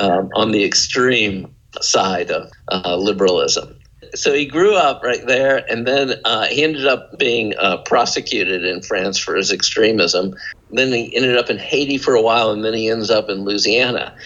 um, 0.00 0.30
on 0.34 0.50
the 0.50 0.64
extreme 0.64 1.54
side 1.82 2.30
of 2.30 2.50
uh, 2.70 2.96
liberalism 2.96 3.76
so 4.14 4.32
he 4.32 4.46
grew 4.46 4.74
up 4.74 5.02
right 5.02 5.26
there, 5.26 5.64
and 5.70 5.86
then 5.86 6.14
uh, 6.24 6.46
he 6.46 6.64
ended 6.64 6.86
up 6.86 7.18
being 7.18 7.54
uh, 7.58 7.78
prosecuted 7.78 8.64
in 8.64 8.82
France 8.82 9.18
for 9.18 9.36
his 9.36 9.52
extremism. 9.52 10.34
Then 10.70 10.92
he 10.92 11.14
ended 11.14 11.36
up 11.36 11.50
in 11.50 11.58
Haiti 11.58 11.98
for 11.98 12.14
a 12.14 12.22
while, 12.22 12.50
and 12.50 12.64
then 12.64 12.74
he 12.74 12.88
ends 12.88 13.10
up 13.10 13.28
in 13.28 13.44
Louisiana. 13.44 14.16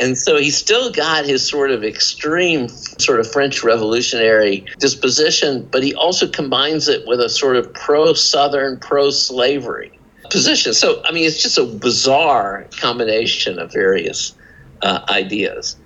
And 0.00 0.16
so 0.16 0.36
he 0.36 0.50
still 0.50 0.92
got 0.92 1.24
his 1.24 1.46
sort 1.46 1.72
of 1.72 1.82
extreme, 1.82 2.68
sort 2.68 3.18
of 3.18 3.30
French 3.30 3.64
revolutionary 3.64 4.64
disposition, 4.78 5.68
but 5.72 5.82
he 5.82 5.94
also 5.94 6.28
combines 6.28 6.88
it 6.88 7.06
with 7.06 7.20
a 7.20 7.28
sort 7.28 7.56
of 7.56 7.72
pro 7.74 8.12
Southern, 8.12 8.78
pro 8.78 9.10
slavery 9.10 9.98
position. 10.30 10.72
So, 10.72 11.02
I 11.04 11.12
mean, 11.12 11.24
it's 11.24 11.42
just 11.42 11.58
a 11.58 11.64
bizarre 11.64 12.66
combination 12.78 13.58
of 13.58 13.72
various 13.72 14.34
uh, 14.82 15.04
ideas. 15.08 15.76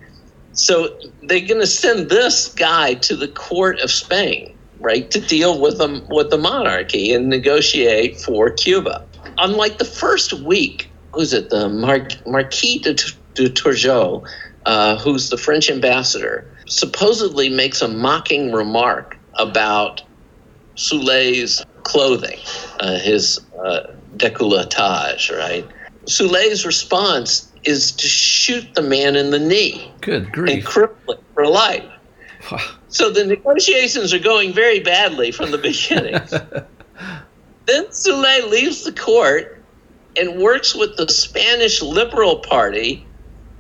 So 0.55 0.99
they're 1.23 1.47
going 1.47 1.61
to 1.61 1.67
send 1.67 2.11
this 2.11 2.53
guy 2.55 2.95
to 2.95 3.17
the 3.17 3.29
court 3.29 3.81
of 3.81 3.91
Spain, 3.91 4.55
right, 4.81 5.11
to 5.11 5.21
deal 5.21 5.61
with 5.61 5.79
the, 5.79 6.07
with 6.11 6.31
the 6.31 6.39
monarchy 6.39 7.13
and 7.13 7.29
negotiate 7.29 8.21
for 8.21 8.51
Cuba. 8.51 9.05
Unlike 9.39 9.79
the 9.79 9.85
first 9.85 10.33
week, 10.33 10.91
who's 11.13 11.33
it, 11.33 11.51
the 11.51 11.69
Mar- 11.69 12.09
Marquis 12.27 12.79
de, 12.81 12.95
de 13.35 13.49
Turgot, 13.49 14.29
uh, 14.67 14.97
who's 14.99 15.31
the 15.31 15.39
French 15.39 15.71
ambassador, 15.71 16.55
supposedly 16.69 17.49
makes 17.49 17.83
a 17.83 17.89
mocking 17.89 18.53
remark 18.53 19.17
about 19.39 20.03
Soule's 20.77 21.65
clothing, 21.85 22.39
uh, 22.81 22.99
his 22.99 23.39
uh, 23.65 23.81
décolletage, 24.17 25.37
right? 25.37 25.67
Soule's 26.07 26.67
response 26.67 27.52
is 27.65 27.93
to 27.93 28.07
shoot 28.07 28.75
the 28.75 28.83
man 28.83 29.17
in 29.17 29.31
the 29.31 29.39
knee. 29.39 29.93
Good 30.01 30.33
grief. 30.33 30.55
And 30.55 30.65
cripple 30.65 31.17
him 31.17 31.25
for 31.35 31.47
life. 31.47 31.85
so 32.89 33.11
the 33.11 33.25
negotiations 33.25 34.13
are 34.13 34.19
going 34.19 34.53
very 34.53 34.81
badly 34.81 35.31
from 35.31 35.51
the 35.51 35.59
beginning. 35.59 36.21
Then 37.67 37.93
Soule 37.93 38.49
leaves 38.49 38.85
the 38.85 38.93
court 38.93 39.63
and 40.17 40.41
works 40.41 40.75
with 40.75 40.97
the 40.97 41.09
Spanish 41.09 41.81
Liberal 41.81 42.39
Party 42.39 43.07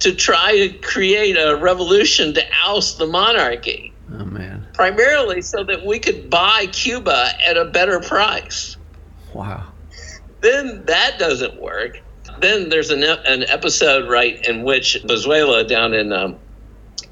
to 0.00 0.14
try 0.14 0.56
to 0.56 0.68
create 0.78 1.36
a 1.36 1.56
revolution 1.56 2.34
to 2.34 2.42
oust 2.64 2.98
the 2.98 3.06
monarchy. 3.06 3.92
Oh, 4.12 4.24
man. 4.24 4.66
Primarily 4.74 5.40
so 5.40 5.62
that 5.64 5.86
we 5.86 5.98
could 5.98 6.28
buy 6.28 6.66
Cuba 6.72 7.28
at 7.46 7.56
a 7.56 7.66
better 7.66 8.00
price. 8.00 8.76
Wow. 9.32 9.72
Then 10.40 10.84
that 10.86 11.18
doesn't 11.18 11.60
work. 11.60 12.00
Then 12.42 12.70
there's 12.70 12.90
an, 12.90 13.04
an 13.04 13.44
episode, 13.44 14.10
right, 14.10 14.44
in 14.48 14.64
which 14.64 14.98
Pezuela 15.04 15.66
down 15.66 15.94
in 15.94 16.12
um, 16.12 16.38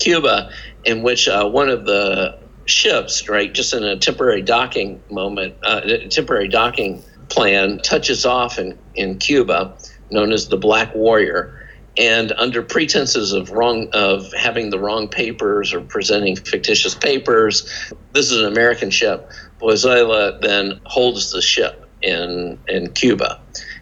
Cuba, 0.00 0.50
in 0.84 1.02
which 1.04 1.28
uh, 1.28 1.48
one 1.48 1.68
of 1.68 1.86
the 1.86 2.36
ships, 2.64 3.28
right, 3.28 3.52
just 3.52 3.72
in 3.72 3.84
a 3.84 3.96
temporary 3.96 4.42
docking 4.42 5.00
moment, 5.08 5.54
uh, 5.62 5.82
temporary 6.08 6.48
docking 6.48 7.04
plan, 7.28 7.78
touches 7.78 8.26
off 8.26 8.58
in, 8.58 8.76
in 8.96 9.18
Cuba, 9.18 9.76
known 10.10 10.32
as 10.32 10.48
the 10.48 10.56
Black 10.56 10.92
Warrior. 10.96 11.56
And 11.96 12.32
under 12.32 12.60
pretenses 12.62 13.32
of 13.32 13.50
wrong 13.50 13.88
of 13.92 14.32
having 14.32 14.70
the 14.70 14.80
wrong 14.80 15.06
papers 15.06 15.72
or 15.72 15.80
presenting 15.80 16.34
fictitious 16.34 16.96
papers, 16.96 17.92
this 18.12 18.32
is 18.32 18.40
an 18.40 18.46
American 18.46 18.90
ship. 18.90 19.30
Pezuela 19.60 20.40
then 20.40 20.80
holds 20.84 21.30
the 21.32 21.42
ship 21.42 21.88
in 22.02 22.58
in 22.68 22.92
Cuba, 22.92 23.40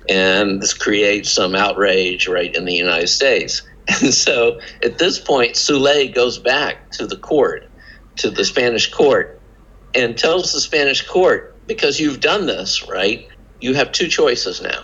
and 0.08 0.60
this 0.60 0.74
creates 0.74 1.30
some 1.30 1.54
outrage 1.54 2.28
right 2.28 2.54
in 2.54 2.64
the 2.64 2.74
United 2.74 3.08
States. 3.08 3.62
And 4.02 4.12
so 4.12 4.60
at 4.82 4.98
this 4.98 5.18
point, 5.18 5.56
Soule 5.56 6.12
goes 6.12 6.38
back 6.38 6.90
to 6.92 7.06
the 7.06 7.16
court, 7.16 7.66
to 8.16 8.28
the 8.28 8.44
Spanish 8.44 8.90
court, 8.90 9.40
and 9.94 10.14
tells 10.16 10.52
the 10.52 10.60
Spanish 10.60 11.06
court, 11.06 11.56
because 11.66 11.98
you've 11.98 12.20
done 12.20 12.44
this, 12.44 12.86
right? 12.86 13.26
You 13.62 13.72
have 13.72 13.90
two 13.92 14.08
choices 14.08 14.60
now. 14.60 14.82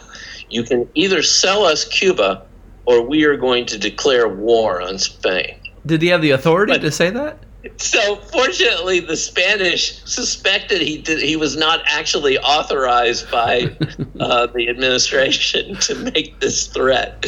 You 0.48 0.62
can 0.62 0.88
either 0.94 1.22
sell 1.22 1.64
us 1.64 1.84
Cuba 1.84 2.46
or 2.86 3.02
we 3.02 3.24
are 3.24 3.36
going 3.36 3.66
to 3.66 3.78
declare 3.78 4.26
war 4.26 4.80
on 4.80 4.98
Spain. 4.98 5.60
Did 5.84 6.00
he 6.00 6.08
have 6.08 6.22
the 6.22 6.30
authority 6.30 6.72
but, 6.72 6.80
to 6.80 6.90
say 6.90 7.10
that? 7.10 7.43
So 7.76 8.16
fortunately, 8.16 9.00
the 9.00 9.16
Spanish 9.16 10.02
suspected 10.04 10.80
he 10.80 10.98
did, 10.98 11.20
he 11.20 11.36
was 11.36 11.56
not 11.56 11.82
actually 11.86 12.38
authorized 12.38 13.30
by 13.30 13.76
uh, 14.20 14.46
the 14.48 14.68
administration 14.68 15.76
to 15.76 15.94
make 15.94 16.40
this 16.40 16.66
threat, 16.66 17.24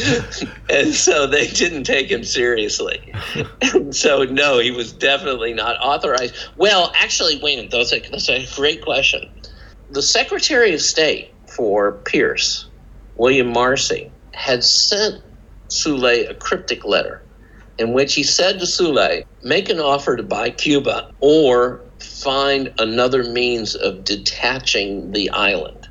and 0.69 0.93
so 0.93 1.25
they 1.27 1.47
didn't 1.47 1.85
take 1.85 2.11
him 2.11 2.23
seriously. 2.23 3.13
And 3.61 3.95
so 3.95 4.23
no, 4.23 4.59
he 4.59 4.71
was 4.71 4.93
definitely 4.93 5.53
not 5.53 5.75
authorized. 5.81 6.35
Well, 6.55 6.91
actually, 6.95 7.39
wait, 7.41 7.71
that's 7.71 7.91
a, 7.91 7.99
that's 7.99 8.29
a 8.29 8.45
great 8.55 8.83
question. 8.83 9.29
The 9.91 10.01
Secretary 10.01 10.73
of 10.73 10.81
State 10.81 11.33
for 11.47 11.93
Pierce, 12.05 12.67
William 13.15 13.51
Marcy, 13.51 14.11
had 14.33 14.63
sent 14.63 15.23
Soule 15.69 16.05
a 16.05 16.33
cryptic 16.35 16.85
letter 16.85 17.21
in 17.77 17.93
which 17.93 18.13
he 18.13 18.23
said 18.23 18.59
to 18.59 18.67
Soule, 18.67 19.23
make 19.43 19.69
an 19.69 19.79
offer 19.79 20.15
to 20.15 20.23
buy 20.23 20.49
Cuba 20.49 21.11
or 21.19 21.81
find 21.99 22.73
another 22.79 23.23
means 23.23 23.75
of 23.75 24.03
detaching 24.03 25.11
the 25.11 25.29
island 25.31 25.87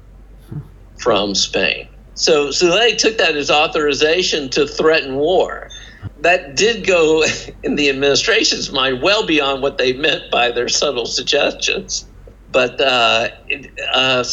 from 0.99 1.35
Spain. 1.35 1.89
So 2.15 2.51
Soule 2.51 2.97
took 2.97 3.19
that 3.19 3.37
as 3.37 3.51
authorization 3.51 4.49
to 4.51 4.67
threaten 4.67 5.17
war. 5.17 5.69
That 6.21 6.57
did 6.57 6.87
go 6.87 7.25
in 7.63 7.77
the 7.77 7.91
administration's 7.91 8.73
mind 8.73 9.03
well 9.03 9.27
beyond 9.27 9.63
what 9.63 9.79
they 9.79 9.93
meant 9.93 10.31
by 10.31 10.51
their 10.51 10.69
subtle 10.69 11.07
suggestions. 11.07 12.07
But 12.57 12.81
uh, 12.81 13.29
uh, 13.93 14.25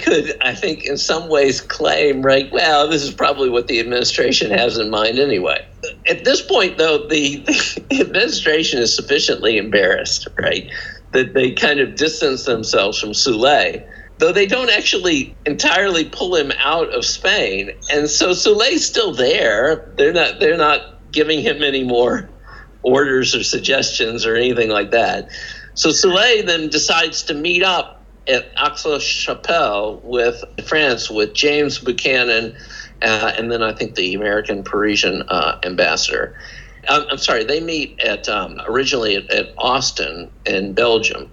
could, 0.00 0.36
I 0.40 0.54
think, 0.54 0.84
in 0.84 0.96
some 0.96 1.28
ways 1.28 1.60
claim, 1.60 2.22
right, 2.22 2.48
well, 2.52 2.86
this 2.86 3.02
is 3.02 3.10
probably 3.12 3.50
what 3.50 3.66
the 3.66 3.80
administration 3.80 4.52
has 4.52 4.78
in 4.78 4.88
mind 4.88 5.18
anyway. 5.18 5.66
At 6.08 6.24
this 6.24 6.40
point, 6.42 6.78
though, 6.78 7.08
the, 7.08 7.38
the 7.38 8.00
administration 8.00 8.78
is 8.78 8.94
sufficiently 8.94 9.58
embarrassed, 9.58 10.28
right, 10.38 10.70
that 11.10 11.34
they 11.34 11.50
kind 11.50 11.80
of 11.80 11.96
distance 11.96 12.44
themselves 12.44 13.00
from 13.00 13.14
Soule 13.14 13.82
though 14.18 14.30
they 14.30 14.46
don't 14.46 14.70
actually 14.70 15.34
entirely 15.46 16.04
pull 16.04 16.36
him 16.36 16.52
out 16.60 16.88
of 16.94 17.04
Spain. 17.04 17.72
And 17.90 18.08
so 18.08 18.32
Soule's 18.32 18.86
still 18.86 19.12
there. 19.12 19.92
They're 19.96 20.12
not 20.12 20.38
they're 20.38 20.56
not 20.56 21.10
giving 21.10 21.40
him 21.40 21.64
any 21.64 21.82
more 21.82 22.30
orders 22.84 23.34
or 23.34 23.42
suggestions 23.42 24.24
or 24.24 24.36
anything 24.36 24.68
like 24.68 24.92
that. 24.92 25.28
So 25.74 25.90
Soule 25.90 26.44
then 26.44 26.68
decides 26.68 27.22
to 27.24 27.34
meet 27.34 27.62
up 27.62 28.04
at 28.28 28.52
Aix-la-Chapelle 28.56 30.00
with 30.04 30.44
France 30.66 31.10
with 31.10 31.34
James 31.34 31.78
Buchanan 31.78 32.56
uh, 33.02 33.32
and 33.36 33.50
then 33.50 33.62
I 33.62 33.72
think 33.72 33.96
the 33.96 34.14
American 34.14 34.62
Parisian 34.62 35.22
uh, 35.28 35.58
ambassador. 35.64 36.38
I'm, 36.88 37.02
I'm, 37.10 37.18
sorry, 37.18 37.44
they 37.44 37.60
meet 37.60 38.00
at 38.00 38.28
um, 38.28 38.60
originally 38.66 39.16
at, 39.16 39.30
at, 39.30 39.54
Ostend 39.58 40.30
in 40.46 40.72
Belgium, 40.72 41.30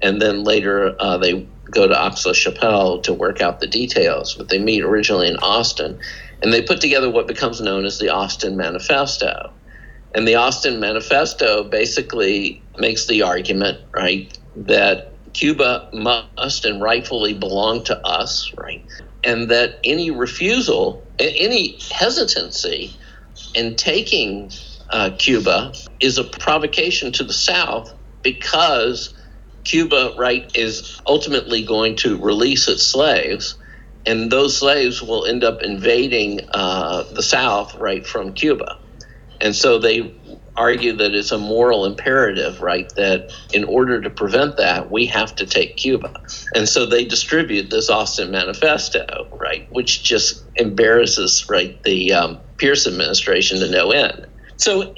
and 0.00 0.22
then 0.22 0.44
later 0.44 0.94
uh, 1.00 1.18
they 1.18 1.46
go 1.70 1.88
to 1.88 1.94
Aix-la-Chapelle 1.94 3.00
to 3.00 3.12
work 3.12 3.40
out 3.40 3.60
the 3.60 3.66
details. 3.66 4.34
But 4.34 4.48
they 4.48 4.58
meet 4.58 4.82
originally 4.82 5.28
in 5.28 5.36
Ostend, 5.38 5.98
and 6.42 6.52
they 6.52 6.62
put 6.62 6.80
together 6.80 7.10
what 7.10 7.26
becomes 7.26 7.60
known 7.60 7.84
as 7.84 7.98
the 7.98 8.10
Ostend 8.10 8.56
Manifesto. 8.56 9.52
And 10.14 10.26
the 10.26 10.36
Ostend 10.36 10.80
Manifesto 10.80 11.64
basically 11.64 12.62
makes 12.78 13.06
the 13.06 13.22
argument, 13.22 13.78
right, 13.94 14.36
that 14.56 15.14
Cuba 15.34 15.88
must 15.92 16.64
and 16.64 16.80
rightfully 16.80 17.34
belong 17.34 17.84
to 17.84 17.98
us, 18.06 18.52
right? 18.56 18.84
And 19.24 19.50
that 19.50 19.80
any 19.84 20.10
refusal, 20.10 21.04
any 21.18 21.78
hesitancy 21.92 22.96
in 23.54 23.76
taking 23.76 24.50
uh, 24.90 25.10
Cuba 25.18 25.72
is 26.00 26.18
a 26.18 26.24
provocation 26.24 27.12
to 27.12 27.24
the 27.24 27.34
South 27.34 27.94
because 28.22 29.14
Cuba, 29.64 30.14
right, 30.18 30.50
is 30.54 30.98
ultimately 31.06 31.62
going 31.62 31.94
to 31.96 32.16
release 32.16 32.68
its 32.68 32.86
slaves, 32.86 33.56
and 34.06 34.32
those 34.32 34.56
slaves 34.56 35.02
will 35.02 35.26
end 35.26 35.44
up 35.44 35.62
invading 35.62 36.40
uh, 36.54 37.02
the 37.12 37.22
South, 37.22 37.74
right, 37.74 38.06
from 38.06 38.32
Cuba. 38.32 38.78
And 39.40 39.54
so 39.54 39.78
they 39.78 40.14
argue 40.56 40.96
that 40.96 41.14
it's 41.14 41.30
a 41.30 41.38
moral 41.38 41.84
imperative, 41.84 42.60
right? 42.60 42.90
That 42.96 43.30
in 43.52 43.64
order 43.64 44.00
to 44.00 44.10
prevent 44.10 44.56
that, 44.56 44.90
we 44.90 45.06
have 45.06 45.34
to 45.36 45.46
take 45.46 45.76
Cuba. 45.76 46.12
And 46.54 46.68
so 46.68 46.84
they 46.84 47.04
distribute 47.04 47.70
this 47.70 47.88
Ostend 47.88 48.32
Manifesto, 48.32 49.28
right? 49.40 49.66
Which 49.70 50.04
just 50.04 50.44
embarrasses, 50.56 51.46
right, 51.48 51.80
the 51.84 52.12
um, 52.12 52.40
Pierce 52.58 52.86
administration 52.86 53.60
to 53.60 53.70
no 53.70 53.92
end. 53.92 54.26
So, 54.56 54.92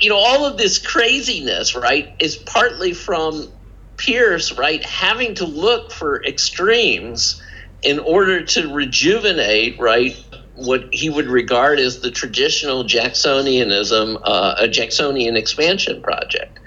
you 0.00 0.10
know, 0.10 0.18
all 0.18 0.44
of 0.44 0.58
this 0.58 0.78
craziness, 0.78 1.74
right, 1.74 2.08
is 2.20 2.36
partly 2.36 2.92
from 2.92 3.50
Pierce, 3.96 4.52
right, 4.52 4.84
having 4.84 5.34
to 5.36 5.46
look 5.46 5.90
for 5.90 6.22
extremes 6.24 7.40
in 7.82 7.98
order 8.00 8.44
to 8.44 8.74
rejuvenate, 8.74 9.78
right, 9.80 10.14
what 10.56 10.92
he 10.92 11.08
would 11.10 11.26
regard 11.26 11.78
as 11.78 12.00
the 12.00 12.10
traditional 12.10 12.84
Jacksonianism, 12.84 14.20
uh, 14.24 14.54
a 14.58 14.68
Jacksonian 14.68 15.36
expansion 15.36 16.02
project. 16.02 16.58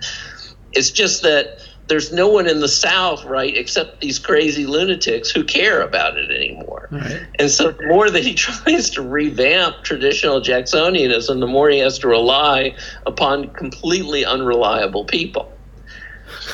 It's 0.74 0.92
just 0.92 1.24
that 1.24 1.60
there's 1.90 2.14
no 2.14 2.28
one 2.28 2.48
in 2.48 2.60
the 2.60 2.68
South, 2.68 3.26
right, 3.26 3.56
except 3.58 4.00
these 4.00 4.20
crazy 4.20 4.68
lunatics 4.68 5.32
who 5.32 5.44
care 5.44 5.82
about 5.82 6.18
it 6.18 6.30
anymore. 6.30 6.88
Right. 6.92 7.26
And 7.40 7.50
so 7.50 7.72
the 7.72 7.88
more 7.88 8.10
that 8.12 8.24
he 8.24 8.34
tries 8.36 8.92
to 8.92 9.02
revamp 9.02 9.84
traditional 9.84 10.40
Jacksonianism, 10.40 11.40
the 11.40 11.48
more 11.48 11.70
he 11.70 11.80
has 11.80 11.98
to 12.00 12.08
rely 12.08 12.76
upon 13.08 13.50
completely 13.50 14.24
unreliable 14.24 15.04
people. 15.06 15.52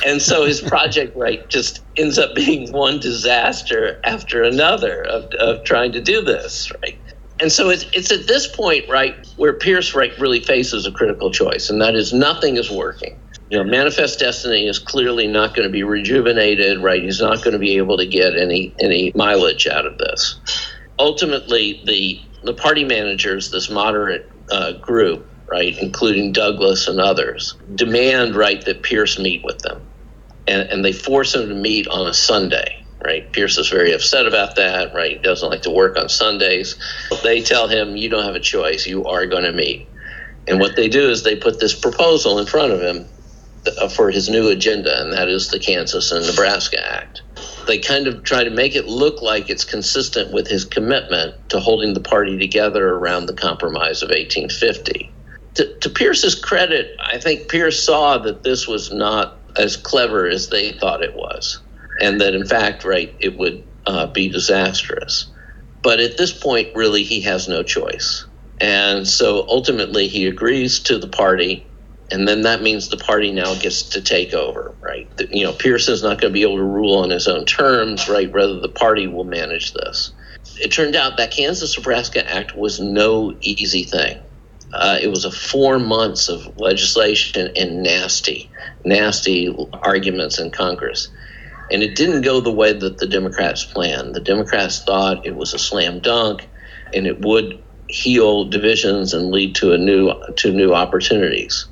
And 0.05 0.21
so 0.21 0.45
his 0.45 0.61
project, 0.67 1.15
right, 1.17 1.47
just 1.49 1.81
ends 1.97 2.17
up 2.17 2.33
being 2.33 2.71
one 2.71 2.99
disaster 2.99 3.99
after 4.05 4.41
another 4.41 5.03
of, 5.03 5.25
of 5.33 5.65
trying 5.65 5.91
to 5.91 6.01
do 6.01 6.21
this, 6.21 6.71
right? 6.81 6.97
And 7.39 7.51
so 7.51 7.69
it's, 7.69 7.83
it's 7.93 8.11
at 8.11 8.27
this 8.27 8.47
point, 8.47 8.87
right, 8.89 9.15
where 9.35 9.53
Pierce 9.53 9.93
right, 9.93 10.17
really 10.19 10.39
faces 10.39 10.85
a 10.85 10.91
critical 10.91 11.31
choice, 11.31 11.69
and 11.69 11.81
that 11.81 11.95
is 11.95 12.13
nothing 12.13 12.55
is 12.57 12.71
working. 12.71 13.19
You 13.49 13.57
know, 13.57 13.63
Manifest 13.63 14.19
Destiny 14.19 14.67
is 14.67 14.79
clearly 14.79 15.27
not 15.27 15.53
going 15.53 15.67
to 15.67 15.71
be 15.71 15.83
rejuvenated, 15.83 16.81
right? 16.81 17.03
He's 17.03 17.19
not 17.19 17.43
going 17.43 17.51
to 17.51 17.59
be 17.59 17.77
able 17.77 17.97
to 17.97 18.05
get 18.05 18.37
any 18.37 18.73
any 18.79 19.11
mileage 19.15 19.67
out 19.67 19.85
of 19.85 19.97
this. 19.97 20.39
Ultimately, 20.97 21.81
the 21.85 22.21
the 22.43 22.53
party 22.53 22.83
managers, 22.85 23.51
this 23.51 23.69
moderate 23.69 24.31
uh, 24.49 24.73
group, 24.73 25.29
right, 25.47 25.77
including 25.77 26.31
Douglas 26.31 26.87
and 26.87 26.99
others, 26.99 27.55
demand 27.75 28.35
right 28.35 28.63
that 28.65 28.81
Pierce 28.81 29.19
meet 29.19 29.43
with 29.43 29.59
them, 29.59 29.81
and, 30.47 30.69
and 30.69 30.85
they 30.85 30.93
force 30.93 31.35
him 31.35 31.49
to 31.49 31.55
meet 31.55 31.87
on 31.87 32.07
a 32.07 32.13
Sunday 32.13 32.84
right? 33.03 33.31
Pierce 33.33 33.57
is 33.57 33.69
very 33.69 33.93
upset 33.93 34.27
about 34.27 34.55
that, 34.55 34.93
right? 34.93 35.13
He 35.13 35.17
doesn't 35.19 35.49
like 35.49 35.63
to 35.63 35.71
work 35.71 35.97
on 35.97 36.09
Sundays. 36.09 36.77
They 37.23 37.41
tell 37.41 37.67
him, 37.67 37.95
you 37.95 38.09
don't 38.09 38.25
have 38.25 38.35
a 38.35 38.39
choice. 38.39 38.87
You 38.87 39.05
are 39.05 39.25
going 39.25 39.43
to 39.43 39.53
meet. 39.53 39.91
And 40.47 40.59
what 40.59 40.75
they 40.75 40.89
do 40.89 41.09
is 41.09 41.23
they 41.23 41.35
put 41.35 41.59
this 41.59 41.77
proposal 41.79 42.39
in 42.39 42.45
front 42.45 42.73
of 42.73 42.81
him 42.81 43.07
uh, 43.81 43.89
for 43.89 44.11
his 44.11 44.29
new 44.29 44.49
agenda, 44.49 45.01
and 45.01 45.13
that 45.13 45.29
is 45.29 45.49
the 45.49 45.59
Kansas 45.59 46.11
and 46.11 46.25
Nebraska 46.27 46.77
Act. 46.93 47.21
they 47.67 47.79
kind 47.79 48.07
of 48.07 48.23
try 48.23 48.43
to 48.43 48.51
make 48.51 48.75
it 48.75 48.87
look 48.87 49.21
like 49.21 49.49
it's 49.49 49.65
consistent 49.65 50.33
with 50.33 50.47
his 50.47 50.65
commitment 50.65 51.35
to 51.49 51.59
holding 51.59 51.93
the 51.93 52.01
party 52.01 52.37
together 52.37 52.89
around 52.89 53.27
the 53.27 53.33
Compromise 53.35 54.03
of 54.03 54.09
1850. 54.09 55.15
To, 55.55 55.79
to 55.81 55.89
Pierce's 55.89 56.35
credit, 56.35 56.91
I 57.13 57.19
think 57.19 57.49
Pierce 57.49 57.83
saw 57.85 58.17
that 58.19 58.43
this 58.43 58.67
was 58.67 58.91
not 58.93 59.41
as 59.57 59.77
clever 59.77 60.27
as 60.27 60.49
they 60.49 60.73
thought 60.73 61.03
it 61.03 61.15
was, 61.15 61.61
and 62.01 62.21
that 62.21 62.35
in 62.35 62.45
fact, 62.45 62.83
right, 62.83 63.15
it 63.19 63.37
would 63.37 63.63
uh, 63.85 64.07
be 64.07 64.29
disastrous. 64.29 65.31
But 65.83 65.99
at 65.99 66.17
this 66.17 66.31
point, 66.31 66.69
really, 66.75 67.03
he 67.03 67.21
has 67.21 67.47
no 67.47 67.63
choice. 67.63 68.25
And 68.59 69.07
so 69.07 69.45
ultimately, 69.47 70.07
he 70.07 70.25
agrees 70.25 70.79
to 70.81 70.97
the 70.97 71.07
party 71.07 71.67
and 72.11 72.27
then 72.27 72.43
that 72.43 72.61
means 72.61 72.89
the 72.89 72.97
party 72.97 73.31
now 73.31 73.55
gets 73.55 73.81
to 73.89 74.01
take 74.01 74.33
over, 74.33 74.75
right? 74.81 75.09
You 75.31 75.43
know, 75.43 75.53
Pearson's 75.53 76.03
not 76.03 76.21
going 76.21 76.31
to 76.31 76.33
be 76.33 76.43
able 76.43 76.57
to 76.57 76.63
rule 76.63 76.99
on 76.99 77.09
his 77.09 77.27
own 77.27 77.45
terms, 77.45 78.07
right? 78.07 78.31
Rather, 78.31 78.59
the 78.59 78.69
party 78.69 79.07
will 79.07 79.23
manage 79.23 79.73
this. 79.73 80.11
It 80.61 80.71
turned 80.71 80.95
out 80.95 81.17
that 81.17 81.31
Kansas 81.31 81.75
Nebraska 81.77 82.29
Act 82.31 82.55
was 82.55 82.79
no 82.79 83.35
easy 83.41 83.83
thing. 83.83 84.19
Uh, 84.73 84.99
it 85.01 85.07
was 85.07 85.25
a 85.25 85.31
four 85.31 85.79
months 85.79 86.29
of 86.29 86.47
legislation 86.57 87.49
and 87.55 87.81
nasty, 87.81 88.51
nasty 88.83 89.55
arguments 89.81 90.37
in 90.37 90.51
Congress. 90.51 91.09
And 91.71 91.81
it 91.81 91.95
didn't 91.95 92.21
go 92.21 92.39
the 92.39 92.51
way 92.51 92.73
that 92.73 92.99
the 92.99 93.07
Democrats 93.07 93.65
planned. 93.65 94.13
The 94.15 94.21
Democrats 94.21 94.83
thought 94.83 95.25
it 95.25 95.35
was 95.35 95.53
a 95.53 95.59
slam 95.59 95.99
dunk 95.99 96.47
and 96.93 97.07
it 97.07 97.21
would 97.21 97.63
heal 97.87 98.45
divisions 98.45 99.13
and 99.13 99.31
lead 99.31 99.55
to 99.55 99.73
a 99.73 99.77
new 99.77 100.13
to 100.37 100.51
new 100.51 100.73
opportunities. 100.73 101.67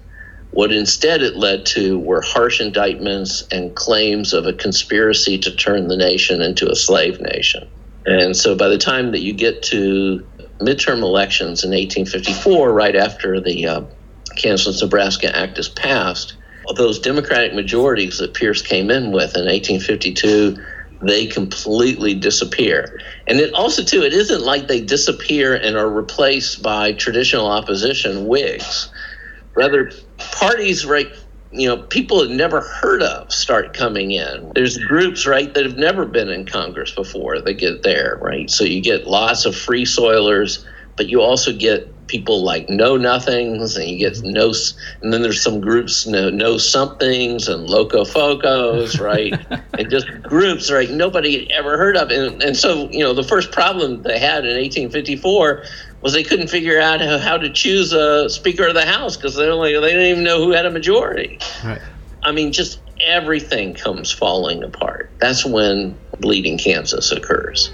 What 0.51 0.71
instead 0.71 1.23
it 1.23 1.35
led 1.35 1.65
to 1.67 1.97
were 1.99 2.21
harsh 2.21 2.61
indictments 2.61 3.43
and 3.51 3.75
claims 3.75 4.33
of 4.33 4.45
a 4.45 4.53
conspiracy 4.53 5.39
to 5.39 5.55
turn 5.55 5.87
the 5.87 5.97
nation 5.97 6.41
into 6.41 6.69
a 6.69 6.75
slave 6.75 7.19
nation. 7.19 7.67
And 8.05 8.35
so 8.35 8.55
by 8.55 8.67
the 8.67 8.77
time 8.77 9.11
that 9.11 9.21
you 9.21 9.33
get 9.33 9.63
to 9.63 10.27
midterm 10.61 11.01
elections 11.01 11.63
in 11.63 11.71
1854, 11.71 12.71
right 12.71 12.95
after 12.95 13.41
the 13.41 13.65
uh, 13.65 13.81
Kansas 14.37 14.81
Nebraska 14.81 15.35
Act 15.35 15.57
is 15.57 15.69
passed, 15.69 16.35
those 16.75 16.99
Democratic 16.99 17.53
majorities 17.53 18.17
that 18.19 18.33
Pierce 18.33 18.61
came 18.61 18.89
in 18.89 19.11
with 19.11 19.35
in 19.35 19.45
1852 19.45 20.57
they 21.05 21.27
completely 21.27 22.13
disappear. 22.13 22.97
And 23.27 23.39
it 23.39 23.53
also 23.53 23.83
too, 23.83 24.03
it 24.03 24.13
isn't 24.13 24.41
like 24.41 24.67
they 24.67 24.79
disappear 24.79 25.53
and 25.53 25.75
are 25.75 25.89
replaced 25.89 26.63
by 26.63 26.93
traditional 26.93 27.47
opposition 27.47 28.25
Whigs. 28.25 28.89
Rather, 29.55 29.91
parties 30.17 30.85
right 30.85 31.13
you 31.53 31.67
know 31.67 31.77
people 31.77 32.21
had 32.21 32.31
never 32.31 32.61
heard 32.61 33.03
of 33.03 33.31
start 33.31 33.73
coming 33.73 34.11
in 34.11 34.51
there's 34.55 34.77
groups 34.77 35.27
right 35.27 35.53
that 35.53 35.63
have 35.63 35.77
never 35.77 36.05
been 36.05 36.29
in 36.29 36.45
congress 36.45 36.91
before 36.95 37.39
that 37.39 37.53
get 37.53 37.83
there 37.83 38.17
right 38.21 38.49
so 38.49 38.63
you 38.63 38.81
get 38.81 39.05
lots 39.05 39.45
of 39.45 39.55
free 39.55 39.85
soilers 39.85 40.65
but 40.97 41.07
you 41.09 41.21
also 41.21 41.53
get 41.53 41.92
people 42.07 42.43
like 42.43 42.69
know 42.69 42.97
nothings 42.97 43.77
and 43.77 43.89
you 43.89 43.97
get 43.97 44.13
mm-hmm. 44.13 44.31
no 44.31 44.53
and 45.01 45.13
then 45.13 45.21
there's 45.21 45.41
some 45.41 45.61
groups 45.61 46.05
know, 46.05 46.29
know 46.29 46.57
somethings 46.57 47.47
and 47.47 47.69
loco 47.69 48.03
focos 48.03 48.99
right 48.99 49.33
and 49.79 49.89
just 49.89 50.07
groups 50.23 50.71
right 50.71 50.91
nobody 50.91 51.51
ever 51.51 51.77
heard 51.77 51.95
of 51.95 52.09
and, 52.09 52.41
and 52.43 52.57
so 52.57 52.89
you 52.89 52.99
know 52.99 53.13
the 53.13 53.23
first 53.23 53.51
problem 53.51 54.01
they 54.03 54.19
had 54.19 54.45
in 54.45 54.57
1854 54.57 55.63
was 56.03 56.11
they 56.11 56.23
couldn't 56.23 56.49
figure 56.49 56.79
out 56.79 56.99
how, 56.99 57.17
how 57.17 57.37
to 57.37 57.49
choose 57.49 57.93
a 57.93 58.29
Speaker 58.29 58.67
of 58.67 58.75
the 58.75 58.85
House 58.85 59.15
because 59.15 59.35
they 59.35 59.47
only 59.47 59.73
they 59.73 59.87
didn't 59.87 60.07
even 60.07 60.23
know 60.23 60.43
who 60.43 60.51
had 60.51 60.65
a 60.65 60.71
majority. 60.71 61.39
Right. 61.63 61.81
I 62.21 62.31
mean, 62.33 62.51
just 62.51 62.81
everything 63.01 63.73
comes 63.73 64.11
falling 64.11 64.63
apart. 64.63 65.09
That's 65.19 65.45
when 65.45 65.97
Bleeding 66.19 66.57
Kansas 66.57 67.11
occurs. 67.11 67.71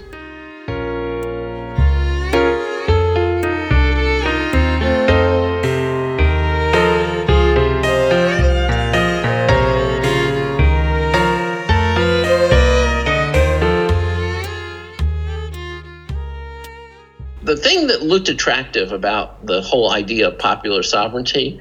Thing 17.80 17.88
that 17.88 18.02
looked 18.06 18.28
attractive 18.28 18.92
about 18.92 19.46
the 19.46 19.62
whole 19.62 19.90
idea 19.90 20.28
of 20.28 20.38
popular 20.38 20.82
sovereignty 20.82 21.60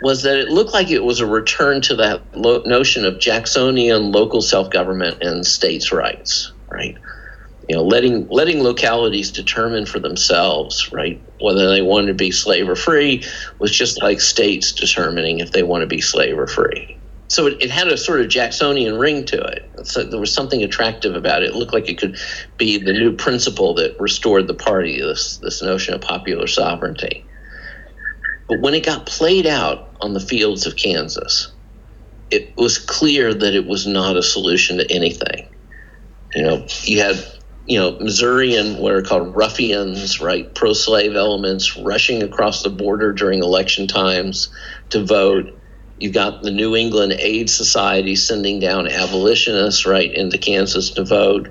was 0.00 0.22
that 0.22 0.38
it 0.38 0.48
looked 0.48 0.72
like 0.72 0.90
it 0.90 1.04
was 1.04 1.20
a 1.20 1.26
return 1.26 1.80
to 1.82 1.96
that 1.96 2.22
lo- 2.34 2.62
notion 2.66 3.04
of 3.04 3.20
Jacksonian 3.20 4.12
local 4.12 4.42
self-government 4.42 5.22
and 5.22 5.46
states' 5.46 5.92
rights, 5.92 6.52
right? 6.70 6.96
You 7.68 7.76
know, 7.76 7.84
letting 7.84 8.28
letting 8.30 8.62
localities 8.62 9.32
determine 9.32 9.86
for 9.86 10.00
themselves, 10.00 10.88
right, 10.92 11.22
whether 11.40 11.70
they 11.70 11.82
wanted 11.82 12.08
to 12.08 12.14
be 12.14 12.30
slave 12.30 12.68
or 12.68 12.76
free, 12.76 13.24
was 13.60 13.76
just 13.76 14.02
like 14.02 14.20
states 14.20 14.72
determining 14.72 15.40
if 15.40 15.52
they 15.52 15.62
want 15.62 15.82
to 15.82 15.86
be 15.86 16.00
slave 16.00 16.38
or 16.38 16.46
free 16.46 16.97
so 17.28 17.46
it, 17.46 17.62
it, 17.62 17.70
had 17.70 17.88
a 17.88 17.96
sort 17.96 18.20
of 18.22 18.28
Jacksonian 18.28 18.98
ring 18.98 19.24
to 19.26 19.40
it. 19.40 19.70
So 19.86 20.02
there 20.02 20.18
was 20.18 20.32
something 20.32 20.62
attractive 20.62 21.14
about 21.14 21.42
it. 21.42 21.50
It 21.50 21.54
looked 21.54 21.74
like 21.74 21.88
it 21.88 21.98
could 21.98 22.16
be 22.56 22.78
the 22.78 22.92
new 22.92 23.14
principle 23.14 23.74
that 23.74 24.00
restored 24.00 24.46
the 24.46 24.54
party, 24.54 24.98
this, 24.98 25.36
this 25.38 25.62
notion 25.62 25.94
of 25.94 26.00
popular 26.00 26.46
sovereignty. 26.46 27.24
But 28.48 28.60
when 28.60 28.72
it 28.72 28.84
got 28.84 29.04
played 29.04 29.46
out 29.46 29.94
on 30.00 30.14
the 30.14 30.20
fields 30.20 30.66
of 30.66 30.76
Kansas, 30.76 31.52
it 32.30 32.56
was 32.56 32.78
clear 32.78 33.34
that 33.34 33.54
it 33.54 33.66
was 33.66 33.86
not 33.86 34.16
a 34.16 34.22
solution 34.22 34.78
to 34.78 34.90
anything. 34.90 35.46
You 36.34 36.42
know, 36.42 36.66
you 36.84 37.00
had, 37.00 37.22
you 37.66 37.78
know, 37.78 37.98
Missourian, 37.98 38.78
what 38.78 38.92
are 38.92 39.02
called 39.02 39.36
ruffians, 39.36 40.20
right, 40.20 40.54
pro 40.54 40.72
slave 40.72 41.14
elements 41.14 41.76
rushing 41.76 42.22
across 42.22 42.62
the 42.62 42.70
border 42.70 43.12
during 43.12 43.42
election 43.42 43.86
times 43.86 44.48
to 44.90 45.04
vote 45.04 45.57
You've 46.00 46.14
got 46.14 46.42
the 46.42 46.50
New 46.50 46.76
England 46.76 47.12
Aid 47.18 47.50
Society 47.50 48.14
sending 48.14 48.60
down 48.60 48.86
abolitionists 48.86 49.84
right 49.84 50.12
into 50.12 50.38
Kansas 50.38 50.90
to 50.90 51.04
vote. 51.04 51.48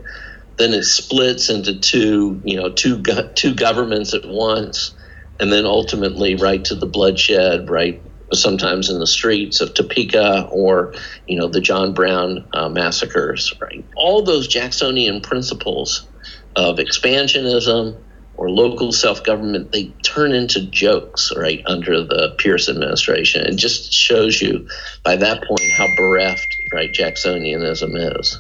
Then 0.58 0.74
it 0.74 0.84
splits 0.84 1.50
into 1.50 1.80
two, 1.80 2.42
you 2.44 2.56
know, 2.56 2.70
two 2.70 3.04
two 3.36 3.54
governments 3.54 4.14
at 4.14 4.26
once, 4.26 4.96
and 5.40 5.52
then 5.52 5.66
ultimately 5.66 6.36
right 6.36 6.64
to 6.66 6.76
the 6.76 6.88
bloodshed, 6.88 7.70
right 7.70 8.02
sometimes 8.34 8.90
in 8.90 9.00
the 9.00 9.08
streets 9.08 9.62
of 9.62 9.74
Topeka 9.74 10.48
or 10.52 10.94
you 11.28 11.38
know 11.38 11.48
the 11.48 11.62
John 11.62 11.94
Brown 11.94 12.48
uh, 12.54 12.70
massacres. 12.70 13.54
Right, 13.62 13.86
all 13.96 14.24
those 14.24 14.48
Jacksonian 14.48 15.22
principles 15.22 16.08
of 16.56 16.78
expansionism, 16.78 18.02
or 18.38 18.50
local 18.50 18.92
self 18.92 19.24
government, 19.24 19.72
they 19.72 19.86
turn 20.04 20.32
into 20.32 20.66
jokes, 20.68 21.34
right, 21.36 21.62
under 21.66 22.04
the 22.04 22.34
Pierce 22.38 22.70
administration. 22.70 23.46
It 23.46 23.56
just 23.56 23.92
shows 23.92 24.42
you 24.42 24.68
by 25.04 25.16
that 25.16 25.44
point 25.44 25.62
how 25.76 25.88
bereft, 25.98 26.48
right, 26.72 26.94
Jacksonianism 26.94 28.20
is. 28.20 28.38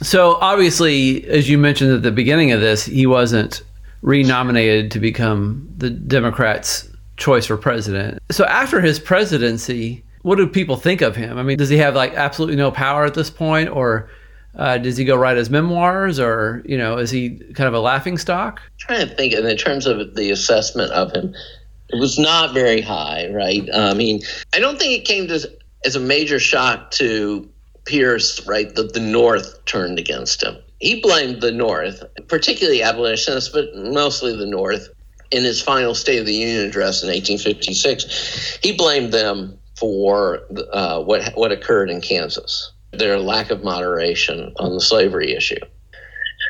So 0.00 0.34
obviously, 0.40 1.24
as 1.28 1.48
you 1.48 1.58
mentioned 1.58 1.92
at 1.92 2.02
the 2.02 2.10
beginning 2.10 2.50
of 2.52 2.60
this, 2.60 2.84
he 2.84 3.06
wasn't 3.06 3.62
renominated 4.00 4.90
to 4.92 4.98
become 4.98 5.68
the 5.76 5.90
Democrats' 5.90 6.88
choice 7.16 7.46
for 7.46 7.56
president. 7.56 8.20
So 8.30 8.44
after 8.46 8.80
his 8.80 8.98
presidency, 8.98 10.02
what 10.22 10.36
do 10.36 10.46
people 10.48 10.76
think 10.76 11.02
of 11.02 11.14
him? 11.14 11.38
I 11.38 11.42
mean, 11.42 11.56
does 11.56 11.68
he 11.68 11.76
have 11.78 11.94
like 11.94 12.14
absolutely 12.14 12.56
no 12.56 12.70
power 12.70 13.04
at 13.04 13.14
this 13.14 13.30
point, 13.30 13.68
or 13.68 14.10
uh, 14.56 14.78
does 14.78 14.96
he 14.96 15.04
go 15.04 15.16
write 15.16 15.36
his 15.36 15.50
memoirs, 15.50 16.20
or 16.20 16.62
you 16.64 16.76
know, 16.76 16.98
is 16.98 17.10
he 17.10 17.38
kind 17.54 17.68
of 17.68 17.74
a 17.74 17.80
laughing 17.80 18.18
stock? 18.18 18.60
I'm 18.64 18.72
trying 18.78 19.08
to 19.08 19.14
think, 19.14 19.32
in 19.32 19.56
terms 19.56 19.86
of 19.86 20.14
the 20.14 20.30
assessment 20.30 20.92
of 20.92 21.12
him, 21.12 21.34
it 21.88 21.98
was 21.98 22.18
not 22.18 22.52
very 22.52 22.80
high, 22.80 23.30
right? 23.32 23.68
I 23.74 23.94
mean, 23.94 24.20
I 24.54 24.58
don't 24.58 24.78
think 24.78 24.98
it 24.98 25.06
came 25.06 25.28
to, 25.28 25.50
as 25.84 25.96
a 25.96 26.00
major 26.00 26.38
shock 26.38 26.90
to 26.92 27.48
Pierce, 27.84 28.46
right, 28.46 28.74
that 28.74 28.92
the 28.92 29.00
North 29.00 29.64
turned 29.64 29.98
against 29.98 30.42
him. 30.42 30.56
He 30.80 31.00
blamed 31.00 31.40
the 31.40 31.52
North, 31.52 32.02
particularly 32.28 32.82
abolitionists, 32.82 33.50
but 33.50 33.74
mostly 33.74 34.36
the 34.36 34.46
North. 34.46 34.88
In 35.30 35.44
his 35.44 35.62
final 35.62 35.94
State 35.94 36.18
of 36.18 36.26
the 36.26 36.34
Union 36.34 36.66
address 36.66 37.02
in 37.02 37.08
1856, 37.08 38.58
he 38.62 38.76
blamed 38.76 39.12
them 39.12 39.58
for 39.76 40.40
uh, 40.72 41.02
what 41.02 41.32
what 41.36 41.52
occurred 41.52 41.88
in 41.88 42.02
Kansas 42.02 42.71
their 42.92 43.18
lack 43.18 43.50
of 43.50 43.64
moderation 43.64 44.52
on 44.58 44.74
the 44.74 44.80
slavery 44.80 45.34
issue. 45.34 45.60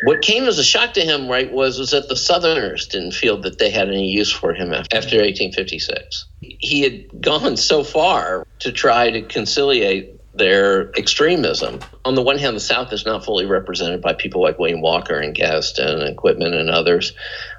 What 0.04 0.22
came 0.22 0.44
as 0.44 0.58
a 0.58 0.64
shock 0.64 0.94
to 0.94 1.02
him, 1.02 1.28
right, 1.28 1.52
was, 1.52 1.78
was 1.78 1.90
that 1.90 2.08
the 2.08 2.16
Southerners 2.16 2.88
didn't 2.88 3.12
feel 3.12 3.40
that 3.42 3.58
they 3.58 3.70
had 3.70 3.88
any 3.88 4.08
use 4.08 4.32
for 4.32 4.52
him 4.52 4.72
after, 4.72 4.96
after 4.96 5.16
1856. 5.18 6.26
He 6.40 6.82
had 6.82 7.22
gone 7.22 7.56
so 7.56 7.84
far 7.84 8.46
to 8.60 8.72
try 8.72 9.10
to 9.10 9.22
conciliate 9.22 10.18
their 10.34 10.90
extremism. 10.96 11.78
On 12.04 12.14
the 12.14 12.22
one 12.22 12.38
hand, 12.38 12.56
the 12.56 12.60
South 12.60 12.92
is 12.92 13.04
not 13.04 13.24
fully 13.24 13.44
represented 13.44 14.00
by 14.00 14.14
people 14.14 14.42
like 14.42 14.58
William 14.58 14.80
Walker 14.80 15.18
and 15.20 15.34
Gadsden 15.34 16.00
and 16.00 16.16
Quitman 16.16 16.54
and 16.54 16.70
others. 16.70 17.12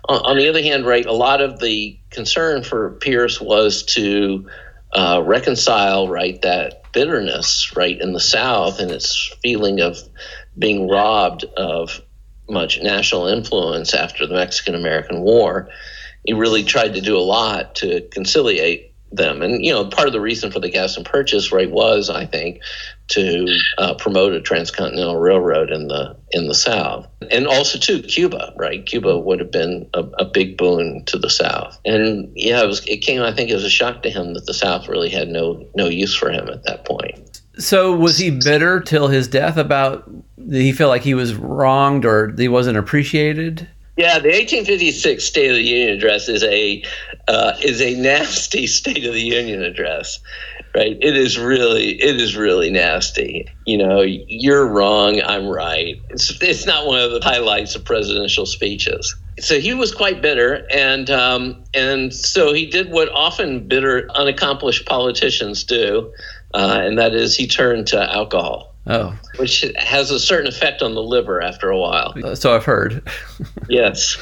On 0.10 0.38
the 0.38 0.50
other 0.50 0.62
hand, 0.62 0.86
right, 0.86 1.06
a 1.06 1.14
lot 1.14 1.40
of 1.40 1.60
the 1.60 1.98
concern 2.10 2.64
for 2.64 2.92
Pierce 3.00 3.40
was 3.40 3.84
to 3.84 4.50
uh, 4.94 5.22
reconcile, 5.24 6.10
right, 6.10 6.42
that 6.42 6.83
bitterness 6.94 7.76
right 7.76 8.00
in 8.00 8.14
the 8.14 8.20
South 8.20 8.80
and 8.80 8.92
its 8.92 9.36
feeling 9.42 9.82
of 9.82 9.98
being 10.58 10.88
robbed 10.88 11.44
of 11.58 12.02
much 12.50 12.82
national 12.82 13.28
influence 13.28 13.94
after 13.94 14.28
the 14.28 14.36
Mexican 14.36 14.76
American 14.76 15.22
War, 15.22 15.70
he 16.26 16.34
really 16.34 16.64
tried 16.64 16.94
to 16.94 17.02
do 17.02 17.18
a 17.18 17.20
lot 17.20 17.76
to 17.76 18.02
conciliate 18.12 18.93
them. 19.16 19.42
And, 19.42 19.64
you 19.64 19.72
know, 19.72 19.86
part 19.86 20.08
of 20.08 20.14
the 20.14 20.22
reason 20.22 20.52
for 20.52 20.60
the 20.60 20.70
Gadsden 20.70 21.04
Purchase 21.04 21.52
right 21.52 21.70
was, 21.70 22.10
I 22.10 22.26
think, 22.26 22.62
to 23.10 23.46
uh, 23.78 23.96
promote 23.96 24.34
a 24.34 24.42
transcontinental 24.42 25.18
railroad 25.18 25.72
in 25.72 25.88
the 25.88 26.16
in 26.32 26.48
the 26.48 26.56
South, 26.56 27.08
and 27.30 27.48
also 27.48 27.78
too 27.78 28.02
Cuba, 28.02 28.54
right? 28.56 28.86
Cuba 28.86 29.20
would 29.20 29.40
have 29.40 29.52
been 29.52 29.90
a, 29.94 30.00
a 30.20 30.26
big 30.26 30.58
boon 30.58 31.04
to 31.06 31.18
the 31.18 31.30
South, 31.30 31.80
and 31.86 32.32
yeah, 32.34 32.64
it 32.64 32.68
was. 32.68 32.86
It 32.88 32.98
came, 32.98 33.22
I 33.22 33.34
think, 33.34 33.52
as 33.52 33.64
a 33.64 33.70
shock 33.70 34.04
to 34.04 34.10
him 34.10 34.34
that 34.34 34.46
the 34.46 34.54
South 34.54 34.88
really 34.88 35.10
had 35.10 35.28
no 35.28 35.68
no 35.76 35.88
use 35.88 36.16
for 36.16 36.32
him 36.32 36.48
at 36.48 36.64
that 36.64 36.86
point. 36.86 37.42
So 37.60 37.96
was 37.96 38.18
he 38.18 38.32
bitter 38.32 38.80
till 38.80 39.10
his 39.10 39.28
death 39.28 39.58
about? 39.58 40.10
Did 40.38 40.62
he 40.62 40.72
feel 40.72 40.88
like 40.88 41.04
he 41.04 41.14
was 41.14 41.36
wronged 41.36 42.06
or 42.06 42.34
he 42.36 42.48
wasn't 42.48 42.78
appreciated? 42.78 43.68
Yeah, 43.96 44.18
the 44.18 44.30
1856 44.30 45.24
State 45.24 45.50
of 45.52 45.56
the 45.56 45.62
Union 45.62 45.96
address 45.96 46.28
is 46.28 46.44
a 46.44 46.84
uh, 47.28 47.54
is 47.62 47.82
a 47.82 47.96
nasty 47.96 48.68
State 48.74 49.06
of 49.06 49.14
the 49.14 49.22
Union 49.22 49.64
address, 49.64 50.20
right? 50.76 50.98
It 51.02 51.16
is 51.16 51.38
really 51.38 52.02
it 52.02 52.20
is 52.20 52.36
really 52.36 52.70
nasty. 52.70 53.48
You 53.66 53.78
know, 53.78 54.02
you're 54.02 54.68
wrong, 54.68 55.22
I'm 55.22 55.48
right. 55.48 56.02
It's 56.10 56.42
it's 56.42 56.66
not 56.66 56.88
one 56.88 57.00
of 57.00 57.12
the 57.12 57.22
highlights 57.22 57.76
of 57.76 57.86
presidential 57.86 58.46
speeches. 58.46 59.16
So 59.40 59.60
he 59.60 59.74
was 59.74 59.94
quite 59.94 60.22
bitter, 60.22 60.68
and 60.72 61.10
um, 61.10 61.64
and 61.74 62.14
so 62.14 62.54
he 62.54 62.66
did 62.66 62.92
what 62.92 63.10
often 63.10 63.68
bitter, 63.68 64.08
unaccomplished 64.12 64.86
politicians 64.86 65.64
do, 65.64 66.12
uh, 66.54 66.80
and 66.82 66.98
that 66.98 67.14
is 67.14 67.36
he 67.36 67.48
turned 67.48 67.88
to 67.88 68.14
alcohol. 68.14 68.74
Oh. 68.86 69.18
Which 69.38 69.66
has 69.78 70.12
a 70.12 70.20
certain 70.20 70.48
effect 70.48 70.82
on 70.82 70.94
the 70.94 71.02
liver 71.02 71.42
after 71.42 71.70
a 71.70 71.78
while. 71.80 72.36
So 72.36 72.54
I've 72.54 72.66
heard. 72.66 73.08
yes. 73.70 74.18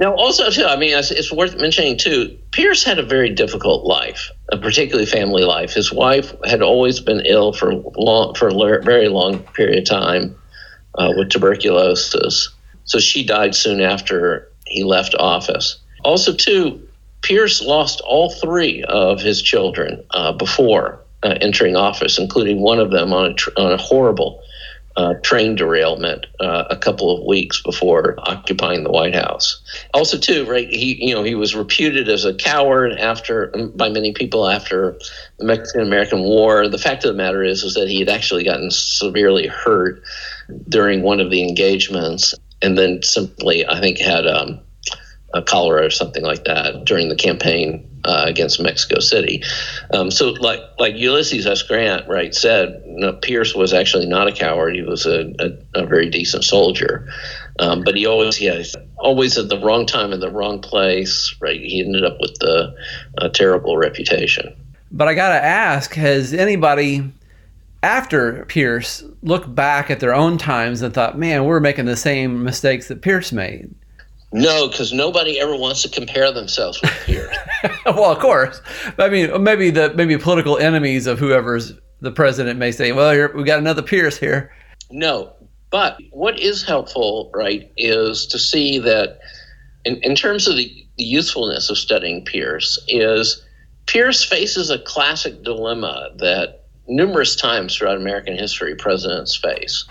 Now, 0.00 0.14
also, 0.14 0.48
too, 0.50 0.64
I 0.64 0.76
mean, 0.76 0.96
it's, 0.96 1.32
worth 1.32 1.56
mentioning, 1.56 1.96
too, 1.96 2.38
Pierce 2.52 2.84
had 2.84 3.00
a 3.00 3.02
very 3.02 3.30
difficult 3.30 3.84
life, 3.84 4.30
particularly 4.48 5.06
family 5.06 5.42
life. 5.42 5.72
His 5.72 5.92
wife 5.92 6.32
had 6.44 6.62
always 6.62 7.00
been 7.00 7.20
ill 7.26 7.52
for, 7.52 7.74
long, 7.96 8.34
for 8.34 8.48
a 8.48 8.82
very 8.82 9.08
long 9.08 9.40
period 9.40 9.78
of 9.78 9.84
time 9.86 10.36
uh, 10.94 11.12
with 11.16 11.30
tuberculosis. 11.30 12.48
So 12.84 13.00
she 13.00 13.24
died 13.24 13.56
soon 13.56 13.80
after 13.80 14.48
he 14.66 14.84
left 14.84 15.16
office. 15.16 15.78
Also, 16.04 16.32
too, 16.32 16.80
Pierce 17.22 17.60
lost 17.60 18.00
all 18.02 18.30
three 18.30 18.84
of 18.84 19.20
his 19.20 19.42
children 19.42 20.04
uh, 20.12 20.30
before 20.32 21.00
uh, 21.24 21.34
entering 21.40 21.74
office, 21.74 22.18
including 22.18 22.60
one 22.60 22.78
of 22.78 22.92
them 22.92 23.12
on 23.12 23.32
a, 23.32 23.34
tr- 23.34 23.50
on 23.56 23.72
a 23.72 23.76
horrible 23.76 24.40
uh, 24.98 25.14
train 25.22 25.54
derailment 25.54 26.26
uh, 26.40 26.64
a 26.70 26.76
couple 26.76 27.16
of 27.16 27.24
weeks 27.24 27.62
before 27.62 28.16
occupying 28.18 28.82
the 28.82 28.90
White 28.90 29.14
House. 29.14 29.62
Also, 29.94 30.18
too, 30.18 30.44
right? 30.46 30.68
He, 30.68 31.06
you 31.06 31.14
know, 31.14 31.22
he 31.22 31.36
was 31.36 31.54
reputed 31.54 32.08
as 32.08 32.24
a 32.24 32.34
coward 32.34 32.92
after 32.98 33.46
by 33.76 33.88
many 33.90 34.12
people 34.12 34.48
after 34.48 34.98
the 35.38 35.44
Mexican 35.44 35.82
American 35.82 36.24
War. 36.24 36.68
The 36.68 36.78
fact 36.78 37.04
of 37.04 37.12
the 37.12 37.16
matter 37.16 37.44
is, 37.44 37.62
is 37.62 37.74
that 37.74 37.88
he 37.88 38.00
had 38.00 38.08
actually 38.08 38.42
gotten 38.42 38.72
severely 38.72 39.46
hurt 39.46 40.02
during 40.68 41.02
one 41.02 41.20
of 41.20 41.30
the 41.30 41.46
engagements, 41.46 42.34
and 42.60 42.76
then 42.76 43.00
simply, 43.04 43.64
I 43.68 43.78
think, 43.78 43.98
had 43.98 44.26
um, 44.26 44.58
a 45.32 45.42
cholera 45.42 45.86
or 45.86 45.90
something 45.90 46.24
like 46.24 46.42
that 46.46 46.84
during 46.84 47.08
the 47.08 47.14
campaign 47.14 47.87
uh, 48.04 48.24
against 48.26 48.60
Mexico 48.60 49.00
City. 49.00 49.42
Um, 49.92 50.10
so, 50.10 50.30
like 50.30 50.60
like 50.78 50.94
Ulysses 50.96 51.46
S. 51.46 51.62
Grant, 51.62 52.08
right, 52.08 52.34
said, 52.34 52.82
you 52.86 53.00
know, 53.00 53.12
Pierce 53.14 53.54
was 53.54 53.72
actually 53.72 54.06
not 54.06 54.28
a 54.28 54.32
coward. 54.32 54.74
He 54.74 54.82
was 54.82 55.06
a, 55.06 55.34
a, 55.38 55.82
a 55.82 55.86
very 55.86 56.08
decent 56.08 56.44
soldier, 56.44 57.08
um, 57.58 57.82
but 57.82 57.96
he 57.96 58.06
always 58.06 58.40
yeah 58.40 58.62
always 58.96 59.36
at 59.38 59.48
the 59.48 59.58
wrong 59.58 59.86
time 59.86 60.12
in 60.12 60.20
the 60.20 60.30
wrong 60.30 60.60
place. 60.60 61.34
Right, 61.40 61.60
he 61.60 61.82
ended 61.84 62.04
up 62.04 62.18
with 62.20 62.34
the 62.38 62.74
a 63.18 63.28
terrible 63.28 63.76
reputation. 63.76 64.54
But 64.90 65.08
I 65.08 65.14
gotta 65.14 65.42
ask, 65.42 65.94
has 65.94 66.32
anybody 66.32 67.12
after 67.82 68.44
Pierce 68.46 69.04
looked 69.22 69.54
back 69.54 69.90
at 69.90 70.00
their 70.00 70.14
own 70.14 70.38
times 70.38 70.82
and 70.82 70.94
thought, 70.94 71.18
"Man, 71.18 71.44
we're 71.44 71.60
making 71.60 71.84
the 71.84 71.96
same 71.96 72.42
mistakes 72.42 72.88
that 72.88 73.02
Pierce 73.02 73.32
made"? 73.32 73.74
No, 74.32 74.68
because 74.68 74.92
nobody 74.92 75.40
ever 75.40 75.56
wants 75.56 75.82
to 75.82 75.88
compare 75.88 76.30
themselves 76.32 76.80
with 76.82 76.92
Pierce. 77.06 77.36
well, 77.86 78.12
of 78.12 78.18
course. 78.18 78.60
I 78.98 79.08
mean, 79.08 79.42
maybe 79.42 79.70
the 79.70 79.94
maybe 79.94 80.18
political 80.18 80.58
enemies 80.58 81.06
of 81.06 81.18
whoever's 81.18 81.72
the 82.00 82.12
president 82.12 82.58
may 82.58 82.70
say, 82.70 82.92
"Well, 82.92 83.30
we 83.34 83.44
got 83.44 83.58
another 83.58 83.82
Pierce 83.82 84.18
here." 84.18 84.52
No, 84.90 85.32
but 85.70 85.98
what 86.10 86.38
is 86.38 86.62
helpful, 86.62 87.30
right, 87.34 87.70
is 87.76 88.26
to 88.26 88.38
see 88.38 88.78
that 88.80 89.18
in, 89.84 89.96
in 90.02 90.14
terms 90.14 90.46
of 90.46 90.56
the, 90.56 90.86
the 90.98 91.04
usefulness 91.04 91.70
of 91.70 91.78
studying 91.78 92.24
Pierce 92.24 92.78
is 92.88 93.42
Pierce 93.86 94.22
faces 94.22 94.68
a 94.70 94.78
classic 94.78 95.42
dilemma 95.42 96.10
that 96.16 96.66
numerous 96.86 97.34
times 97.34 97.76
throughout 97.76 97.96
American 97.96 98.36
history 98.36 98.74
presidents 98.74 99.36
face. 99.36 99.86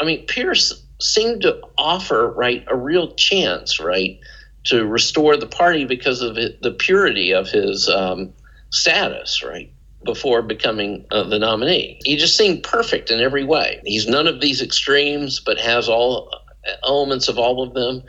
I 0.00 0.04
mean, 0.04 0.26
Pierce 0.26 0.85
seemed 1.00 1.42
to 1.42 1.60
offer 1.76 2.30
right 2.30 2.64
a 2.68 2.76
real 2.76 3.14
chance 3.14 3.80
right 3.80 4.18
to 4.64 4.86
restore 4.86 5.36
the 5.36 5.46
party 5.46 5.84
because 5.84 6.22
of 6.22 6.36
it, 6.36 6.60
the 6.62 6.72
purity 6.72 7.32
of 7.32 7.48
his 7.48 7.88
um, 7.88 8.32
status 8.70 9.42
right 9.44 9.72
before 10.04 10.42
becoming 10.42 11.04
uh, 11.10 11.22
the 11.22 11.38
nominee. 11.38 12.00
He 12.04 12.16
just 12.16 12.36
seemed 12.36 12.62
perfect 12.62 13.10
in 13.10 13.20
every 13.20 13.44
way. 13.44 13.80
He's 13.84 14.08
none 14.08 14.26
of 14.26 14.40
these 14.40 14.62
extremes 14.62 15.40
but 15.40 15.58
has 15.58 15.88
all 15.88 16.30
uh, 16.32 16.70
elements 16.84 17.28
of 17.28 17.38
all 17.38 17.62
of 17.62 17.74
them 17.74 18.02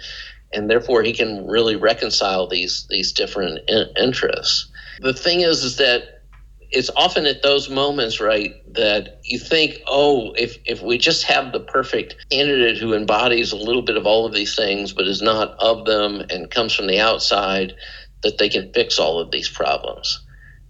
and 0.53 0.69
therefore 0.69 1.03
he 1.03 1.13
can 1.13 1.45
really 1.47 1.75
reconcile 1.75 2.47
these 2.47 2.85
these 2.89 3.11
different 3.11 3.59
in- 3.67 3.89
interests. 3.97 4.69
The 4.99 5.13
thing 5.13 5.41
is 5.41 5.63
is 5.63 5.77
that 5.77 6.16
it's 6.71 6.89
often 6.95 7.25
at 7.25 7.43
those 7.43 7.69
moments, 7.69 8.19
right, 8.19 8.53
that 8.73 9.19
you 9.23 9.39
think, 9.39 9.79
oh, 9.87 10.33
if, 10.33 10.57
if 10.65 10.81
we 10.81 10.97
just 10.97 11.23
have 11.23 11.51
the 11.51 11.61
perfect 11.61 12.15
candidate 12.29 12.77
who 12.77 12.93
embodies 12.93 13.51
a 13.51 13.57
little 13.57 13.81
bit 13.81 13.97
of 13.97 14.05
all 14.05 14.25
of 14.25 14.33
these 14.33 14.55
things, 14.55 14.91
but 14.91 15.07
is 15.07 15.21
not 15.21 15.55
of 15.59 15.85
them 15.85 16.21
and 16.29 16.51
comes 16.51 16.73
from 16.73 16.87
the 16.87 16.99
outside, 16.99 17.73
that 18.23 18.37
they 18.37 18.49
can 18.49 18.71
fix 18.73 18.99
all 18.99 19.19
of 19.19 19.31
these 19.31 19.49
problems. 19.49 20.25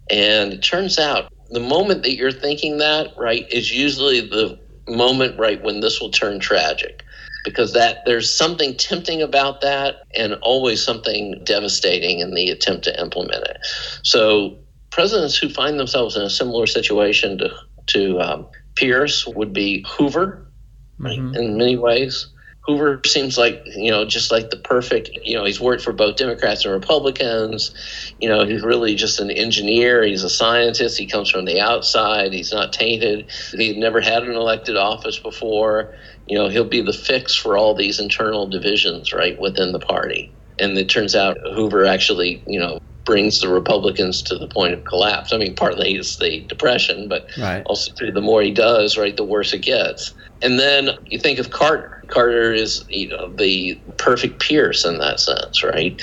And 0.09 0.53
it 0.53 0.61
turns 0.61 0.99
out 0.99 1.31
the 1.49 1.59
moment 1.59 2.03
that 2.03 2.15
you're 2.15 2.31
thinking 2.31 2.77
that, 2.77 3.13
right, 3.17 3.45
is 3.51 3.71
usually 3.71 4.21
the 4.21 4.59
moment, 4.87 5.39
right, 5.39 5.61
when 5.63 5.79
this 5.79 5.99
will 5.99 6.11
turn 6.11 6.39
tragic. 6.39 7.03
Because 7.43 7.71
that 7.73 7.99
there's 8.05 8.29
something 8.31 8.75
tempting 8.75 9.21
about 9.21 9.61
that 9.61 9.95
and 10.17 10.33
always 10.41 10.83
something 10.83 11.39
devastating 11.45 12.19
in 12.19 12.33
the 12.33 12.49
attempt 12.49 12.83
to 12.83 13.01
implement 13.01 13.45
it. 13.45 13.57
So 14.03 14.57
presidents 14.97 15.37
who 15.37 15.47
find 15.47 15.79
themselves 15.79 16.15
in 16.15 16.23
a 16.23 16.29
similar 16.29 16.65
situation 16.65 17.37
to 17.37 17.55
to 17.85 18.19
um, 18.19 18.47
Pierce 18.73 19.27
would 19.27 19.53
be 19.53 19.85
Hoover, 19.87 20.51
mm-hmm. 20.99 21.35
in 21.35 21.55
many 21.55 21.77
ways. 21.77 22.27
Hoover 22.65 22.99
seems 23.05 23.37
like 23.37 23.61
you 23.75 23.91
know 23.91 24.05
just 24.05 24.31
like 24.31 24.49
the 24.49 24.57
perfect 24.57 25.11
you 25.23 25.35
know 25.35 25.45
he's 25.45 25.61
worked 25.61 25.83
for 25.83 25.93
both 25.93 26.15
Democrats 26.15 26.65
and 26.65 26.73
Republicans. 26.73 27.75
You 28.19 28.27
know 28.27 28.43
he's 28.43 28.63
really 28.63 28.95
just 28.95 29.19
an 29.19 29.29
engineer. 29.29 30.03
He's 30.03 30.23
a 30.23 30.31
scientist. 30.31 30.97
He 30.97 31.05
comes 31.05 31.29
from 31.29 31.45
the 31.45 31.61
outside. 31.61 32.33
He's 32.33 32.51
not 32.51 32.73
tainted. 32.73 33.31
He's 33.55 33.77
never 33.77 34.01
had 34.01 34.23
an 34.23 34.33
elected 34.33 34.77
office 34.77 35.19
before. 35.19 35.95
You 36.27 36.39
know 36.39 36.49
he'll 36.49 36.65
be 36.65 36.81
the 36.81 36.91
fix 36.91 37.35
for 37.35 37.55
all 37.55 37.75
these 37.75 37.99
internal 37.99 38.47
divisions 38.47 39.13
right 39.13 39.39
within 39.39 39.73
the 39.73 39.79
party. 39.79 40.31
And 40.57 40.75
it 40.75 40.89
turns 40.89 41.15
out 41.15 41.37
Hoover 41.53 41.85
actually 41.85 42.41
you 42.47 42.59
know 42.59 42.79
brings 43.07 43.39
the 43.39 43.47
Republicans 43.47 44.21
to 44.21 44.37
the 44.37 44.49
point 44.49 44.73
of 44.73 44.83
collapse. 44.83 45.31
I 45.31 45.37
mean, 45.37 45.55
partly 45.55 45.95
it's 45.95 46.17
the 46.17 46.41
depression, 46.41 47.07
but 47.07 47.25
right. 47.39 47.63
also 47.65 47.93
the 48.11 48.21
more 48.21 48.41
he 48.41 48.51
does, 48.51 48.97
right, 48.97 49.15
the 49.15 49.23
worse 49.23 49.53
it 49.53 49.61
gets. 49.61 50.13
And 50.41 50.59
then 50.59 50.89
you 51.05 51.17
think 51.17 51.39
of 51.39 51.49
Carter. 51.49 52.03
Carter 52.09 52.53
is, 52.53 52.83
you 52.89 53.07
know, 53.07 53.29
the 53.29 53.79
perfect 53.97 54.41
Pierce 54.41 54.85
in 54.85 54.97
that 54.99 55.21
sense, 55.21 55.63
right? 55.63 55.99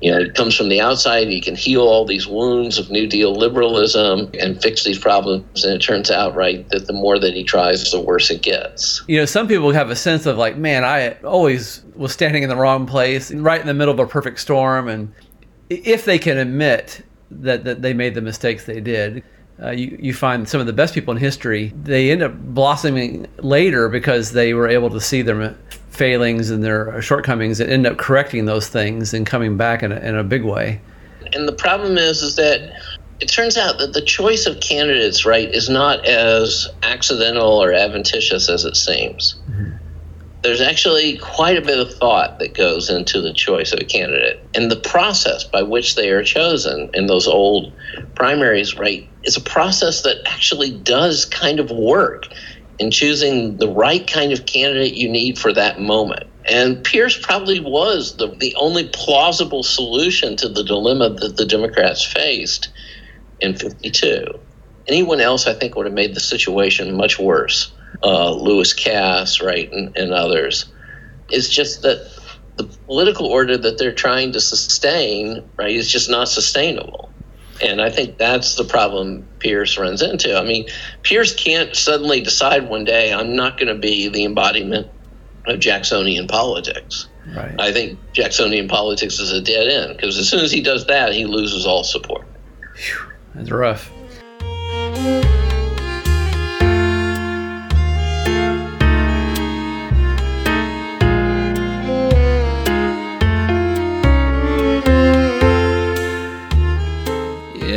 You 0.00 0.10
know, 0.10 0.18
it 0.18 0.34
comes 0.34 0.56
from 0.56 0.68
the 0.68 0.80
outside. 0.80 1.28
He 1.28 1.40
can 1.40 1.54
heal 1.54 1.82
all 1.82 2.04
these 2.04 2.26
wounds 2.26 2.78
of 2.78 2.90
New 2.90 3.06
Deal 3.06 3.34
liberalism 3.34 4.30
and 4.40 4.60
fix 4.60 4.82
these 4.84 4.98
problems. 4.98 5.64
And 5.64 5.74
it 5.74 5.78
turns 5.78 6.10
out, 6.10 6.34
right, 6.34 6.68
that 6.70 6.88
the 6.88 6.92
more 6.92 7.18
that 7.20 7.32
he 7.32 7.44
tries, 7.44 7.88
the 7.90 8.00
worse 8.00 8.28
it 8.30 8.42
gets. 8.42 9.02
You 9.06 9.18
know, 9.18 9.24
some 9.24 9.46
people 9.46 9.70
have 9.70 9.90
a 9.90 9.96
sense 9.96 10.26
of 10.26 10.36
like, 10.36 10.56
man, 10.56 10.84
I 10.84 11.12
always 11.22 11.82
was 11.94 12.12
standing 12.12 12.42
in 12.42 12.48
the 12.48 12.56
wrong 12.56 12.86
place, 12.86 13.30
right 13.32 13.60
in 13.60 13.66
the 13.66 13.74
middle 13.74 13.94
of 13.94 14.00
a 14.00 14.06
perfect 14.06 14.40
storm, 14.40 14.88
and 14.88 15.12
if 15.70 16.04
they 16.04 16.18
can 16.18 16.36
admit 16.36 17.02
that, 17.30 17.64
that 17.64 17.80
they 17.80 17.94
made 17.94 18.14
the 18.14 18.20
mistakes 18.20 18.64
they 18.64 18.80
did, 18.80 19.22
uh, 19.62 19.70
you, 19.70 19.96
you 20.00 20.12
find 20.12 20.48
some 20.48 20.60
of 20.60 20.66
the 20.66 20.72
best 20.72 20.94
people 20.94 21.12
in 21.12 21.18
history, 21.18 21.72
they 21.82 22.10
end 22.10 22.22
up 22.22 22.34
blossoming 22.54 23.26
later 23.38 23.88
because 23.88 24.32
they 24.32 24.52
were 24.52 24.68
able 24.68 24.90
to 24.90 25.00
see 25.00 25.22
their 25.22 25.54
failings 25.90 26.50
and 26.50 26.64
their 26.64 27.00
shortcomings 27.00 27.60
and 27.60 27.70
end 27.70 27.86
up 27.86 27.98
correcting 27.98 28.46
those 28.46 28.68
things 28.68 29.14
and 29.14 29.26
coming 29.26 29.56
back 29.56 29.82
in 29.82 29.92
a, 29.92 29.96
in 29.96 30.16
a 30.16 30.24
big 30.24 30.44
way. 30.44 30.80
And 31.32 31.46
the 31.46 31.52
problem 31.52 31.98
is, 31.98 32.22
is 32.22 32.36
that 32.36 32.72
it 33.20 33.26
turns 33.26 33.56
out 33.58 33.78
that 33.78 33.92
the 33.92 34.00
choice 34.00 34.46
of 34.46 34.60
candidates, 34.60 35.26
right, 35.26 35.52
is 35.54 35.68
not 35.68 36.04
as 36.06 36.66
accidental 36.82 37.62
or 37.62 37.72
adventitious 37.72 38.48
as 38.48 38.64
it 38.64 38.76
seems. 38.76 39.34
There's 40.42 40.60
actually 40.62 41.18
quite 41.18 41.58
a 41.58 41.60
bit 41.60 41.78
of 41.78 41.92
thought 41.94 42.38
that 42.38 42.54
goes 42.54 42.88
into 42.88 43.20
the 43.20 43.32
choice 43.32 43.72
of 43.72 43.80
a 43.80 43.84
candidate. 43.84 44.42
And 44.54 44.70
the 44.70 44.76
process 44.76 45.44
by 45.44 45.62
which 45.62 45.96
they 45.96 46.10
are 46.10 46.24
chosen 46.24 46.90
in 46.94 47.06
those 47.06 47.28
old 47.28 47.74
primaries, 48.14 48.76
right, 48.76 49.08
is 49.24 49.36
a 49.36 49.42
process 49.42 50.02
that 50.02 50.16
actually 50.26 50.78
does 50.78 51.26
kind 51.26 51.60
of 51.60 51.70
work 51.70 52.28
in 52.78 52.90
choosing 52.90 53.58
the 53.58 53.68
right 53.68 54.06
kind 54.06 54.32
of 54.32 54.46
candidate 54.46 54.94
you 54.94 55.08
need 55.10 55.38
for 55.38 55.52
that 55.52 55.80
moment. 55.80 56.24
And 56.48 56.82
Pierce 56.82 57.18
probably 57.18 57.60
was 57.60 58.16
the, 58.16 58.28
the 58.28 58.54
only 58.56 58.88
plausible 58.88 59.62
solution 59.62 60.36
to 60.36 60.48
the 60.48 60.64
dilemma 60.64 61.10
that 61.10 61.36
the 61.36 61.44
Democrats 61.44 62.02
faced 62.02 62.70
in 63.40 63.54
52. 63.54 64.26
Anyone 64.88 65.20
else, 65.20 65.46
I 65.46 65.52
think, 65.52 65.76
would 65.76 65.86
have 65.86 65.94
made 65.94 66.14
the 66.14 66.20
situation 66.20 66.96
much 66.96 67.18
worse. 67.18 67.70
Uh, 68.02 68.32
Lewis 68.32 68.72
Cass, 68.72 69.40
right, 69.40 69.70
and, 69.72 69.96
and 69.96 70.12
others. 70.12 70.72
It's 71.28 71.48
just 71.48 71.82
that 71.82 72.10
the 72.56 72.64
political 72.86 73.26
order 73.26 73.56
that 73.56 73.78
they're 73.78 73.94
trying 73.94 74.32
to 74.32 74.40
sustain, 74.40 75.48
right, 75.56 75.74
is 75.74 75.90
just 75.90 76.10
not 76.10 76.28
sustainable. 76.28 77.10
And 77.62 77.80
I 77.80 77.90
think 77.90 78.16
that's 78.16 78.54
the 78.54 78.64
problem 78.64 79.26
Pierce 79.38 79.78
runs 79.78 80.02
into. 80.02 80.36
I 80.36 80.44
mean, 80.44 80.66
Pierce 81.02 81.34
can't 81.34 81.76
suddenly 81.76 82.20
decide 82.22 82.68
one 82.68 82.84
day, 82.84 83.12
I'm 83.12 83.36
not 83.36 83.58
going 83.58 83.68
to 83.68 83.78
be 83.78 84.08
the 84.08 84.24
embodiment 84.24 84.88
of 85.46 85.58
Jacksonian 85.58 86.26
politics. 86.26 87.06
Right. 87.34 87.54
I 87.58 87.72
think 87.72 87.98
Jacksonian 88.12 88.66
politics 88.68 89.18
is 89.18 89.30
a 89.30 89.42
dead 89.42 89.68
end 89.68 89.96
because 89.96 90.18
as 90.18 90.28
soon 90.28 90.40
as 90.40 90.50
he 90.50 90.62
does 90.62 90.86
that, 90.86 91.12
he 91.12 91.26
loses 91.26 91.66
all 91.66 91.84
support. 91.84 92.26
Whew, 92.76 93.12
that's 93.34 93.50
rough. 93.50 93.90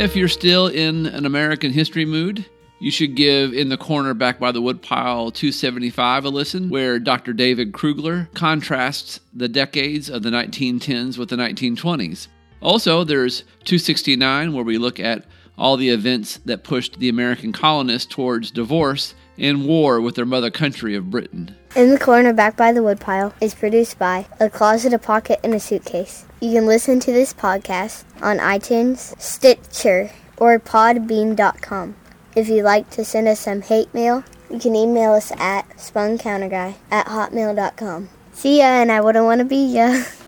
If 0.04 0.14
you're 0.14 0.28
still 0.28 0.66
in 0.66 1.06
an 1.06 1.24
American 1.24 1.72
history 1.72 2.04
mood, 2.04 2.44
you 2.78 2.90
should 2.90 3.14
give 3.14 3.54
In 3.54 3.70
the 3.70 3.78
Corner 3.78 4.12
Back 4.12 4.38
by 4.38 4.52
the 4.52 4.60
Woodpile 4.60 5.30
275 5.30 6.26
a 6.26 6.28
listen, 6.28 6.68
where 6.68 6.98
Dr. 6.98 7.32
David 7.32 7.72
Krugler 7.72 8.30
contrasts 8.34 9.20
the 9.32 9.48
decades 9.48 10.10
of 10.10 10.22
the 10.22 10.28
1910s 10.28 11.16
with 11.16 11.30
the 11.30 11.36
1920s. 11.36 12.28
Also, 12.60 13.02
there's 13.02 13.44
269, 13.64 14.52
where 14.52 14.62
we 14.62 14.76
look 14.76 15.00
at 15.00 15.24
all 15.56 15.78
the 15.78 15.88
events 15.88 16.36
that 16.44 16.64
pushed 16.64 16.98
the 16.98 17.08
American 17.08 17.50
colonists 17.50 18.14
towards 18.14 18.50
divorce 18.50 19.14
and 19.38 19.66
war 19.66 20.02
with 20.02 20.16
their 20.16 20.26
mother 20.26 20.50
country 20.50 20.94
of 20.94 21.10
Britain. 21.10 21.56
In 21.74 21.88
the 21.88 21.98
Corner 21.98 22.34
Back 22.34 22.58
by 22.58 22.72
the 22.72 22.82
Woodpile 22.82 23.32
is 23.40 23.54
produced 23.54 23.98
by 23.98 24.26
A 24.38 24.50
Closet, 24.50 24.92
a 24.92 24.98
Pocket, 24.98 25.40
and 25.42 25.54
a 25.54 25.60
Suitcase. 25.60 26.26
You 26.44 26.52
can 26.52 26.66
listen 26.66 27.00
to 27.00 27.10
this 27.10 27.32
podcast 27.32 28.04
on 28.20 28.36
iTunes, 28.36 29.18
Stitcher, 29.18 30.10
or 30.36 30.58
podbean.com. 30.58 31.96
If 32.36 32.50
you'd 32.50 32.64
like 32.64 32.90
to 32.90 33.02
send 33.02 33.28
us 33.28 33.40
some 33.40 33.62
hate 33.62 33.94
mail, 33.94 34.24
you 34.50 34.58
can 34.58 34.76
email 34.76 35.14
us 35.14 35.32
at 35.38 35.66
spuncounterguy 35.78 36.74
at 36.90 37.06
hotmail.com. 37.06 38.10
See 38.34 38.58
ya, 38.58 38.66
and 38.66 38.92
I 38.92 39.00
wouldn't 39.00 39.24
want 39.24 39.38
to 39.38 39.46
be 39.46 39.64
ya. 39.64 40.04